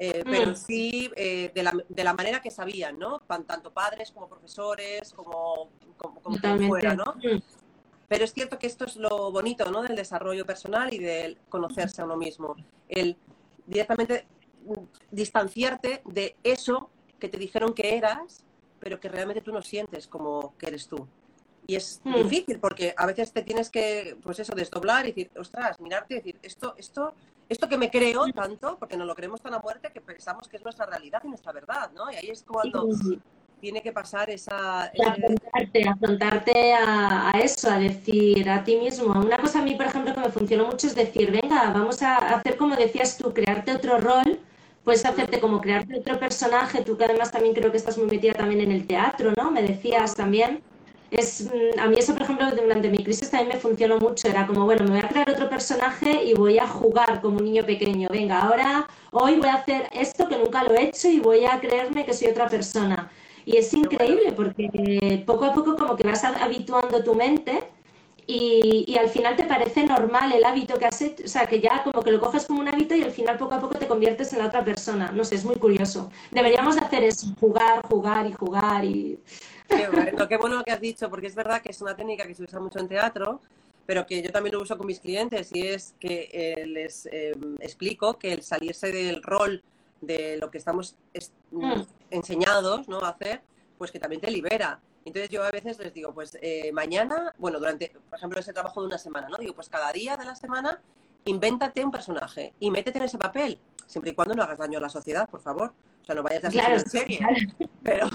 eh, 0.00 0.24
pero 0.24 0.50
mm. 0.50 0.56
sí 0.56 1.12
eh, 1.14 1.52
de, 1.54 1.62
la, 1.62 1.72
de, 1.88 2.02
la, 2.02 2.12
manera 2.12 2.42
que 2.42 2.50
sabían, 2.50 2.98
¿no? 2.98 3.20
Tanto 3.20 3.70
padres 3.70 4.10
como 4.10 4.28
profesores, 4.28 5.12
como, 5.12 5.68
como, 5.96 6.20
fuera, 6.66 6.96
¿no? 6.96 7.04
Mm. 7.22 7.40
Pero 8.08 8.24
es 8.24 8.32
cierto 8.32 8.58
que 8.58 8.66
esto 8.66 8.84
es 8.84 8.96
lo 8.96 9.30
bonito, 9.30 9.70
¿no? 9.70 9.82
Del 9.82 9.94
desarrollo 9.94 10.44
personal 10.44 10.92
y 10.92 10.98
del 10.98 11.38
conocerse 11.48 12.02
a 12.02 12.04
uno 12.04 12.16
mismo. 12.16 12.56
El 12.88 13.16
directamente 13.64 14.26
distanciarte 15.12 16.02
de 16.04 16.34
eso 16.42 16.90
que 17.20 17.28
te 17.28 17.38
dijeron 17.38 17.74
que 17.74 17.96
eras, 17.96 18.44
pero 18.80 18.98
que 18.98 19.08
realmente 19.08 19.40
tú 19.40 19.52
no 19.52 19.62
sientes 19.62 20.08
como 20.08 20.58
que 20.58 20.66
eres 20.66 20.88
tú. 20.88 21.06
Y 21.66 21.76
es 21.76 22.00
mm. 22.04 22.14
difícil 22.14 22.58
porque 22.58 22.94
a 22.96 23.06
veces 23.06 23.32
te 23.32 23.42
tienes 23.42 23.70
que, 23.70 24.16
pues 24.22 24.38
eso, 24.38 24.54
desdoblar 24.54 25.06
y 25.06 25.08
decir, 25.08 25.30
ostras, 25.38 25.80
mirarte 25.80 26.14
y 26.14 26.16
decir, 26.18 26.38
esto, 26.42 26.74
esto, 26.76 27.14
esto 27.48 27.68
que 27.68 27.78
me 27.78 27.90
creo 27.90 28.26
tanto, 28.32 28.76
porque 28.78 28.96
no 28.96 29.04
lo 29.04 29.14
creemos 29.14 29.40
tan 29.40 29.54
a 29.54 29.58
muerte 29.58 29.90
que 29.92 30.00
pensamos 30.00 30.48
que 30.48 30.56
es 30.56 30.64
nuestra 30.64 30.86
realidad 30.86 31.22
y 31.24 31.28
nuestra 31.28 31.52
verdad, 31.52 31.90
¿no? 31.94 32.10
Y 32.10 32.16
ahí 32.16 32.30
es 32.30 32.42
cuando 32.42 32.88
tiene 33.60 33.80
que 33.80 33.92
pasar 33.92 34.28
esa... 34.28 34.84
Afrontarte, 34.84 35.88
afrontarte 35.88 36.74
a, 36.74 37.32
eso, 37.42 37.70
a 37.70 37.78
decir 37.78 38.50
a 38.50 38.62
ti 38.62 38.76
mismo. 38.76 39.12
Una 39.12 39.38
cosa 39.38 39.60
a 39.60 39.62
mí, 39.62 39.74
por 39.74 39.86
ejemplo, 39.86 40.14
que 40.14 40.20
me 40.20 40.28
funcionó 40.28 40.66
mucho 40.66 40.86
es 40.86 40.94
decir, 40.94 41.30
venga, 41.30 41.70
vamos 41.70 42.02
a 42.02 42.18
hacer 42.18 42.58
como 42.58 42.76
decías 42.76 43.16
tú, 43.16 43.32
crearte 43.32 43.72
otro 43.72 43.96
rol, 43.96 44.38
puedes 44.84 45.06
hacerte 45.06 45.40
como 45.40 45.62
crearte 45.62 45.98
otro 45.98 46.18
personaje, 46.18 46.82
tú 46.82 46.98
que 46.98 47.06
además 47.06 47.32
también 47.32 47.54
creo 47.54 47.70
que 47.70 47.78
estás 47.78 47.96
muy 47.96 48.06
metida 48.06 48.34
también 48.34 48.60
en 48.60 48.70
el 48.70 48.86
teatro, 48.86 49.32
¿no? 49.34 49.50
Me 49.50 49.62
decías 49.62 50.14
también. 50.14 50.62
Es, 51.16 51.44
mm, 51.44 51.78
a 51.78 51.86
mí 51.86 51.96
eso, 51.98 52.12
por 52.12 52.22
ejemplo, 52.22 52.50
durante 52.50 52.90
mi 52.90 53.04
crisis 53.04 53.30
también 53.30 53.50
me 53.54 53.60
funcionó 53.60 53.98
mucho. 53.98 54.28
Era 54.28 54.46
como, 54.46 54.64
bueno, 54.64 54.84
me 54.84 54.90
voy 54.90 55.00
a 55.00 55.08
crear 55.08 55.30
otro 55.30 55.48
personaje 55.48 56.24
y 56.24 56.34
voy 56.34 56.58
a 56.58 56.66
jugar 56.66 57.20
como 57.20 57.38
un 57.38 57.44
niño 57.44 57.64
pequeño. 57.64 58.08
Venga, 58.10 58.40
ahora, 58.40 58.86
hoy 59.12 59.36
voy 59.36 59.48
a 59.48 59.54
hacer 59.54 59.88
esto 59.92 60.28
que 60.28 60.36
nunca 60.36 60.64
lo 60.64 60.74
he 60.74 60.84
hecho 60.84 61.08
y 61.08 61.20
voy 61.20 61.44
a 61.44 61.60
creerme 61.60 62.04
que 62.04 62.12
soy 62.14 62.28
otra 62.28 62.48
persona. 62.48 63.10
Y 63.46 63.56
es 63.58 63.72
increíble 63.74 64.32
porque 64.32 65.22
poco 65.26 65.44
a 65.44 65.54
poco 65.54 65.76
como 65.76 65.96
que 65.96 66.04
vas 66.04 66.24
habituando 66.24 67.04
tu 67.04 67.14
mente 67.14 67.62
y, 68.26 68.84
y, 68.88 68.96
al 68.96 69.08
final 69.10 69.36
te 69.36 69.44
parece 69.44 69.84
normal 69.84 70.32
el 70.32 70.44
hábito 70.44 70.78
que 70.78 70.86
has 70.86 71.00
hecho, 71.02 71.24
o 71.24 71.28
sea, 71.28 71.46
que 71.46 71.60
ya 71.60 71.82
como 71.84 72.02
que 72.02 72.10
lo 72.10 72.20
coges 72.20 72.46
como 72.46 72.60
un 72.60 72.68
hábito 72.68 72.94
y 72.94 73.02
al 73.02 73.10
final 73.10 73.36
poco 73.36 73.54
a 73.54 73.60
poco 73.60 73.74
te 73.74 73.86
conviertes 73.86 74.32
en 74.32 74.38
la 74.38 74.46
otra 74.46 74.64
persona. 74.64 75.12
No 75.12 75.24
sé, 75.24 75.34
es 75.34 75.44
muy 75.44 75.56
curioso. 75.56 76.10
Deberíamos 76.30 76.76
de 76.76 76.80
hacer 76.82 77.04
eso, 77.04 77.26
jugar, 77.38 77.86
jugar 77.86 78.26
y 78.26 78.32
jugar 78.32 78.84
y... 78.84 79.18
Qué 79.76 79.88
bueno, 79.88 80.28
qué 80.28 80.36
bueno 80.36 80.56
lo 80.56 80.64
que 80.64 80.72
has 80.72 80.80
dicho, 80.80 81.10
porque 81.10 81.26
es 81.26 81.34
verdad 81.34 81.62
que 81.62 81.70
es 81.70 81.80
una 81.80 81.96
técnica 81.96 82.26
que 82.26 82.34
se 82.34 82.42
usa 82.42 82.60
mucho 82.60 82.78
en 82.78 82.88
teatro, 82.88 83.40
pero 83.86 84.06
que 84.06 84.22
yo 84.22 84.30
también 84.30 84.54
lo 84.54 84.62
uso 84.62 84.76
con 84.78 84.86
mis 84.86 85.00
clientes 85.00 85.50
y 85.52 85.66
es 85.66 85.94
que 85.98 86.30
eh, 86.32 86.66
les 86.66 87.06
eh, 87.06 87.32
explico 87.60 88.18
que 88.18 88.32
el 88.32 88.42
salirse 88.42 88.90
del 88.90 89.22
rol 89.22 89.62
de 90.00 90.36
lo 90.38 90.50
que 90.50 90.58
estamos 90.58 90.96
mm. 91.50 91.82
enseñados 92.10 92.88
¿no? 92.88 92.98
a 93.00 93.10
hacer, 93.10 93.42
pues 93.78 93.90
que 93.90 93.98
también 93.98 94.20
te 94.20 94.30
libera. 94.30 94.80
Entonces 95.04 95.30
yo 95.30 95.42
a 95.42 95.50
veces 95.50 95.78
les 95.78 95.92
digo, 95.92 96.14
pues 96.14 96.38
eh, 96.40 96.72
mañana, 96.72 97.34
bueno, 97.38 97.58
durante, 97.58 97.92
por 98.08 98.18
ejemplo, 98.18 98.40
ese 98.40 98.52
trabajo 98.52 98.80
de 98.80 98.86
una 98.86 98.98
semana, 98.98 99.28
¿no? 99.28 99.36
Digo, 99.36 99.54
pues 99.54 99.68
cada 99.68 99.92
día 99.92 100.16
de 100.16 100.24
la 100.24 100.34
semana, 100.34 100.80
invéntate 101.26 101.84
un 101.84 101.90
personaje 101.90 102.54
y 102.58 102.70
métete 102.70 102.98
en 102.98 103.04
ese 103.04 103.18
papel, 103.18 103.58
siempre 103.86 104.12
y 104.12 104.14
cuando 104.14 104.34
no 104.34 104.42
hagas 104.42 104.58
daño 104.58 104.78
a 104.78 104.82
la 104.82 104.88
sociedad, 104.88 105.28
por 105.28 105.42
favor. 105.42 105.72
O 106.02 106.06
sea, 106.06 106.14
no 106.14 106.22
vayas 106.22 106.44
a 106.44 106.48
hacer 106.48 106.72
en 106.72 106.90
serie. 106.90 107.20
Pero, 107.82 108.08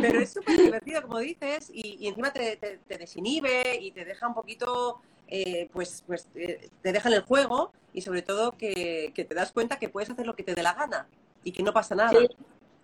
pero 0.00 0.20
es 0.20 0.32
súper 0.32 0.56
divertido, 0.58 1.02
como 1.02 1.18
dices, 1.18 1.70
y, 1.72 2.06
encima 2.06 2.32
te, 2.32 2.56
te, 2.56 2.98
desinhibe 2.98 3.78
y 3.80 3.90
te 3.90 4.04
deja 4.04 4.28
un 4.28 4.34
poquito, 4.34 5.00
eh, 5.28 5.68
pues, 5.72 6.04
pues 6.06 6.28
eh, 6.34 6.68
te 6.82 6.92
deja 6.92 7.08
en 7.08 7.16
el 7.16 7.22
juego 7.22 7.72
y 7.92 8.02
sobre 8.02 8.22
todo 8.22 8.52
que, 8.52 9.12
te 9.14 9.34
das 9.34 9.52
cuenta 9.52 9.78
que 9.78 9.88
puedes 9.88 10.10
hacer 10.10 10.26
lo 10.26 10.34
que 10.34 10.42
te 10.42 10.54
dé 10.54 10.62
la 10.62 10.74
gana 10.74 11.06
y 11.44 11.52
que 11.52 11.62
no 11.62 11.72
pasa 11.72 11.94
nada. 11.94 12.18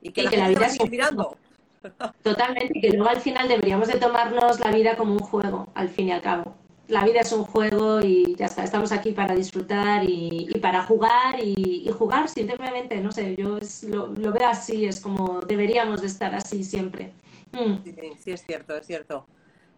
Y 0.03 0.11
que, 0.13 0.23
la, 0.23 0.49
vida 0.49 0.69
sigue 0.69 0.91
mirando. 0.91 1.37
Totalmente, 2.23 2.81
que 2.81 2.91
luego 2.91 3.11
al 3.11 3.21
final 3.21 3.49
deberíamos 3.49 3.89
de 3.89 3.99
tomarnos 3.99 4.61
la 4.61 4.71
vida 4.71 4.97
como 4.97 5.13
un 5.13 5.21
juego, 5.21 5.69
al 5.75 5.89
fin 5.89 6.09
y 6.09 6.13
al 6.13 6.23
cabo. 6.23 6.55
La 6.89 7.05
vida 7.05 7.21
es 7.21 7.33
un 7.33 7.45
juego 7.45 8.01
y 8.01 8.37
ya 8.37 8.47
está, 8.47 8.63
estamos 8.63 8.93
aquí 8.93 9.13
para 9.13 9.35
disfrutar 9.35 10.05
y, 10.09 10.47
para 10.61 10.85
jugar 10.85 11.43
y, 11.43 11.89
jugar 11.91 12.29
simplemente, 12.29 13.01
no 13.01 13.11
sé, 13.11 13.35
yo 13.37 13.59
lo, 13.89 14.33
veo 14.33 14.49
así, 14.49 14.87
es 14.87 15.01
como 15.01 15.41
deberíamos 15.41 16.01
de 16.01 16.07
estar 16.07 16.35
así 16.35 16.63
siempre. 16.63 17.13
Mm. 17.53 17.83
Sí, 18.19 18.31
es 18.31 18.45
cierto, 18.45 18.77
es 18.77 18.87
cierto. 18.87 19.27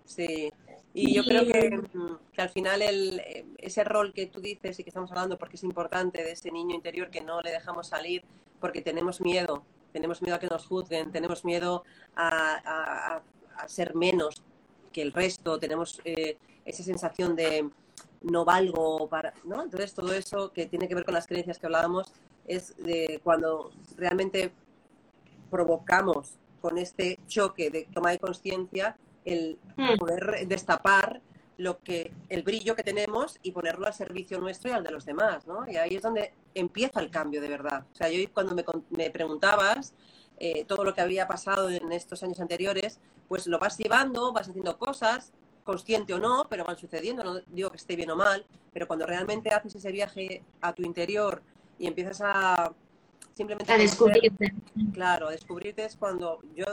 Sí, 0.05 0.53
y 0.94 1.14
yo 1.14 1.23
creo 1.23 1.44
que, 1.47 1.81
que, 2.33 2.42
al 2.42 2.49
final 2.51 2.83
el, 2.83 3.23
ese 3.59 3.85
rol 3.85 4.12
que 4.12 4.27
tú 4.27 4.40
dices 4.40 4.79
y 4.79 4.85
que 4.85 4.90
estamos 4.90 5.11
hablando, 5.11 5.38
porque 5.38 5.57
es 5.57 5.62
importante, 5.62 6.23
de 6.25 6.33
ese 6.33 6.51
niño 6.51 6.75
interior 6.75 7.11
que 7.11 7.21
no 7.21 7.40
le 7.40 7.53
dejamos 7.53 7.88
salir 7.88 8.23
porque 8.61 8.83
tenemos 8.83 9.21
miedo, 9.21 9.62
tenemos 9.92 10.23
miedo 10.23 10.37
a 10.37 10.38
que 10.40 10.49
nos 10.49 10.66
juzguen, 10.66 11.12
tenemos 11.12 11.44
miedo 11.44 11.85
a, 12.16 13.23
ser 13.66 13.94
menos 13.94 14.42
que 14.92 15.03
el 15.03 15.12
resto, 15.12 15.59
tenemos 15.59 16.01
eh, 16.05 16.38
esa 16.68 16.83
sensación 16.83 17.37
de 17.37 17.68
no 18.22 18.44
valgo 18.44 19.09
para, 19.09 19.33
¿no? 19.44 19.62
Entonces 19.62 19.94
todo 19.94 20.12
eso 20.12 20.52
que 20.52 20.66
tiene 20.66 20.88
que 20.88 20.94
ver 20.94 21.04
con 21.04 21.14
las 21.14 21.26
creencias 21.26 21.59
que 21.59 21.66
hablábamos 21.66 22.12
es 22.46 22.76
de 22.76 23.20
cuando 23.22 23.70
realmente 23.96 24.52
provocamos 25.50 26.38
con 26.61 26.78
este 26.78 27.18
choque 27.26 27.70
de 27.70 27.88
toma 27.92 28.11
de 28.11 28.18
conciencia 28.18 28.96
el 29.24 29.59
hmm. 29.76 29.96
poder 29.98 30.46
destapar 30.48 31.20
lo 31.59 31.81
que 31.81 32.12
el 32.28 32.44
brillo 32.44 32.76
que 32.76 32.85
tenemos 32.85 33.38
y 33.42 33.50
ponerlo 33.50 33.87
al 33.87 33.92
servicio 33.92 34.38
nuestro 34.38 34.70
y 34.70 34.74
al 34.74 34.85
de 34.85 34.92
los 34.92 35.04
demás, 35.04 35.46
¿no? 35.46 35.68
Y 35.68 35.76
ahí 35.76 35.96
es 35.96 36.02
donde 36.02 36.33
empieza 36.54 37.00
el 37.00 37.11
cambio 37.11 37.40
de 37.40 37.48
verdad. 37.48 37.85
O 37.92 37.96
sea, 37.96 38.09
yo 38.09 38.18
cuando 38.33 38.54
me, 38.90 39.11
preguntabas 39.11 39.92
eh, 40.38 40.64
todo 40.64 40.85
lo 40.85 40.94
que 40.94 41.00
había 41.00 41.26
pasado 41.26 41.68
en 41.68 41.90
estos 41.90 42.22
años 42.22 42.38
anteriores, 42.38 43.00
pues 43.26 43.48
lo 43.48 43.59
vas 43.59 43.76
llevando, 43.76 44.33
vas 44.33 44.48
haciendo 44.48 44.78
cosas, 44.78 45.33
consciente 45.68 46.14
o 46.14 46.18
no, 46.18 46.46
pero 46.48 46.64
van 46.64 46.78
sucediendo, 46.78 47.22
no 47.22 47.40
digo 47.46 47.68
que 47.68 47.76
esté 47.76 47.94
bien 47.94 48.11
o 48.11 48.16
mal, 48.16 48.42
pero 48.72 48.87
cuando 48.87 49.04
realmente 49.04 49.50
haces 49.50 49.74
ese 49.74 49.92
viaje 49.92 50.42
a 50.62 50.72
tu 50.72 50.83
interior 50.83 51.42
y 51.78 51.87
empiezas 51.87 52.22
a 52.24 52.72
simplemente... 53.35 53.70
A 53.70 53.76
descubrirte. 53.76 54.54
Claro, 54.94 55.28
a 55.28 55.33
descubrirte 55.33 55.85
es 55.85 55.94
cuando 55.94 56.40
yo 56.54 56.64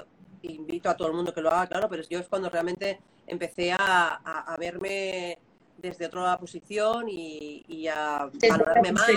invito 0.43 0.89
a 0.89 0.95
todo 0.95 1.09
el 1.09 1.13
mundo 1.13 1.33
que 1.33 1.41
lo 1.41 1.51
haga, 1.51 1.67
claro, 1.67 1.89
pero 1.89 2.03
yo 2.03 2.19
es 2.19 2.29
cuando 2.29 2.49
realmente 2.49 3.01
empecé 3.27 3.73
a, 3.73 4.55
verme 4.57 5.39
desde 5.77 6.05
otra 6.05 6.39
posición 6.39 7.09
y, 7.09 7.87
a 7.89 8.29
valorarme 8.49 8.93
más, 8.93 9.11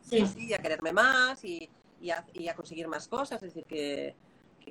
sí. 0.00 0.52
a 0.52 0.58
quererme 0.58 0.92
más 0.92 1.44
y, 1.44 1.70
a, 2.10 2.54
conseguir 2.56 2.88
más 2.88 3.06
cosas. 3.06 3.40
Es 3.40 3.54
decir, 3.54 3.66
que, 3.68 4.16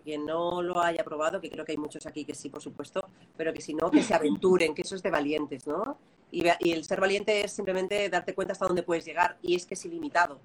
quien 0.01 0.25
no 0.25 0.61
lo 0.61 0.81
haya 0.81 1.03
probado, 1.03 1.41
que 1.41 1.49
creo 1.49 1.65
que 1.65 1.73
hay 1.73 1.77
muchos 1.77 2.05
aquí 2.05 2.25
que 2.25 2.35
sí, 2.35 2.49
por 2.49 2.61
supuesto, 2.61 3.07
pero 3.35 3.53
que 3.53 3.61
si 3.61 3.73
no, 3.73 3.89
que 3.91 4.03
se 4.03 4.13
aventuren, 4.13 4.73
que 4.75 4.81
eso 4.81 4.95
es 4.95 5.03
de 5.03 5.09
valientes, 5.09 5.65
¿no? 5.67 5.97
Y, 6.31 6.43
y 6.59 6.71
el 6.71 6.83
ser 6.83 6.99
valiente 6.99 7.45
es 7.45 7.53
simplemente 7.53 8.09
darte 8.09 8.33
cuenta 8.33 8.53
hasta 8.53 8.65
dónde 8.65 8.83
puedes 8.83 9.05
llegar 9.05 9.37
y 9.41 9.55
es 9.55 9.65
que 9.65 9.75
es 9.75 9.85
ilimitado. 9.85 10.39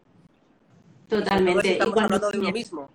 Totalmente. 1.09 1.73
Estamos 1.73 1.99
hablando 1.99 2.31
de 2.31 2.39
uno 2.39 2.53
mismo. 2.53 2.89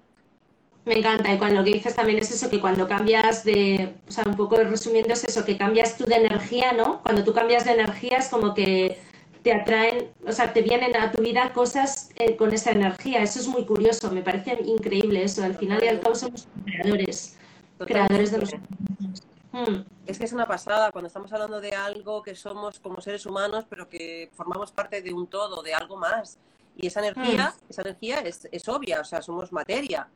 Me 0.86 1.00
encanta, 1.00 1.34
y 1.34 1.40
cuando 1.40 1.60
lo 1.60 1.66
que 1.66 1.74
dices 1.74 1.96
también 1.96 2.20
es 2.20 2.30
eso, 2.30 2.48
que 2.50 2.62
cuando 2.62 2.88
cambias 2.88 3.44
de, 3.44 3.96
o 4.08 4.12
sea, 4.12 4.24
un 4.28 4.36
poco 4.36 4.56
resumiendo 4.58 5.14
es 5.14 5.24
eso, 5.24 5.44
que 5.44 5.58
cambias 5.58 5.98
tú 5.98 6.06
de 6.06 6.16
energía, 6.16 6.74
¿no? 6.74 7.02
Cuando 7.02 7.24
tú 7.24 7.34
cambias 7.34 7.66
de 7.66 7.72
energía 7.72 8.18
es 8.18 8.30
como 8.30 8.54
que 8.54 9.00
te 9.46 9.54
atraen, 9.54 10.12
o 10.28 10.32
sea, 10.32 10.52
te 10.54 10.64
vienen 10.64 10.98
a 10.98 11.12
tu 11.12 11.22
vida 11.22 11.54
cosas 11.54 12.10
eh, 12.16 12.36
con 12.36 12.52
esa 12.52 12.72
energía. 12.72 13.22
Eso 13.22 13.40
es 13.40 13.48
muy 13.48 13.64
curioso, 13.64 14.10
me 14.10 14.24
parece 14.24 14.58
increíble 14.66 15.24
eso. 15.24 15.44
Al 15.44 15.54
final 15.54 15.84
y 15.84 15.88
al 15.88 16.00
cabo 16.00 16.16
somos 16.16 16.48
creadores, 16.66 17.38
creadores 17.78 18.32
de 18.32 18.38
los 18.40 18.52
hmm. 18.56 19.86
Es 20.08 20.18
que 20.18 20.26
es 20.26 20.34
una 20.34 20.48
pasada 20.48 20.92
cuando 20.92 21.10
estamos 21.10 21.32
hablando 21.32 21.62
de 21.62 21.74
algo 21.74 22.24
que 22.24 22.34
somos 22.34 22.80
como 22.80 23.00
seres 23.02 23.28
humanos, 23.28 23.66
pero 23.70 23.88
que 23.88 24.32
formamos 24.34 24.72
parte 24.72 25.04
de 25.04 25.14
un 25.14 25.28
todo, 25.28 25.62
de 25.62 25.76
algo 25.76 25.96
más. 25.96 26.40
Y 26.76 26.88
esa 26.88 27.02
energía, 27.02 27.54
hmm. 27.56 27.70
esa 27.70 27.82
energía 27.84 28.22
es, 28.22 28.50
es 28.52 28.68
obvia, 28.68 29.02
o 29.02 29.06
sea, 29.06 29.22
somos 29.22 29.52
materia. 29.52 30.08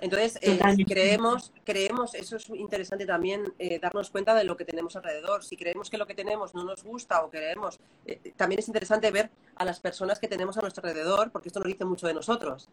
Entonces, 0.00 0.38
eh, 0.42 0.58
creemos, 0.86 1.52
creemos, 1.64 2.14
eso 2.14 2.36
es 2.36 2.48
interesante 2.50 3.06
también, 3.06 3.52
eh, 3.58 3.78
darnos 3.78 4.10
cuenta 4.10 4.34
de 4.34 4.44
lo 4.44 4.56
que 4.56 4.64
tenemos 4.64 4.96
alrededor. 4.96 5.44
Si 5.44 5.56
creemos 5.56 5.90
que 5.90 5.98
lo 5.98 6.06
que 6.06 6.14
tenemos 6.14 6.54
no 6.54 6.64
nos 6.64 6.82
gusta 6.82 7.22
o 7.22 7.30
queremos, 7.30 7.78
eh, 8.06 8.32
también 8.36 8.58
es 8.58 8.68
interesante 8.68 9.10
ver 9.10 9.30
a 9.56 9.64
las 9.64 9.80
personas 9.80 10.18
que 10.18 10.28
tenemos 10.28 10.58
a 10.58 10.60
nuestro 10.60 10.86
alrededor, 10.86 11.30
porque 11.30 11.48
esto 11.48 11.60
nos 11.60 11.68
dice 11.68 11.84
mucho 11.84 12.06
de 12.06 12.14
nosotros. 12.14 12.68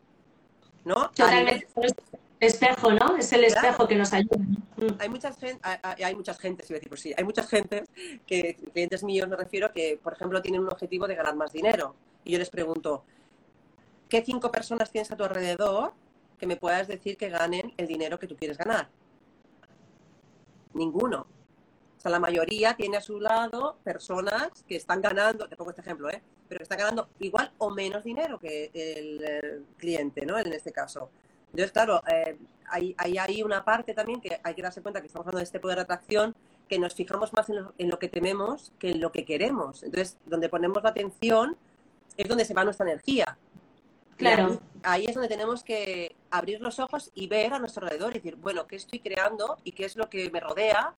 ¿No? 0.85 1.09
Totalmente. 1.09 1.67
Espejo, 2.39 2.93
¿no? 2.93 3.17
Es 3.17 3.33
el 3.33 3.43
espejo 3.43 3.85
que 3.85 3.95
nos 3.95 4.13
ayuda. 4.13 4.37
Mm. 4.37 4.87
Hay 4.99 5.09
muchas 5.09 5.37
hay 5.61 6.15
muchas 6.15 6.39
gentes, 6.39 6.69
decir, 6.69 6.87
pues 6.87 7.01
sí, 7.01 7.13
hay 7.17 7.23
muchas 7.25 7.49
gentes 7.49 7.89
que, 8.25 8.55
clientes 8.73 9.03
míos 9.03 9.27
me 9.27 9.35
refiero, 9.35 9.73
que, 9.73 9.99
por 10.01 10.13
ejemplo, 10.13 10.41
tienen 10.41 10.61
un 10.61 10.69
objetivo 10.69 11.05
de 11.05 11.15
ganar 11.15 11.35
más 11.35 11.51
dinero. 11.51 11.95
Y 12.23 12.31
yo 12.31 12.39
les 12.39 12.49
pregunto, 12.49 13.03
¿qué 14.07 14.23
cinco 14.23 14.51
personas 14.51 14.89
tienes 14.89 15.11
a 15.11 15.17
tu 15.17 15.25
alrededor 15.25 15.91
que 16.39 16.47
me 16.47 16.55
puedas 16.55 16.87
decir 16.87 17.17
que 17.17 17.29
ganen 17.29 17.73
el 17.77 17.87
dinero 17.87 18.17
que 18.17 18.27
tú 18.27 18.35
quieres 18.35 18.57
ganar. 18.57 18.89
Ninguno. 20.73 21.27
O 21.97 22.01
sea, 22.01 22.11
la 22.11 22.19
mayoría 22.19 22.75
tiene 22.75 22.97
a 22.97 23.01
su 23.01 23.19
lado 23.19 23.77
personas 23.83 24.63
que 24.67 24.77
están 24.77 25.01
ganando, 25.01 25.49
te 25.49 25.57
pongo 25.57 25.71
este 25.71 25.81
ejemplo, 25.81 26.09
¿eh? 26.09 26.21
pero 26.47 26.59
que 26.59 26.63
están 26.63 26.77
ganando 26.77 27.09
igual 27.19 27.51
o 27.57 27.69
menos 27.69 28.03
dinero 28.03 28.39
que 28.39 28.71
el, 28.73 29.65
cliente, 29.77 30.25
¿no? 30.25 30.39
En 30.39 30.53
este 30.53 30.71
caso. 30.71 31.09
Entonces, 31.47 31.71
claro, 31.71 32.01
eh, 32.07 32.37
hay, 32.69 32.95
hay, 32.97 33.43
una 33.43 33.65
parte 33.65 33.93
también 33.93 34.21
que 34.21 34.39
hay 34.41 34.53
que 34.55 34.61
darse 34.61 34.81
cuenta 34.81 35.01
que 35.01 35.07
estamos 35.07 35.27
hablando 35.27 35.39
de 35.39 35.43
este 35.43 35.59
poder 35.59 35.77
de 35.77 35.83
atracción, 35.83 36.35
que 36.69 36.79
nos 36.79 36.95
fijamos 36.95 37.33
más 37.33 37.49
en 37.49 37.57
lo, 37.57 37.73
en 37.77 37.89
lo 37.89 37.99
que 37.99 38.07
tememos 38.07 38.71
que 38.79 38.91
en 38.91 39.01
lo 39.01 39.11
que 39.11 39.25
queremos. 39.25 39.83
Entonces, 39.83 40.17
donde 40.25 40.47
ponemos 40.47 40.81
la 40.81 40.91
atención 40.91 41.57
es 42.15 42.29
donde 42.29 42.45
se 42.45 42.53
va 42.53 42.63
nuestra 42.63 42.85
energía. 42.85 43.37
Claro. 44.19 44.59
Ahí, 44.83 45.05
es 45.05 45.15
donde 45.15 45.29
tenemos 45.29 45.63
que 45.63 46.15
abrir 46.31 46.61
los 46.61 46.79
ojos 46.79 47.11
y 47.15 47.27
ver 47.27 47.53
a 47.53 47.59
nuestro 47.59 47.83
alrededor 47.83 48.11
y 48.11 48.19
decir, 48.19 48.35
bueno, 48.35 48.67
¿qué 48.67 48.75
estoy 48.75 48.99
creando 48.99 49.57
y 49.63 49.71
qué 49.71 49.85
es 49.85 49.95
lo 49.95 50.09
que 50.09 50.29
me 50.29 50.39
rodea 50.39 50.95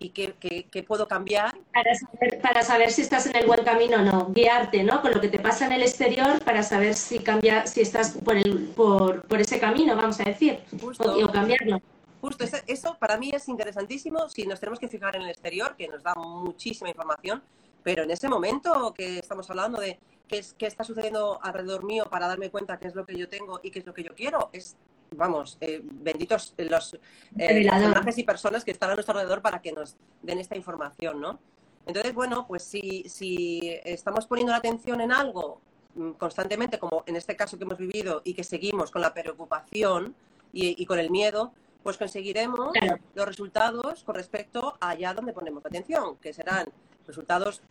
y 0.00 0.10
qué, 0.10 0.34
qué, 0.70 0.82
puedo 0.82 1.06
cambiar. 1.06 1.54
Para 1.72 1.94
saber, 1.94 2.40
para 2.40 2.62
saber 2.62 2.90
si 2.90 3.02
estás 3.02 3.26
en 3.26 3.36
el 3.36 3.46
buen 3.46 3.62
camino 3.62 3.98
o 3.98 4.02
no, 4.02 4.32
guiarte 4.32 4.82
¿no? 4.82 5.02
con 5.02 5.12
lo 5.12 5.20
que 5.20 5.28
te 5.28 5.38
pasa 5.38 5.66
en 5.66 5.72
el 5.72 5.82
exterior 5.82 6.42
para 6.42 6.62
saber 6.62 6.94
si, 6.94 7.18
cambia, 7.18 7.66
si 7.66 7.82
estás 7.82 8.12
por, 8.12 8.36
el, 8.36 8.70
por, 8.74 9.22
por 9.22 9.40
ese 9.40 9.60
camino, 9.60 9.94
vamos 9.94 10.18
a 10.20 10.24
decir, 10.24 10.60
o, 10.98 11.30
cambiarlo. 11.30 11.80
Justo, 12.22 12.44
eso, 12.66 12.96
para 12.98 13.18
mí 13.18 13.30
es 13.32 13.48
interesantísimo 13.48 14.28
si 14.28 14.46
nos 14.46 14.58
tenemos 14.58 14.78
que 14.78 14.88
fijar 14.88 15.16
en 15.16 15.22
el 15.22 15.30
exterior, 15.30 15.76
que 15.76 15.86
nos 15.88 16.02
da 16.02 16.14
muchísima 16.14 16.88
información, 16.88 17.42
pero 17.82 18.02
en 18.02 18.10
ese 18.10 18.28
momento 18.28 18.92
que 18.94 19.18
estamos 19.18 19.48
hablando 19.50 19.80
de 19.80 19.98
qué, 20.30 20.38
es, 20.38 20.54
qué 20.54 20.66
está 20.66 20.84
sucediendo 20.84 21.40
alrededor 21.42 21.84
mío 21.84 22.06
para 22.08 22.28
darme 22.28 22.50
cuenta 22.50 22.78
qué 22.78 22.86
es 22.86 22.94
lo 22.94 23.04
que 23.04 23.18
yo 23.18 23.28
tengo 23.28 23.58
y 23.62 23.70
qué 23.70 23.80
es 23.80 23.86
lo 23.86 23.92
que 23.92 24.04
yo 24.04 24.14
quiero, 24.14 24.48
es 24.52 24.76
vamos, 25.16 25.58
eh, 25.60 25.80
benditos 25.82 26.54
los 26.56 26.94
eh, 27.36 27.68
personajes 27.68 28.18
y 28.18 28.22
personas 28.22 28.64
que 28.64 28.70
están 28.70 28.90
a 28.90 28.94
nuestro 28.94 29.12
alrededor 29.12 29.42
para 29.42 29.60
que 29.60 29.72
nos 29.72 29.96
den 30.22 30.38
esta 30.38 30.56
información, 30.56 31.20
¿no? 31.20 31.40
Entonces, 31.84 32.14
bueno, 32.14 32.46
pues 32.46 32.62
si, 32.62 33.08
si 33.08 33.76
estamos 33.84 34.26
poniendo 34.26 34.52
la 34.52 34.58
atención 34.58 35.00
en 35.00 35.10
algo 35.10 35.60
mm, 35.96 36.12
constantemente, 36.12 36.78
como 36.78 37.02
en 37.06 37.16
este 37.16 37.34
caso 37.34 37.58
que 37.58 37.64
hemos 37.64 37.78
vivido, 37.78 38.22
y 38.24 38.34
que 38.34 38.44
seguimos 38.44 38.92
con 38.92 39.02
la 39.02 39.12
preocupación 39.12 40.14
y, 40.52 40.86
con 40.86 41.00
el 41.00 41.10
miedo, 41.10 41.52
pues 41.82 41.96
conseguiremos 41.96 42.72
los 43.14 43.26
resultados 43.26 44.04
con 44.04 44.14
respecto 44.14 44.76
a 44.80 44.90
allá 44.90 45.12
donde 45.14 45.32
ponemos 45.32 45.64
atención, 45.66 46.16
que 46.18 46.32
serán 46.32 46.68
resultados 47.06 47.62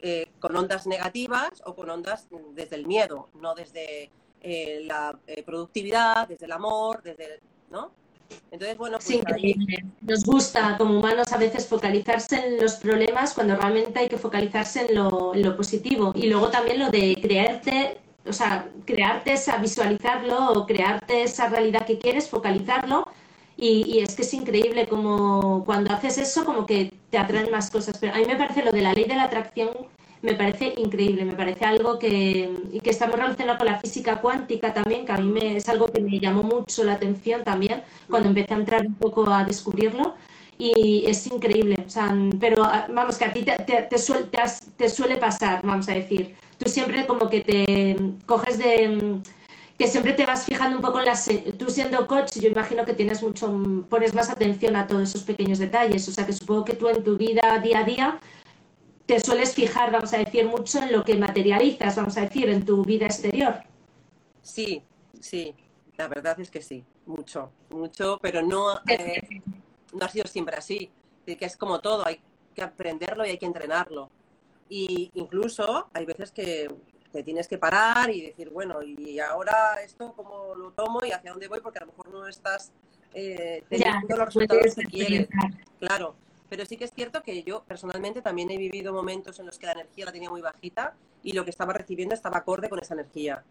eh, 0.00 0.26
con 0.38 0.56
ondas 0.56 0.86
negativas 0.86 1.62
o 1.64 1.74
con 1.74 1.90
ondas 1.90 2.28
desde 2.54 2.76
el 2.76 2.86
miedo, 2.86 3.28
no 3.34 3.54
desde 3.54 4.10
eh, 4.40 4.82
la 4.84 5.18
eh, 5.26 5.42
productividad, 5.42 6.28
desde 6.28 6.46
el 6.46 6.52
amor, 6.52 7.02
desde, 7.02 7.40
¿no? 7.70 7.90
Entonces, 8.50 8.76
bueno, 8.76 8.98
pues 8.98 9.06
sí, 9.06 9.22
nos 10.02 10.24
gusta 10.24 10.76
como 10.76 10.98
humanos 10.98 11.32
a 11.32 11.38
veces 11.38 11.66
focalizarse 11.66 12.36
en 12.36 12.60
los 12.60 12.74
problemas 12.74 13.34
cuando 13.34 13.56
realmente 13.56 13.98
hay 13.98 14.08
que 14.08 14.18
focalizarse 14.18 14.86
en 14.86 14.94
lo, 14.94 15.56
positivo. 15.56 16.12
Y 16.14 16.28
luego 16.28 16.48
también 16.50 16.78
lo 16.78 16.90
de 16.90 17.16
crearte, 17.20 17.98
o 18.26 18.32
sea, 18.32 18.68
crearte 18.84 19.32
esa, 19.32 19.56
visualizarlo 19.56 20.52
o 20.52 20.66
crearte 20.66 21.22
esa 21.22 21.48
realidad 21.48 21.86
que 21.86 21.98
quieres, 21.98 22.28
focalizarlo. 22.28 23.08
Y, 23.58 23.84
y, 23.86 23.98
es 23.98 24.14
que 24.14 24.22
es 24.22 24.32
increíble 24.32 24.86
como 24.86 25.64
cuando 25.66 25.92
haces 25.92 26.16
eso, 26.16 26.44
como 26.44 26.64
que 26.64 26.92
te 27.10 27.18
atraen 27.18 27.50
más 27.50 27.70
cosas. 27.70 27.98
Pero 27.98 28.14
a 28.14 28.18
mí 28.18 28.24
me 28.24 28.36
parece 28.36 28.62
lo 28.62 28.70
de 28.70 28.82
la 28.82 28.94
ley 28.94 29.04
de 29.04 29.16
la 29.16 29.24
atracción 29.24 29.70
me 30.22 30.34
parece 30.34 30.74
increíble, 30.76 31.24
me 31.24 31.34
parece 31.34 31.64
algo 31.64 31.98
que, 31.98 32.50
que 32.82 32.90
estamos 32.90 33.16
relacionado 33.16 33.58
con 33.58 33.66
la 33.66 33.78
física 33.78 34.20
cuántica 34.20 34.74
también, 34.74 35.06
que 35.06 35.12
a 35.12 35.18
mí 35.18 35.30
me, 35.30 35.56
es 35.56 35.68
algo 35.68 35.86
que 35.86 36.00
me 36.00 36.18
llamó 36.18 36.42
mucho 36.42 36.84
la 36.84 36.94
atención 36.94 37.44
también 37.44 37.82
cuando 38.08 38.28
empecé 38.28 38.54
a 38.54 38.56
entrar 38.56 38.86
un 38.86 38.94
poco 38.94 39.28
a 39.30 39.44
descubrirlo. 39.44 40.14
Y 40.60 41.04
es 41.06 41.24
increíble, 41.28 41.76
o 41.86 41.88
sea, 41.88 42.12
pero 42.40 42.64
ah, 42.64 42.88
vamos, 42.92 43.16
que 43.16 43.24
a 43.26 43.32
ti 43.32 43.44
te, 43.44 43.54
te, 43.54 43.98
suele 44.88 45.16
pasar, 45.16 45.60
vamos 45.62 45.88
a 45.88 45.92
decir, 45.92 46.34
tú 46.58 46.68
siempre 46.68 47.06
como 47.06 47.28
que 47.30 47.42
te 47.42 47.96
coges 48.26 48.58
de 48.58 49.20
que 49.78 49.86
siempre 49.86 50.12
te 50.12 50.26
vas 50.26 50.44
fijando 50.44 50.76
un 50.76 50.82
poco 50.82 50.98
en 50.98 51.06
las 51.06 51.30
tú 51.56 51.70
siendo 51.70 52.06
coach 52.06 52.38
yo 52.38 52.48
imagino 52.48 52.84
que 52.84 52.94
tienes 52.94 53.22
mucho 53.22 53.50
pones 53.88 54.12
más 54.12 54.28
atención 54.28 54.74
a 54.76 54.86
todos 54.86 55.02
esos 55.08 55.22
pequeños 55.22 55.58
detalles 55.58 56.08
o 56.08 56.12
sea 56.12 56.26
que 56.26 56.32
supongo 56.32 56.64
que 56.64 56.74
tú 56.74 56.88
en 56.88 57.04
tu 57.04 57.16
vida 57.16 57.58
día 57.62 57.80
a 57.80 57.84
día 57.84 58.20
te 59.08 59.18
sueles 59.20 59.54
fijar, 59.54 59.90
vamos 59.90 60.12
a 60.12 60.18
decir, 60.18 60.44
mucho 60.44 60.82
en 60.82 60.92
lo 60.92 61.02
que 61.02 61.16
materializas, 61.16 61.96
vamos 61.96 62.18
a 62.18 62.20
decir, 62.20 62.50
en 62.50 62.66
tu 62.66 62.84
vida 62.84 63.06
exterior. 63.06 63.54
Sí, 64.42 64.82
sí, 65.18 65.54
la 65.96 66.08
verdad 66.08 66.38
es 66.38 66.50
que 66.50 66.60
sí, 66.60 66.84
mucho, 67.06 67.50
mucho, 67.70 68.18
pero 68.20 68.42
no, 68.42 68.78
eh, 68.86 69.22
no 69.94 70.04
ha 70.04 70.08
sido 70.10 70.26
siempre 70.26 70.56
así. 70.56 70.90
que 71.24 71.38
es 71.40 71.56
como 71.56 71.80
todo, 71.80 72.06
hay 72.06 72.20
que 72.54 72.62
aprenderlo 72.62 73.24
y 73.24 73.30
hay 73.30 73.38
que 73.38 73.46
entrenarlo. 73.46 74.10
Y 74.68 75.10
incluso 75.14 75.88
hay 75.94 76.04
veces 76.04 76.30
que 76.30 76.68
te 77.12 77.22
tienes 77.22 77.48
que 77.48 77.58
parar 77.58 78.10
y 78.10 78.22
decir, 78.22 78.50
bueno, 78.50 78.82
y 78.82 79.18
ahora 79.20 79.74
esto 79.82 80.12
cómo 80.14 80.54
lo 80.54 80.72
tomo 80.72 81.00
y 81.04 81.12
hacia 81.12 81.30
dónde 81.30 81.48
voy, 81.48 81.60
porque 81.60 81.78
a 81.78 81.82
lo 81.82 81.88
mejor 81.88 82.10
no 82.10 82.26
estás 82.26 82.72
eh, 83.14 83.62
teniendo 83.68 84.16
los 84.16 84.26
resultados 84.26 84.74
que 84.74 84.84
quieres. 84.84 85.28
Claro, 85.78 86.14
pero 86.48 86.64
sí 86.64 86.76
que 86.76 86.84
es 86.84 86.92
cierto 86.92 87.22
que 87.22 87.42
yo 87.42 87.62
personalmente 87.64 88.22
también 88.22 88.50
he 88.50 88.56
vivido 88.56 88.92
momentos 88.92 89.38
en 89.38 89.46
los 89.46 89.58
que 89.58 89.66
la 89.66 89.72
energía 89.72 90.06
la 90.06 90.12
tenía 90.12 90.30
muy 90.30 90.40
bajita 90.40 90.94
y 91.22 91.32
lo 91.32 91.44
que 91.44 91.50
estaba 91.50 91.72
recibiendo 91.72 92.14
estaba 92.14 92.38
acorde 92.38 92.68
con 92.68 92.78
esa 92.78 92.94
energía. 92.94 93.42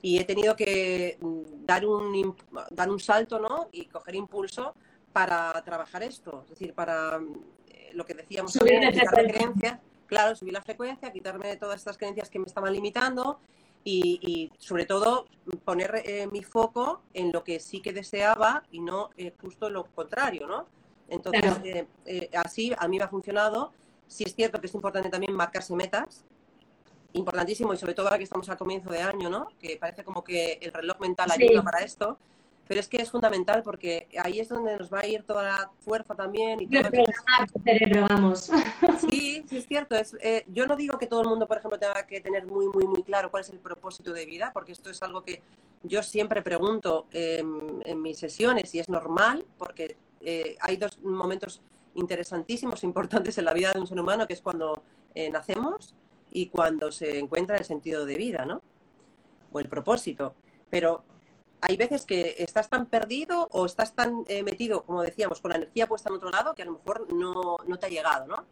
Y 0.00 0.18
he 0.18 0.24
tenido 0.24 0.56
que 0.56 1.16
mm, 1.20 1.64
dar 1.64 1.86
un, 1.86 2.36
dar 2.70 2.90
un 2.90 2.98
salto 2.98 3.38
¿no? 3.38 3.68
y 3.72 3.86
coger 3.86 4.16
impulso 4.16 4.74
para 5.12 5.52
trabajar 5.64 6.02
esto. 6.02 6.42
Es 6.44 6.50
decir, 6.50 6.74
para 6.74 7.20
eh, 7.68 7.90
lo 7.92 8.04
que 8.04 8.14
decíamos, 8.14 8.52
subir 8.52 8.80
quitar 8.90 9.26
creencias. 9.26 9.78
Claro, 10.12 10.36
subir 10.36 10.52
la 10.52 10.60
frecuencia, 10.60 11.10
quitarme 11.10 11.56
todas 11.56 11.78
estas 11.78 11.96
creencias 11.96 12.28
que 12.28 12.38
me 12.38 12.44
estaban 12.44 12.70
limitando 12.70 13.40
y, 13.82 14.50
sobre 14.58 14.84
todo 14.84 15.24
poner 15.64 16.02
eh, 16.04 16.28
mi 16.30 16.42
foco 16.42 17.00
en 17.14 17.32
lo 17.32 17.42
que 17.42 17.58
sí 17.58 17.80
que 17.80 17.94
deseaba 17.94 18.62
y 18.70 18.80
no 18.80 19.08
eh, 19.16 19.32
justo 19.40 19.70
lo 19.70 19.86
contrario, 19.86 20.46
¿no? 20.46 20.66
Entonces, 21.08 21.54
eh, 21.64 21.86
eh, 22.04 22.30
así 22.34 22.74
a 22.76 22.88
mí 22.88 22.98
me 22.98 23.04
ha 23.04 23.08
funcionado. 23.08 23.72
Sí 24.06 24.24
es 24.26 24.34
cierto 24.34 24.60
que 24.60 24.66
es 24.66 24.74
importante 24.74 25.08
también 25.08 25.32
marcarse 25.32 25.74
metas, 25.74 26.26
importantísimo, 27.14 27.72
y 27.72 27.78
sobre 27.78 27.94
todo 27.94 28.08
ahora 28.08 28.18
que 28.18 28.24
estamos 28.24 28.46
al 28.50 28.58
comienzo 28.58 28.90
de 28.90 29.00
año, 29.00 29.30
¿no? 29.30 29.48
Que 29.58 29.78
parece 29.78 30.04
como 30.04 30.22
que 30.22 30.58
el 30.60 30.74
reloj 30.74 31.00
mental 31.00 31.30
ayuda 31.30 31.62
para 31.62 31.78
esto, 31.78 32.18
pero 32.72 32.80
es 32.80 32.88
que 32.88 33.02
es 33.02 33.10
fundamental 33.10 33.62
porque 33.62 34.08
ahí 34.24 34.40
es 34.40 34.48
donde 34.48 34.78
nos 34.78 34.90
va 34.90 35.00
a 35.00 35.06
ir 35.06 35.24
toda 35.24 35.42
la 35.42 35.70
fuerza 35.80 36.14
también. 36.14 36.58
Y 36.58 36.66
todo 36.66 37.04
cerebro, 37.62 38.06
vamos. 38.08 38.50
Sí, 38.98 39.44
sí 39.46 39.58
es 39.58 39.66
cierto. 39.66 39.94
Es, 39.94 40.16
eh, 40.22 40.46
yo 40.46 40.66
no 40.66 40.74
digo 40.74 40.96
que 40.96 41.06
todo 41.06 41.20
el 41.20 41.28
mundo, 41.28 41.46
por 41.46 41.58
ejemplo, 41.58 41.78
tenga 41.78 42.06
que 42.06 42.22
tener 42.22 42.46
muy, 42.46 42.68
muy, 42.68 42.86
muy 42.86 43.02
claro 43.02 43.30
cuál 43.30 43.42
es 43.42 43.50
el 43.50 43.58
propósito 43.58 44.14
de 44.14 44.24
vida, 44.24 44.52
porque 44.54 44.72
esto 44.72 44.88
es 44.88 45.02
algo 45.02 45.22
que 45.22 45.42
yo 45.82 46.02
siempre 46.02 46.40
pregunto 46.40 47.08
en 47.12 48.00
mis 48.00 48.18
sesiones 48.18 48.74
y 48.74 48.78
es 48.78 48.88
normal, 48.88 49.44
porque 49.58 49.98
eh, 50.22 50.56
hay 50.62 50.78
dos 50.78 50.98
momentos 51.02 51.60
interesantísimos, 51.94 52.84
importantes 52.84 53.36
en 53.36 53.44
la 53.44 53.52
vida 53.52 53.74
de 53.74 53.80
un 53.80 53.86
ser 53.86 54.00
humano, 54.00 54.26
que 54.26 54.32
es 54.32 54.40
cuando 54.40 54.82
eh, 55.14 55.28
nacemos 55.28 55.94
y 56.30 56.46
cuando 56.46 56.90
se 56.90 57.18
encuentra 57.18 57.58
el 57.58 57.66
sentido 57.66 58.06
de 58.06 58.16
vida, 58.16 58.46
¿no? 58.46 58.62
O 59.52 59.60
el 59.60 59.68
propósito. 59.68 60.34
Pero 60.70 61.04
hay 61.62 61.76
veces 61.76 62.04
que 62.04 62.34
estás 62.38 62.68
tan 62.68 62.86
perdido 62.86 63.48
o 63.52 63.66
estás 63.66 63.94
tan 63.94 64.24
eh, 64.26 64.42
metido, 64.42 64.84
como 64.84 65.00
decíamos, 65.02 65.40
con 65.40 65.52
la 65.52 65.58
energía 65.58 65.86
puesta 65.86 66.10
en 66.10 66.16
otro 66.16 66.30
lado, 66.30 66.54
que 66.54 66.62
a 66.62 66.64
lo 66.64 66.72
mejor 66.72 67.12
no, 67.12 67.56
no 67.64 67.78
te 67.78 67.86
ha 67.86 67.88
llegado, 67.88 68.26
¿no? 68.26 68.44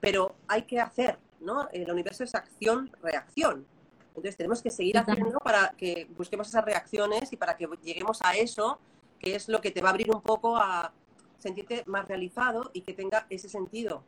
Pero 0.00 0.34
hay 0.48 0.62
que 0.62 0.78
hacer, 0.78 1.18
¿no? 1.40 1.68
El 1.72 1.90
universo 1.90 2.24
es 2.24 2.34
acción-reacción. 2.34 3.66
Entonces 4.08 4.36
tenemos 4.36 4.60
que 4.60 4.70
seguir 4.70 4.98
haciendo 4.98 5.38
para 5.38 5.70
que 5.78 6.06
busquemos 6.14 6.46
esas 6.46 6.64
reacciones 6.64 7.32
y 7.32 7.36
para 7.36 7.56
que 7.56 7.66
lleguemos 7.82 8.20
a 8.20 8.36
eso, 8.36 8.78
que 9.18 9.34
es 9.34 9.48
lo 9.48 9.62
que 9.62 9.70
te 9.70 9.80
va 9.80 9.88
a 9.88 9.92
abrir 9.92 10.10
un 10.10 10.20
poco 10.20 10.58
a, 10.58 10.92
sentirte 11.38 11.82
más 11.86 12.06
realizado 12.06 12.70
y 12.72 12.82
que 12.82 12.92
tenga 12.92 13.26
ese 13.28 13.48
sentido 13.48 14.04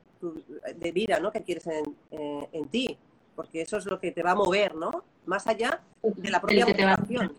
de 0.76 0.92
vida 0.92 1.18
¿no? 1.18 1.32
que 1.32 1.42
quieres 1.42 1.66
en, 1.66 1.96
eh, 2.12 2.48
en 2.52 2.68
ti, 2.68 2.96
porque 3.34 3.62
eso 3.62 3.76
es 3.78 3.86
lo 3.86 3.98
que 3.98 4.12
te 4.12 4.22
va 4.22 4.30
a 4.30 4.34
mover, 4.36 4.74
¿no? 4.76 5.04
Más 5.26 5.46
allá 5.48 5.82
de 6.02 6.30
la 6.30 6.40
propia 6.40 6.66
motivación. 6.66 7.32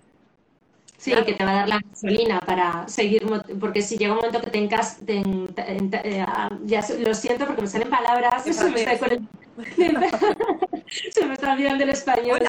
Sí, 0.97 1.13
que 1.25 1.33
te 1.33 1.43
va 1.43 1.51
a 1.51 1.55
dar 1.55 1.69
la 1.69 1.79
gasolina 1.89 2.39
para 2.39 2.87
seguir, 2.87 3.23
porque 3.59 3.81
si 3.81 3.97
llega 3.97 4.13
un 4.13 4.17
momento 4.17 4.41
que 4.41 4.49
te 4.49 4.57
encas, 4.59 4.99
eh, 5.07 6.25
ah, 6.25 6.49
ya 6.63 6.83
lo 6.99 7.13
siento 7.13 7.45
porque 7.45 7.61
me 7.63 7.67
salen 7.67 7.89
palabras, 7.89 8.43
se 8.43 8.69
me, 8.69 8.81
está 8.81 9.07
se 11.11 11.25
me 11.25 11.33
está 11.33 11.53
olvidando 11.53 11.83
el 11.83 11.89
español. 11.89 12.39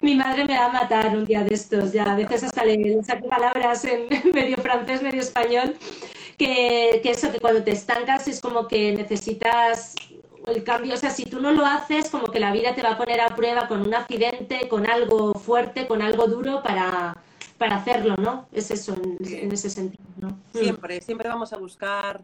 Mi 0.00 0.16
madre 0.16 0.44
me 0.44 0.58
va 0.58 0.66
a 0.66 0.72
matar 0.72 1.16
un 1.16 1.24
día 1.24 1.44
de 1.44 1.54
estos, 1.54 1.92
ya 1.92 2.02
a 2.02 2.16
veces 2.16 2.42
hasta 2.42 2.64
le 2.64 3.02
saco 3.04 3.28
palabras 3.28 3.84
en 3.84 4.08
medio 4.34 4.56
francés, 4.56 5.00
medio 5.00 5.20
español, 5.20 5.76
que, 6.36 7.00
que 7.04 7.10
eso, 7.12 7.30
que 7.30 7.38
cuando 7.38 7.62
te 7.62 7.70
estancas 7.70 8.26
es 8.26 8.40
como 8.40 8.66
que 8.66 8.92
necesitas 8.96 9.94
el 10.46 10.64
cambio, 10.64 10.94
o 10.94 10.96
sea, 10.96 11.10
si 11.10 11.24
tú 11.24 11.40
no 11.40 11.52
lo 11.52 11.64
haces, 11.64 12.10
como 12.10 12.26
que 12.26 12.40
la 12.40 12.52
vida 12.52 12.74
te 12.74 12.82
va 12.82 12.92
a 12.92 12.98
poner 12.98 13.20
a 13.20 13.34
prueba 13.34 13.68
con 13.68 13.80
un 13.82 13.94
accidente, 13.94 14.68
con 14.68 14.88
algo 14.88 15.34
fuerte, 15.34 15.86
con 15.86 16.02
algo 16.02 16.26
duro 16.26 16.62
para, 16.62 17.16
para 17.58 17.76
hacerlo, 17.76 18.16
¿no? 18.16 18.48
Es 18.52 18.70
eso, 18.70 18.94
en, 18.94 19.52
ese 19.52 19.70
sentido, 19.70 20.04
¿no? 20.18 20.38
Siempre, 20.52 21.00
siempre 21.00 21.28
vamos 21.28 21.52
a 21.52 21.58
buscar, 21.58 22.22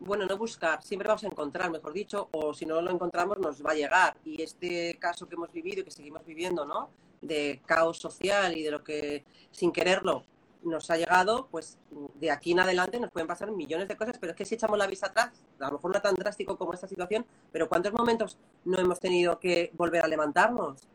bueno, 0.00 0.26
no 0.26 0.36
buscar, 0.36 0.82
siempre 0.82 1.08
vamos 1.08 1.24
a 1.24 1.28
encontrar, 1.28 1.70
mejor 1.70 1.92
dicho, 1.92 2.28
o 2.32 2.54
si 2.54 2.66
no 2.66 2.80
lo 2.80 2.90
encontramos 2.90 3.38
nos 3.38 3.64
va 3.64 3.72
a 3.72 3.74
llegar. 3.74 4.16
Y 4.24 4.42
este 4.42 4.96
caso 4.98 5.28
que 5.28 5.34
hemos 5.34 5.52
vivido 5.52 5.80
y 5.80 5.84
que 5.84 5.90
seguimos 5.90 6.24
viviendo, 6.24 6.64
¿no? 6.64 6.90
de 7.20 7.60
caos 7.66 7.98
social 7.98 8.56
y 8.56 8.62
de 8.62 8.70
lo 8.70 8.84
que 8.84 9.24
sin 9.50 9.72
quererlo 9.72 10.24
nos 10.66 10.90
ha 10.90 10.96
llegado, 10.96 11.48
pues 11.50 11.78
de 12.14 12.30
aquí 12.30 12.52
en 12.52 12.60
adelante 12.60 12.98
nos 13.00 13.10
pueden 13.10 13.26
pasar 13.26 13.50
millones 13.50 13.88
de 13.88 13.96
cosas, 13.96 14.18
pero 14.18 14.32
es 14.32 14.36
que 14.36 14.44
si 14.44 14.56
echamos 14.56 14.76
la 14.78 14.86
vista 14.86 15.06
atrás, 15.06 15.30
a 15.60 15.66
lo 15.66 15.72
mejor 15.72 15.94
no 15.94 16.02
tan 16.02 16.14
drástico 16.14 16.58
como 16.58 16.74
esta 16.74 16.88
situación, 16.88 17.24
pero 17.52 17.68
¿cuántos 17.68 17.92
momentos 17.92 18.38
no 18.64 18.78
hemos 18.78 19.00
tenido 19.00 19.38
que 19.38 19.70
volver 19.74 20.04
a 20.04 20.08
levantarnos? 20.08 20.88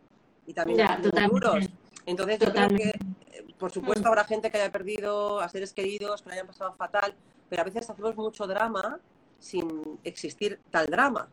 Y 0.45 0.53
también 0.53 0.87
duros. 1.29 1.65
Entonces 2.05 2.39
yo 2.39 2.51
creo 2.51 2.69
que, 2.69 2.89
eh, 2.89 3.45
por 3.57 3.71
supuesto, 3.71 4.07
habrá 4.07 4.23
gente 4.25 4.49
que 4.51 4.57
haya 4.57 4.71
perdido 4.71 5.39
a 5.39 5.47
seres 5.49 5.71
queridos, 5.73 6.21
que 6.21 6.29
le 6.29 6.35
hayan 6.35 6.47
pasado 6.47 6.73
fatal, 6.73 7.15
pero 7.49 7.61
a 7.61 7.65
veces 7.65 7.89
hacemos 7.89 8.15
mucho 8.15 8.47
drama 8.47 8.99
sin 9.39 9.99
existir 10.03 10.59
tal 10.69 10.87
drama. 10.87 11.29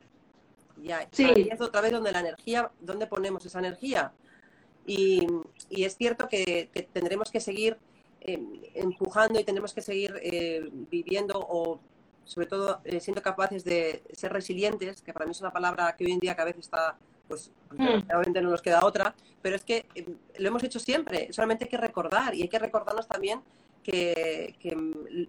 Ya, 0.82 1.08
Sí. 1.10 1.24
ahí 1.24 1.48
es 1.50 1.60
otra 1.60 1.80
vez 1.80 1.90
donde 1.90 2.12
la 2.12 2.20
energía, 2.20 2.70
¿dónde 2.80 3.06
ponemos 3.06 3.44
esa 3.44 3.58
energía? 3.58 4.12
Y, 4.86 5.26
y 5.68 5.84
es 5.84 5.96
cierto 5.96 6.28
que, 6.28 6.70
que 6.72 6.82
tendremos 6.82 7.30
que 7.30 7.40
seguir 7.40 7.78
eh, 8.20 8.70
empujando 8.74 9.40
y 9.40 9.44
tendremos 9.44 9.72
que 9.72 9.82
seguir 9.82 10.14
eh, 10.22 10.68
viviendo 10.72 11.38
o 11.38 11.80
sobre 12.28 12.46
todo 12.46 12.80
eh, 12.84 13.00
siendo 13.00 13.22
capaces 13.22 13.64
de 13.64 14.02
ser 14.12 14.32
resilientes, 14.32 15.00
que 15.00 15.14
para 15.14 15.24
mí 15.24 15.32
es 15.32 15.40
una 15.40 15.50
palabra 15.50 15.96
que 15.96 16.04
hoy 16.04 16.12
en 16.12 16.20
día 16.20 16.36
cada 16.36 16.44
vez 16.44 16.58
está, 16.58 16.98
pues 17.26 17.50
obviamente 17.72 18.42
no 18.42 18.50
nos 18.50 18.60
queda 18.60 18.84
otra, 18.84 19.14
pero 19.40 19.56
es 19.56 19.64
que 19.64 19.86
eh, 19.94 20.06
lo 20.38 20.48
hemos 20.48 20.62
hecho 20.62 20.78
siempre, 20.78 21.32
solamente 21.32 21.64
hay 21.64 21.70
que 21.70 21.78
recordar 21.78 22.34
y 22.34 22.42
hay 22.42 22.48
que 22.48 22.58
recordarnos 22.58 23.08
también 23.08 23.40
que, 23.82 24.54
que, 24.60 24.76
mm, 24.76 25.26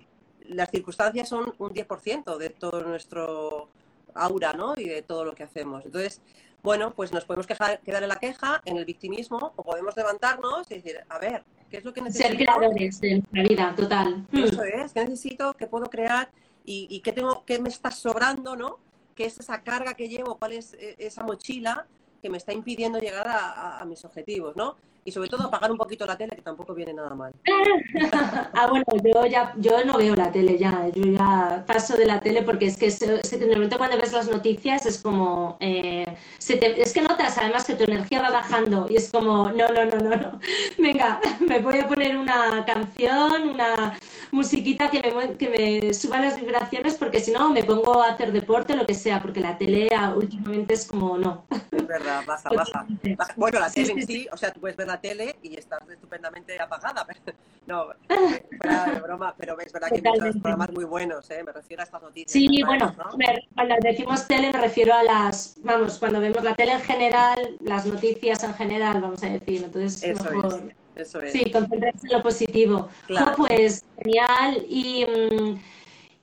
las 0.49 0.69
circunstancias 0.71 1.29
son 1.29 1.53
un 1.57 1.69
10% 1.73 2.37
de 2.37 2.49
todo 2.49 2.83
nuestro 2.83 3.69
aura, 4.15 4.51
¿no? 4.53 4.73
Y 4.75 4.89
de 4.89 5.03
todo 5.03 5.23
lo 5.23 5.35
que 5.35 5.43
hacemos. 5.43 5.85
Entonces, 5.85 6.21
bueno, 6.63 6.91
pues 6.95 7.13
nos 7.13 7.23
podemos 7.23 7.45
quejar, 7.45 7.79
quedar 7.81 8.01
en 8.03 8.09
la 8.09 8.17
queja, 8.17 8.59
en 8.65 8.75
el 8.77 8.83
victimismo, 8.83 9.53
o 9.55 9.63
podemos 9.63 9.95
levantarnos 9.95 10.69
y 10.71 10.75
decir, 10.75 10.99
a 11.07 11.19
ver, 11.19 11.43
¿qué 11.69 11.77
es 11.77 11.83
lo 11.85 11.93
que 11.93 12.01
necesito? 12.01 12.27
Ser 12.29 12.37
creadores 12.37 12.99
de 13.01 13.11
nuestra 13.15 13.43
vida, 13.43 13.75
total. 13.75 14.27
Eso 14.33 14.63
es, 14.63 14.93
¿qué 14.93 15.01
necesito? 15.05 15.53
¿Qué 15.53 15.67
puedo 15.67 15.85
crear? 15.89 16.29
¿Y, 16.65 16.87
y 16.89 16.99
qué, 17.01 17.11
tengo, 17.13 17.43
qué 17.45 17.59
me 17.59 17.69
está 17.69 17.91
sobrando, 17.91 18.55
no? 18.55 18.77
¿Qué 19.15 19.25
es 19.25 19.39
esa 19.39 19.61
carga 19.61 19.93
que 19.95 20.07
llevo? 20.09 20.37
¿Cuál 20.37 20.53
es 20.53 20.73
eh, 20.75 20.95
esa 20.97 21.23
mochila 21.23 21.87
que 22.21 22.29
me 22.29 22.37
está 22.37 22.53
impidiendo 22.53 22.99
llegar 22.99 23.27
a, 23.27 23.49
a- 23.51 23.79
a 23.79 23.85
mis 23.85 24.03
objetivos, 24.05 24.55
no? 24.55 24.75
Y 25.09 25.11
sobre 25.11 25.27
todo 25.27 25.47
apagar 25.47 25.71
un 25.71 25.77
poquito 25.77 26.05
la 26.05 26.15
tele, 26.15 26.35
que 26.35 26.43
tampoco 26.43 26.75
viene 26.75 26.93
nada 26.93 27.15
mal. 27.15 27.33
Ah, 28.53 28.67
bueno, 28.69 28.85
yo 29.03 29.25
ya 29.25 29.53
yo 29.57 29.83
no 29.85 29.97
veo 29.97 30.15
la 30.15 30.31
tele 30.31 30.57
ya, 30.57 30.87
yo 30.93 31.03
ya 31.03 31.63
paso 31.65 31.95
de 31.95 32.05
la 32.05 32.19
tele 32.19 32.41
porque 32.43 32.65
es 32.65 32.77
que 32.77 32.87
en 32.87 33.43
el 33.43 33.53
momento 33.53 33.77
cuando 33.77 33.97
ves 33.97 34.11
las 34.11 34.29
noticias 34.29 34.85
es 34.85 34.99
como, 35.01 35.57
eh, 35.59 36.05
se 36.37 36.57
te- 36.57 36.81
es 36.81 36.93
que 36.93 37.01
notas 37.01 37.37
además 37.37 37.65
que 37.65 37.75
tu 37.75 37.85
energía 37.85 38.21
va 38.21 38.31
bajando 38.31 38.87
y 38.89 38.97
es 38.97 39.09
como, 39.11 39.49
no, 39.51 39.67
no, 39.69 39.85
no, 39.85 39.97
no, 39.97 40.15
no, 40.15 40.39
venga, 40.77 41.19
me 41.39 41.59
voy 41.59 41.79
a 41.79 41.87
poner 41.87 42.17
una 42.17 42.65
canción, 42.65 43.49
una 43.49 43.97
musiquita 44.31 44.89
que 44.89 45.01
me, 45.11 45.35
que 45.37 45.49
me 45.81 45.93
suba 45.93 46.19
las 46.19 46.39
vibraciones 46.39 46.95
porque 46.95 47.19
si 47.19 47.31
no 47.31 47.49
me 47.49 47.63
pongo 47.63 48.01
a 48.01 48.09
hacer 48.09 48.31
deporte, 48.31 48.75
lo 48.75 48.85
que 48.85 48.93
sea, 48.93 49.21
porque 49.21 49.39
la 49.39 49.57
tele 49.57 49.89
últimamente 50.15 50.73
es 50.73 50.85
como, 50.85 51.17
no. 51.17 51.45
Es 51.71 51.87
verdad, 51.87 52.23
baja, 52.25 52.49
baja. 52.49 52.85
baja. 53.17 53.33
Bueno, 53.37 53.59
la 53.59 53.69
tele 53.71 53.93
en 53.93 54.05
sí, 54.05 54.27
o 54.31 54.37
sea, 54.37 54.51
tú 54.51 54.59
puedes 54.59 54.75
ver 54.75 54.87
la 54.87 54.98
tele 54.99 55.37
y 55.41 55.57
estás 55.57 55.79
estupendamente 55.89 56.59
apagada. 56.59 57.05
no, 57.67 57.87
fuera 58.61 58.85
de 58.85 58.99
broma, 59.01 59.35
pero 59.37 59.59
es 59.59 59.71
verdad 59.71 59.89
que 59.89 59.95
hay 60.07 60.31
programas 60.33 60.71
muy 60.71 60.85
buenos, 60.85 61.29
¿eh? 61.31 61.43
Me 61.43 61.51
refiero 61.51 61.81
a 61.81 61.85
estas 61.85 62.01
noticias. 62.01 62.31
Sí, 62.31 62.63
bueno, 62.63 62.93
¿no? 62.97 63.17
me- 63.17 63.47
cuando 63.53 63.75
decimos 63.81 64.27
tele 64.27 64.51
me 64.51 64.59
refiero 64.59 64.93
a 64.93 65.03
las, 65.03 65.55
vamos, 65.63 65.97
cuando 65.99 66.19
vemos 66.19 66.43
la 66.43 66.55
tele 66.55 66.73
en 66.73 66.81
general, 66.81 67.57
las 67.61 67.85
noticias 67.85 68.43
en 68.43 68.53
general, 68.53 69.01
vamos 69.01 69.23
a 69.23 69.29
decir, 69.29 69.63
entonces 69.63 70.03
Eso 70.03 70.23
mejor. 70.31 70.63
es, 70.95 71.07
eso 71.07 71.21
es. 71.21 71.31
Sí, 71.31 71.51
concentrarse 71.51 72.07
en 72.07 72.13
lo 72.17 72.23
positivo. 72.23 72.89
Claro. 73.07 73.33
Pues 73.37 73.83
genial. 74.03 74.65
¿Y 74.67 75.05
mm, 75.05 75.59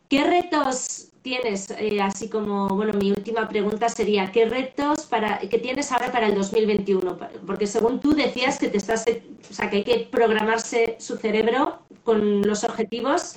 qué 0.08 0.24
retos 0.24 1.08
tienes? 1.30 1.70
Eh, 1.70 2.00
así 2.00 2.28
como, 2.28 2.68
bueno, 2.68 2.92
mi 2.92 3.10
última 3.10 3.48
pregunta 3.48 3.88
sería, 3.88 4.30
¿qué 4.30 4.44
retos 4.46 5.06
para, 5.06 5.40
que 5.40 5.58
tienes 5.58 5.90
ahora 5.90 6.12
para 6.12 6.26
el 6.28 6.36
2021? 6.36 7.18
Pa- 7.18 7.30
Porque 7.44 7.66
según 7.66 7.98
tú 7.98 8.14
decías 8.14 8.58
que 8.60 8.68
te 8.68 8.76
estás, 8.78 9.04
o 9.50 9.52
sea, 9.52 9.68
que 9.68 9.78
hay 9.78 9.84
que 9.84 10.08
programarse 10.08 10.96
su 11.00 11.16
cerebro 11.16 11.80
con 12.04 12.42
los 12.42 12.62
objetivos. 12.62 13.34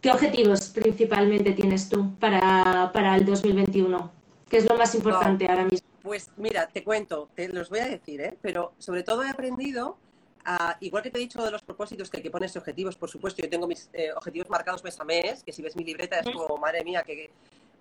¿Qué 0.00 0.10
objetivos 0.10 0.70
principalmente 0.70 1.52
tienes 1.52 1.88
tú 1.88 2.10
para, 2.18 2.90
para 2.92 3.14
el 3.16 3.24
2021? 3.24 4.10
¿Qué 4.50 4.56
es 4.58 4.68
lo 4.68 4.76
más 4.76 4.94
importante 4.96 5.46
ahora 5.48 5.64
mismo? 5.64 5.86
Pues 6.02 6.30
mira, 6.36 6.66
te 6.66 6.82
cuento, 6.82 7.30
te 7.36 7.48
los 7.48 7.70
voy 7.70 7.78
a 7.78 7.86
decir, 7.86 8.20
¿eh? 8.20 8.36
pero 8.42 8.72
sobre 8.78 9.04
todo 9.04 9.22
he 9.22 9.30
aprendido, 9.30 9.96
a, 10.44 10.76
igual 10.80 11.02
que 11.02 11.10
te 11.10 11.18
he 11.18 11.20
dicho 11.20 11.42
de 11.42 11.50
los 11.50 11.62
propósitos 11.62 12.10
que 12.10 12.18
hay 12.18 12.22
que 12.22 12.30
ponerse 12.30 12.58
objetivos, 12.58 12.96
por 12.96 13.08
supuesto, 13.10 13.42
yo 13.42 13.48
tengo 13.48 13.66
mis 13.66 13.88
eh, 13.92 14.10
objetivos 14.14 14.48
marcados 14.50 14.82
mes 14.84 14.98
a 15.00 15.04
mes, 15.04 15.42
que 15.42 15.52
si 15.52 15.62
ves 15.62 15.76
mi 15.76 15.84
libreta 15.84 16.20
es 16.20 16.30
como, 16.30 16.56
madre 16.58 16.84
mía, 16.84 17.02
que, 17.02 17.30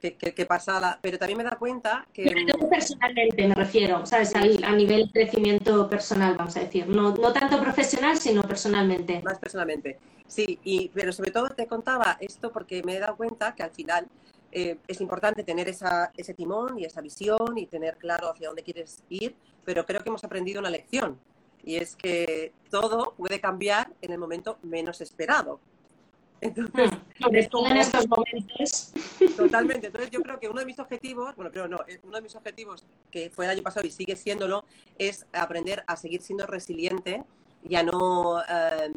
que, 0.02 0.16
que, 0.16 0.34
que 0.34 0.46
pasada, 0.46 1.00
pero 1.02 1.18
también 1.18 1.38
me 1.38 1.44
da 1.44 1.58
cuenta 1.58 2.06
que... 2.14 2.24
Pero 2.24 2.70
personalmente 2.70 3.48
me 3.48 3.56
refiero, 3.56 4.06
¿sabes? 4.06 4.36
Al- 4.36 4.64
a 4.64 4.72
nivel 4.76 5.06
de 5.08 5.12
crecimiento 5.12 5.90
personal, 5.90 6.36
vamos 6.36 6.56
a 6.58 6.62
decir. 6.62 6.88
No, 6.88 7.14
no 7.16 7.32
tanto 7.34 7.60
profesional, 7.62 8.18
sino 8.18 8.42
personalmente. 8.44 9.22
Más 9.24 9.40
personalmente. 9.40 9.98
Sí, 10.28 10.60
y, 10.64 10.90
pero 10.90 11.14
sobre 11.14 11.32
todo 11.32 11.50
te 11.50 11.68
contaba 11.68 12.18
esto 12.20 12.52
porque 12.52 12.84
me 12.84 12.96
he 12.96 13.00
dado 13.00 13.16
cuenta 13.16 13.56
que 13.56 13.64
al 13.64 13.72
final 13.72 14.08
eh, 14.52 14.78
es 14.88 15.00
importante 15.00 15.44
tener 15.44 15.70
esa, 15.70 16.12
ese 16.18 16.34
timón 16.34 16.80
y 16.80 16.86
esa 16.86 17.02
visión 17.02 17.58
y 17.58 17.66
tener 17.68 17.98
claro 17.98 18.30
hacia 18.32 18.48
dónde 18.48 18.64
quieres 18.64 19.04
ir, 19.10 19.36
pero 19.64 19.86
creo 19.86 20.02
que 20.02 20.10
hemos 20.10 20.24
aprendido 20.24 20.60
una 20.60 20.70
lección 20.70 21.18
y 21.64 21.78
es 21.78 21.96
que 21.96 22.52
todo 22.70 23.14
puede 23.18 23.40
cambiar 23.40 23.92
en 24.02 24.12
el 24.12 24.18
momento 24.20 24.58
menos 24.64 25.02
esperado. 25.02 25.60
Entonces, 26.42 26.90
Sobre 27.22 27.40
es 27.40 27.50
como- 27.50 27.68
en 27.68 27.78
estos 27.78 28.06
momentos. 28.08 28.92
Totalmente. 29.38 29.88
Entonces 29.88 30.12
yo 30.12 30.22
creo 30.22 30.40
que 30.42 30.50
uno 30.50 30.60
de 30.60 30.66
mis 30.66 30.78
objetivos, 30.80 31.34
bueno, 31.38 31.50
creo 31.52 31.70
no, 31.70 31.78
eh, 31.88 32.00
uno 32.04 32.18
de 32.18 32.22
mis 32.22 32.36
objetivos 32.36 32.86
que 33.10 33.30
fue 33.30 33.46
el 33.46 33.52
año 33.52 33.64
pasado 33.64 33.88
y 33.88 33.92
sigue 33.92 34.18
siéndolo, 34.18 34.66
es 34.98 35.26
aprender 35.32 35.84
a 35.88 35.96
seguir 35.96 36.22
siendo 36.22 36.46
resiliente 36.46 37.24
y 37.64 37.76
a 37.76 37.84
no 37.84 38.42
eh, 38.42 38.92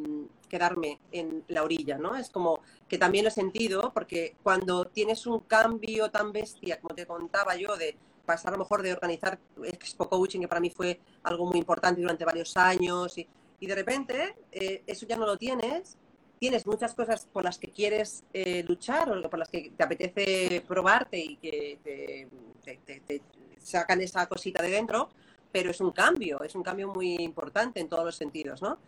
quedarme 0.48 0.98
en 1.12 1.44
la 1.46 1.62
orilla, 1.62 1.98
¿no? 1.98 2.16
Es 2.16 2.30
como 2.30 2.60
que 2.88 2.98
también 2.98 3.24
lo 3.24 3.28
he 3.28 3.32
sentido 3.32 3.92
porque 3.94 4.34
cuando 4.42 4.86
tienes 4.86 5.24
un 5.26 5.38
cambio 5.40 6.10
tan 6.10 6.32
bestia, 6.32 6.80
como 6.80 6.96
te 6.96 7.06
contaba 7.06 7.54
yo, 7.54 7.76
de 7.76 7.96
pasar 8.26 8.52
a 8.52 8.56
lo 8.56 8.64
mejor 8.64 8.82
de 8.82 8.92
organizar 8.92 9.38
Expo 9.64 10.08
Coaching, 10.08 10.40
que 10.40 10.48
para 10.48 10.60
mí 10.60 10.70
fue 10.70 11.00
algo 11.22 11.46
muy 11.46 11.58
importante 11.58 12.00
durante 12.00 12.24
varios 12.24 12.56
años, 12.56 13.16
y, 13.16 13.26
de 13.66 13.74
repente 13.74 14.34
eh, 14.52 14.82
eso 14.86 15.06
ya 15.06 15.16
no 15.16 15.24
lo 15.26 15.36
tienes 15.38 15.96
tienes 16.38 16.66
muchas 16.66 16.92
cosas 16.94 17.26
por 17.32 17.44
las 17.44 17.56
que 17.58 17.68
quieres 17.70 18.22
eh, 18.34 18.62
luchar 18.68 19.10
o 19.10 19.30
por 19.30 19.38
las 19.38 19.48
que 19.48 19.70
te 19.74 19.82
apetece 19.82 20.62
probarte 20.68 21.18
y 21.18 21.36
que 21.36 21.78
te- 21.82 23.00
te 23.06 23.22
sacan 23.58 24.00
esa 24.02 24.26
cosita 24.26 24.62
de 24.62 24.70
dentro, 24.70 25.08
pero 25.50 25.70
es 25.70 25.80
un 25.80 25.92
cambio, 25.92 26.42
es 26.42 26.54
un 26.54 26.62
cambio 26.62 26.88
muy 26.88 27.14
importante 27.16 27.80
en 27.80 27.88
todos 27.88 28.04
los 28.04 28.16
sentidos, 28.16 28.60
¿no? 28.60 28.78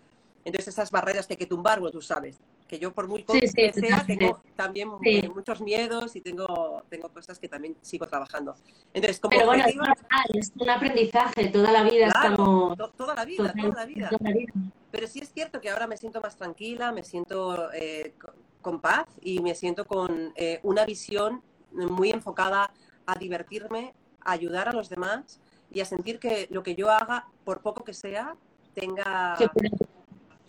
Entonces 0.44 0.68
esas 0.68 0.90
barreras 0.90 1.26
que 1.26 1.34
hay 1.34 1.38
que 1.38 1.46
tumbar, 1.46 1.80
bueno, 1.80 1.92
tú 1.92 2.02
sabes, 2.02 2.38
que 2.68 2.78
yo 2.78 2.92
por 2.92 3.08
muy 3.08 3.24
Sí, 3.26 3.40
que 3.40 3.72
sea, 3.72 4.04
tengo 4.06 4.42
también 4.54 4.90
Sí. 5.02 5.20
eh, 5.24 5.28
muchos 5.28 5.60
miedos 5.62 6.14
y 6.14 6.20
tengo, 6.20 6.82
tengo 6.90 7.08
cosas 7.08 7.38
que 7.38 7.48
también 7.48 7.74
sigo 7.80 8.06
trabajando. 8.06 8.54
Entonces, 8.92 9.18
como 9.18 9.30
Pero 9.30 9.46
bueno, 9.46 9.64
es 9.64 9.74
objetivo, 9.74 9.84
normal, 9.86 10.26
es 10.34 10.52
un 10.54 10.70
aprendizaje. 10.70 11.46
Toda 11.48 11.72
la 11.72 11.82
vida 11.84 12.06
claro, 12.12 12.30
estamos... 12.30 12.76
to- 12.76 12.90
toda 12.90 13.14
la 13.14 13.24
vida, 13.24 13.54
toda 13.54 13.74
la 13.74 13.86
vida. 13.86 14.08
toda 14.10 14.30
la 14.30 14.36
vida. 14.36 14.52
Pero 14.90 15.06
sí 15.06 15.18
es 15.20 15.32
cierto 15.32 15.60
que 15.60 15.70
ahora 15.70 15.86
me 15.86 15.96
siento 15.96 16.20
más 16.20 16.36
tranquila, 16.36 16.92
me 16.92 17.02
siento 17.02 17.72
eh, 17.72 18.14
co- 18.20 18.34
con 18.60 18.80
paz 18.80 19.06
y 19.22 19.40
me 19.40 19.54
siento 19.54 19.86
con 19.86 20.32
eh, 20.36 20.60
una 20.62 20.84
visión 20.84 21.42
muy 21.72 22.10
enfocada 22.10 22.70
a 23.06 23.14
divertirme, 23.18 23.94
a 24.20 24.32
ayudar 24.32 24.68
a 24.68 24.72
los 24.72 24.90
demás 24.90 25.40
y 25.70 25.80
a 25.80 25.86
sentir 25.86 26.18
que 26.18 26.48
lo 26.50 26.62
que 26.62 26.74
yo 26.74 26.90
haga, 26.90 27.26
por 27.44 27.62
poco 27.62 27.82
que 27.82 27.94
sea, 27.94 28.36
tenga. 28.74 29.36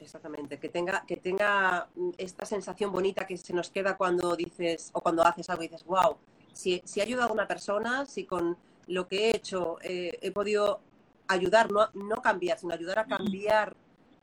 Exactamente, 0.09 0.59
que 0.59 0.69
tenga 0.69 1.03
que 1.05 1.17
tenga 1.17 1.87
mm, 1.95 2.11
esta 2.17 2.45
sensación 2.45 2.91
bonita 2.91 3.25
que 3.25 3.37
se 3.37 3.53
nos 3.53 3.69
queda 3.69 3.95
cuando 3.97 4.35
dices 4.35 4.89
o 4.93 5.01
cuando 5.01 5.23
haces 5.23 5.49
algo 5.49 5.63
y 5.63 5.67
dices, 5.67 5.85
wow, 5.85 6.17
si, 6.53 6.81
si 6.83 6.99
he 6.99 7.03
ayudado 7.03 7.29
a 7.29 7.33
una 7.33 7.47
persona, 7.47 8.05
si 8.05 8.25
con 8.25 8.57
lo 8.87 9.07
que 9.07 9.29
he 9.29 9.35
hecho 9.35 9.77
eh, 9.81 10.17
he 10.21 10.31
podido 10.31 10.81
ayudar, 11.27 11.71
no, 11.71 11.89
no 11.93 12.21
cambiar, 12.21 12.57
sino 12.57 12.73
ayudar 12.73 12.99
a 12.99 13.05
cambiar 13.05 13.75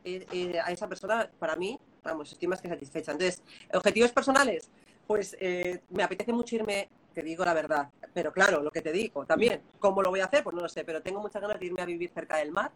eh, 0.05 0.27
eh, 0.33 0.61
a 0.63 0.73
esa 0.73 0.89
persona, 0.89 1.31
para 1.39 1.57
mí, 1.57 1.79
vamos, 2.03 2.33
estoy 2.33 2.49
más 2.49 2.61
que 2.61 2.69
satisfecha. 2.69 3.13
Entonces, 3.13 3.43
objetivos 3.73 4.13
personales, 4.13 4.69
pues 5.07 5.37
eh, 5.41 5.83
me 5.91 6.03
apetece 6.03 6.33
mucho 6.33 6.57
irme, 6.57 6.89
te 7.15 7.23
digo 7.23 7.45
la 7.45 7.55
verdad, 7.55 7.89
pero 8.13 8.33
claro, 8.33 8.61
lo 8.61 8.71
que 8.71 8.83
te 8.83 8.93
digo 8.93 9.25
también, 9.25 9.63
¿cómo 9.79 10.03
lo 10.03 10.11
voy 10.11 10.21
a 10.21 10.25
hacer? 10.25 10.43
Pues 10.43 10.55
no 10.55 10.63
lo 10.63 10.69
sé, 10.69 10.85
pero 10.85 11.01
tengo 11.01 11.21
muchas 11.21 11.41
ganas 11.41 11.61
de 11.61 11.67
irme 11.67 11.81
a 11.81 11.87
vivir 11.87 12.11
cerca 12.13 12.37
del 12.39 12.51
mar 12.51 12.73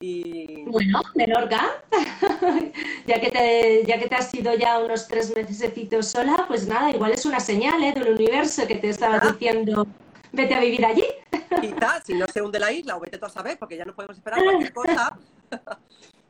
y 0.00 0.64
Bueno, 0.64 1.00
Menorca, 1.14 1.82
ya 3.06 3.20
que 3.20 3.30
te, 3.30 3.84
ya 3.86 3.98
que 3.98 4.08
te 4.08 4.14
has 4.14 4.32
ido 4.34 4.54
ya 4.54 4.78
unos 4.78 5.06
tres 5.06 5.34
meses 5.34 6.08
sola, 6.10 6.44
pues 6.48 6.66
nada, 6.66 6.90
igual 6.90 7.12
es 7.12 7.24
una 7.26 7.40
señal 7.40 7.82
¿eh? 7.84 7.92
del 7.92 8.12
universo 8.14 8.66
que 8.66 8.76
te 8.76 8.88
estaba 8.88 9.16
Ah. 9.22 9.30
diciendo, 9.32 9.86
vete 10.32 10.54
a 10.54 10.60
vivir 10.60 10.84
allí. 10.84 11.04
quizás, 11.60 12.04
si 12.04 12.14
no 12.14 12.26
se 12.26 12.42
hunde 12.42 12.58
la 12.58 12.72
isla, 12.72 12.96
o 12.96 13.00
vete 13.00 13.18
tú 13.18 13.26
a 13.26 13.30
saber, 13.30 13.58
porque 13.58 13.76
ya 13.76 13.84
no 13.84 13.94
podemos 13.94 14.16
esperar 14.16 14.42
cualquier 14.42 14.72
cosa. 14.72 15.18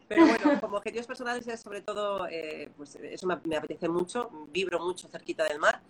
Pero 0.08 0.26
bueno, 0.26 0.60
como 0.60 0.76
objetivos 0.76 1.06
personales 1.06 1.46
es 1.48 1.60
sobre 1.60 1.80
todo, 1.80 2.26
eh, 2.28 2.70
pues 2.76 2.96
eso 2.96 3.26
me, 3.26 3.38
me 3.44 3.56
apetece 3.56 3.88
mucho, 3.88 4.28
vibro 4.52 4.78
mucho 4.80 5.08
cerquita 5.08 5.44
del 5.44 5.58
mar. 5.58 5.80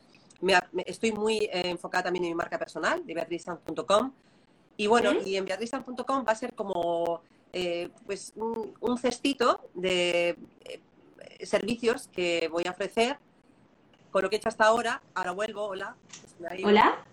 Me, 0.40 0.54
me- 0.70 0.84
estoy 0.86 1.10
muy 1.10 1.38
eh, 1.38 1.62
enfocada 1.70 2.04
también 2.04 2.24
en 2.26 2.30
mi 2.30 2.34
marca 2.36 2.56
personal, 2.56 3.04
de 3.04 3.14
beatrizsanz.com. 3.14 4.12
Y 4.76 4.86
bueno, 4.86 5.12
y 5.24 5.34
en 5.36 5.44
beatrizsanz.com 5.44 6.24
va 6.26 6.32
a 6.32 6.36
ser 6.36 6.54
como 6.54 7.22
eh, 7.52 7.90
pues 8.06 8.32
un, 8.36 8.74
un 8.80 8.98
cestito 8.98 9.68
de 9.74 10.36
eh, 10.64 11.46
servicios 11.46 12.08
que 12.08 12.48
voy 12.50 12.64
a 12.66 12.70
ofrecer 12.70 13.18
con 14.12 14.22
lo 14.22 14.30
que 14.30 14.36
he 14.36 14.38
hecho 14.38 14.50
hasta 14.50 14.66
ahora, 14.66 15.02
ahora 15.14 15.32
vuelvo, 15.32 15.64
hola. 15.64 15.96
Hola. 16.64 17.04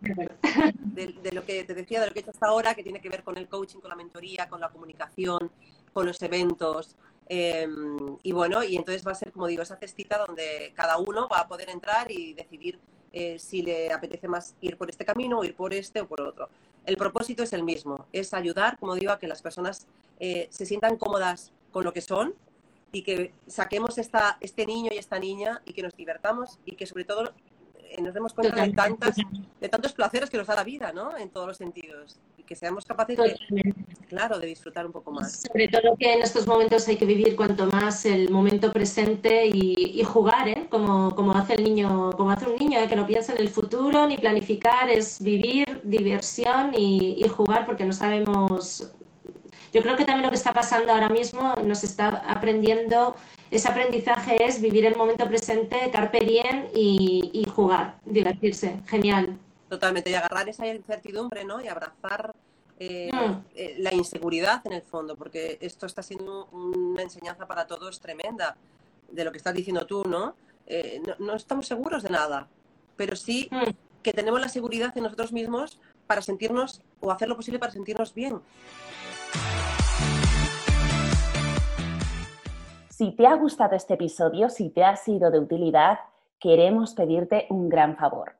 De, 0.00 1.32
lo 1.32 1.44
que 1.44 1.64
te 1.64 1.74
decía, 1.74 2.00
de 2.00 2.06
lo 2.06 2.12
que 2.12 2.20
he 2.20 2.22
hecho 2.22 2.30
hasta 2.30 2.46
ahora, 2.46 2.74
que 2.74 2.82
tiene 2.82 3.00
que 3.00 3.08
ver 3.08 3.24
con 3.24 3.36
el 3.36 3.48
coaching, 3.48 3.80
con 3.80 3.88
la 3.88 3.96
mentoría, 3.96 4.48
con 4.48 4.60
la 4.60 4.68
comunicación, 4.68 5.50
con 5.92 6.06
los 6.06 6.20
eventos. 6.22 6.94
Em, 7.26 8.16
y 8.22 8.32
bueno, 8.32 8.62
y 8.62 8.76
entonces 8.76 9.06
va 9.06 9.12
a 9.12 9.14
ser, 9.14 9.32
como 9.32 9.46
digo, 9.46 9.62
esa 9.62 9.76
cestita 9.76 10.18
donde 10.18 10.72
cada 10.74 10.98
uno 10.98 11.26
va 11.28 11.40
a 11.40 11.48
poder 11.48 11.70
entrar 11.70 12.10
y 12.10 12.34
decidir 12.34 12.78
eh, 13.12 13.38
si 13.38 13.62
le 13.62 13.92
apetece 13.92 14.28
más 14.28 14.54
ir 14.60 14.76
por 14.76 14.90
este 14.90 15.04
camino 15.04 15.38
o 15.38 15.44
ir 15.44 15.54
por 15.54 15.72
este 15.72 16.02
o 16.02 16.06
por 16.06 16.20
otro. 16.20 16.50
El 16.88 16.96
propósito 16.96 17.42
es 17.42 17.52
el 17.52 17.64
mismo, 17.64 18.06
es 18.14 18.32
ayudar, 18.32 18.78
como 18.78 18.94
digo, 18.94 19.12
a 19.12 19.18
que 19.18 19.28
las 19.28 19.42
personas 19.42 19.86
eh, 20.20 20.48
se 20.50 20.64
sientan 20.64 20.96
cómodas 20.96 21.52
con 21.70 21.84
lo 21.84 21.92
que 21.92 22.00
son 22.00 22.34
y 22.92 23.02
que 23.02 23.34
saquemos 23.46 23.98
esta, 23.98 24.38
este 24.40 24.64
niño 24.64 24.90
y 24.94 24.96
esta 24.96 25.18
niña 25.18 25.60
y 25.66 25.74
que 25.74 25.82
nos 25.82 25.94
divertamos 25.94 26.58
y 26.64 26.76
que 26.76 26.86
sobre 26.86 27.04
todo 27.04 27.34
eh, 27.80 28.00
nos 28.00 28.14
demos 28.14 28.32
cuenta 28.32 28.64
de, 28.64 28.72
tantas, 28.72 29.16
de 29.60 29.68
tantos 29.68 29.92
placeres 29.92 30.30
que 30.30 30.38
nos 30.38 30.46
da 30.46 30.54
la 30.54 30.64
vida, 30.64 30.90
¿no? 30.94 31.14
En 31.14 31.28
todos 31.28 31.46
los 31.48 31.58
sentidos. 31.58 32.16
Y 32.48 32.54
que 32.54 32.56
seamos 32.56 32.84
capaces 32.84 33.16
de, 33.16 33.74
claro, 34.08 34.38
de 34.38 34.46
disfrutar 34.46 34.86
un 34.86 34.92
poco 34.92 35.12
más. 35.12 35.42
Sobre 35.42 35.68
todo 35.68 35.96
que 35.98 36.14
en 36.14 36.22
estos 36.22 36.46
momentos 36.46 36.88
hay 36.88 36.96
que 36.96 37.04
vivir 37.04 37.36
cuanto 37.36 37.66
más 37.66 38.06
el 38.06 38.30
momento 38.30 38.72
presente 38.72 39.46
y, 39.46 40.02
jugar, 40.04 40.48
¿eh? 40.48 40.66
Como, 40.70 41.14
como, 41.14 41.32
hace 41.32 41.54
el 41.54 41.64
niño, 41.64 42.10
como 42.16 42.30
hace 42.30 42.46
un 42.46 42.56
niño, 42.56 42.80
¿eh? 42.80 42.88
que 42.88 42.96
no 42.96 43.06
piensa 43.06 43.32
en 43.32 43.38
el 43.38 43.48
futuro 43.48 44.06
ni 44.06 44.16
planificar, 44.16 44.88
es 44.88 45.22
vivir, 45.22 45.80
diversión 45.84 46.72
y, 46.74 47.22
y 47.22 47.28
jugar 47.28 47.66
porque 47.66 47.84
no 47.84 47.92
sabemos 47.92 48.92
yo 49.72 49.82
creo 49.82 49.96
que 49.96 50.06
también 50.06 50.24
lo 50.24 50.30
que 50.30 50.36
está 50.36 50.54
pasando 50.54 50.92
ahora 50.92 51.10
mismo 51.10 51.54
nos 51.62 51.84
está 51.84 52.08
aprendiendo 52.26 53.14
ese 53.50 53.68
aprendizaje 53.68 54.44
es 54.44 54.60
vivir 54.60 54.84
el 54.84 54.96
momento 54.96 55.26
presente, 55.26 55.90
carpe 55.90 56.20
diem 56.20 56.66
y, 56.74 57.46
jugar, 57.54 57.96
divertirse. 58.04 58.80
Genial. 58.86 59.38
Totalmente, 59.68 60.10
y 60.10 60.14
agarrar 60.14 60.48
esa 60.48 60.66
incertidumbre, 60.66 61.44
¿no? 61.44 61.60
Y 61.60 61.68
abrazar 61.68 62.34
eh, 62.78 63.10
mm. 63.12 63.44
eh, 63.54 63.76
la 63.78 63.92
inseguridad 63.92 64.62
en 64.66 64.72
el 64.72 64.82
fondo, 64.82 65.16
porque 65.16 65.58
esto 65.60 65.86
está 65.86 66.02
siendo 66.02 66.46
una 66.46 67.02
enseñanza 67.02 67.46
para 67.46 67.66
todos 67.66 68.00
tremenda, 68.00 68.56
de 69.10 69.24
lo 69.24 69.32
que 69.32 69.38
estás 69.38 69.54
diciendo 69.54 69.86
tú, 69.86 70.04
¿no? 70.04 70.34
Eh, 70.66 71.02
no, 71.18 71.34
estamos 71.34 71.66
seguros 71.66 72.02
de 72.02 72.10
nada, 72.10 72.46
pero 72.96 73.16
sí 73.16 73.48
mm. 73.50 73.70
que 74.02 74.12
tenemos 74.12 74.40
la 74.40 74.48
seguridad 74.48 74.96
en 74.96 75.04
nosotros 75.04 75.32
mismos 75.32 75.80
para 76.06 76.22
sentirnos 76.22 76.82
o 77.00 77.10
hacer 77.10 77.28
lo 77.28 77.36
posible 77.36 77.58
para 77.58 77.72
sentirnos 77.72 78.14
bien. 78.14 78.40
Si 82.90 83.12
te 83.12 83.26
ha 83.26 83.34
gustado 83.34 83.76
este 83.76 83.94
episodio, 83.94 84.50
si 84.50 84.70
te 84.70 84.84
ha 84.84 84.96
sido 84.96 85.30
de 85.30 85.38
utilidad, 85.38 85.98
queremos 86.38 86.94
pedirte 86.94 87.46
un 87.48 87.68
gran 87.68 87.96
favor. 87.96 88.37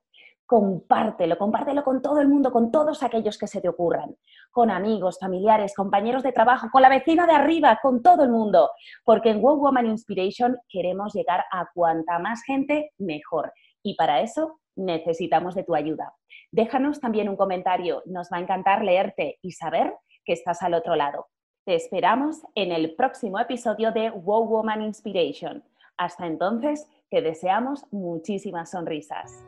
Compártelo, 0.48 1.36
compártelo 1.36 1.84
con 1.84 2.00
todo 2.00 2.20
el 2.20 2.26
mundo, 2.26 2.50
con 2.50 2.70
todos 2.70 3.02
aquellos 3.02 3.36
que 3.36 3.46
se 3.46 3.60
te 3.60 3.68
ocurran, 3.68 4.16
con 4.50 4.70
amigos, 4.70 5.18
familiares, 5.20 5.74
compañeros 5.74 6.22
de 6.22 6.32
trabajo, 6.32 6.68
con 6.72 6.80
la 6.80 6.88
vecina 6.88 7.26
de 7.26 7.34
arriba, 7.34 7.78
con 7.82 8.02
todo 8.02 8.24
el 8.24 8.30
mundo, 8.30 8.70
porque 9.04 9.28
en 9.28 9.42
Wow 9.42 9.58
Woman 9.58 9.84
Inspiration 9.84 10.56
queremos 10.66 11.12
llegar 11.12 11.44
a 11.52 11.68
cuanta 11.74 12.18
más 12.18 12.42
gente 12.44 12.92
mejor 12.96 13.52
y 13.82 13.94
para 13.94 14.22
eso 14.22 14.58
necesitamos 14.74 15.54
de 15.54 15.64
tu 15.64 15.74
ayuda. 15.74 16.14
Déjanos 16.50 16.98
también 16.98 17.28
un 17.28 17.36
comentario, 17.36 18.02
nos 18.06 18.30
va 18.32 18.38
a 18.38 18.40
encantar 18.40 18.82
leerte 18.82 19.38
y 19.42 19.52
saber 19.52 19.92
que 20.24 20.32
estás 20.32 20.62
al 20.62 20.72
otro 20.72 20.96
lado. 20.96 21.26
Te 21.66 21.74
esperamos 21.74 22.40
en 22.54 22.72
el 22.72 22.94
próximo 22.94 23.38
episodio 23.38 23.92
de 23.92 24.08
Wow 24.08 24.48
Woman 24.48 24.80
Inspiration. 24.80 25.62
Hasta 25.98 26.26
entonces, 26.26 26.88
te 27.10 27.20
deseamos 27.20 27.84
muchísimas 27.90 28.70
sonrisas. 28.70 29.44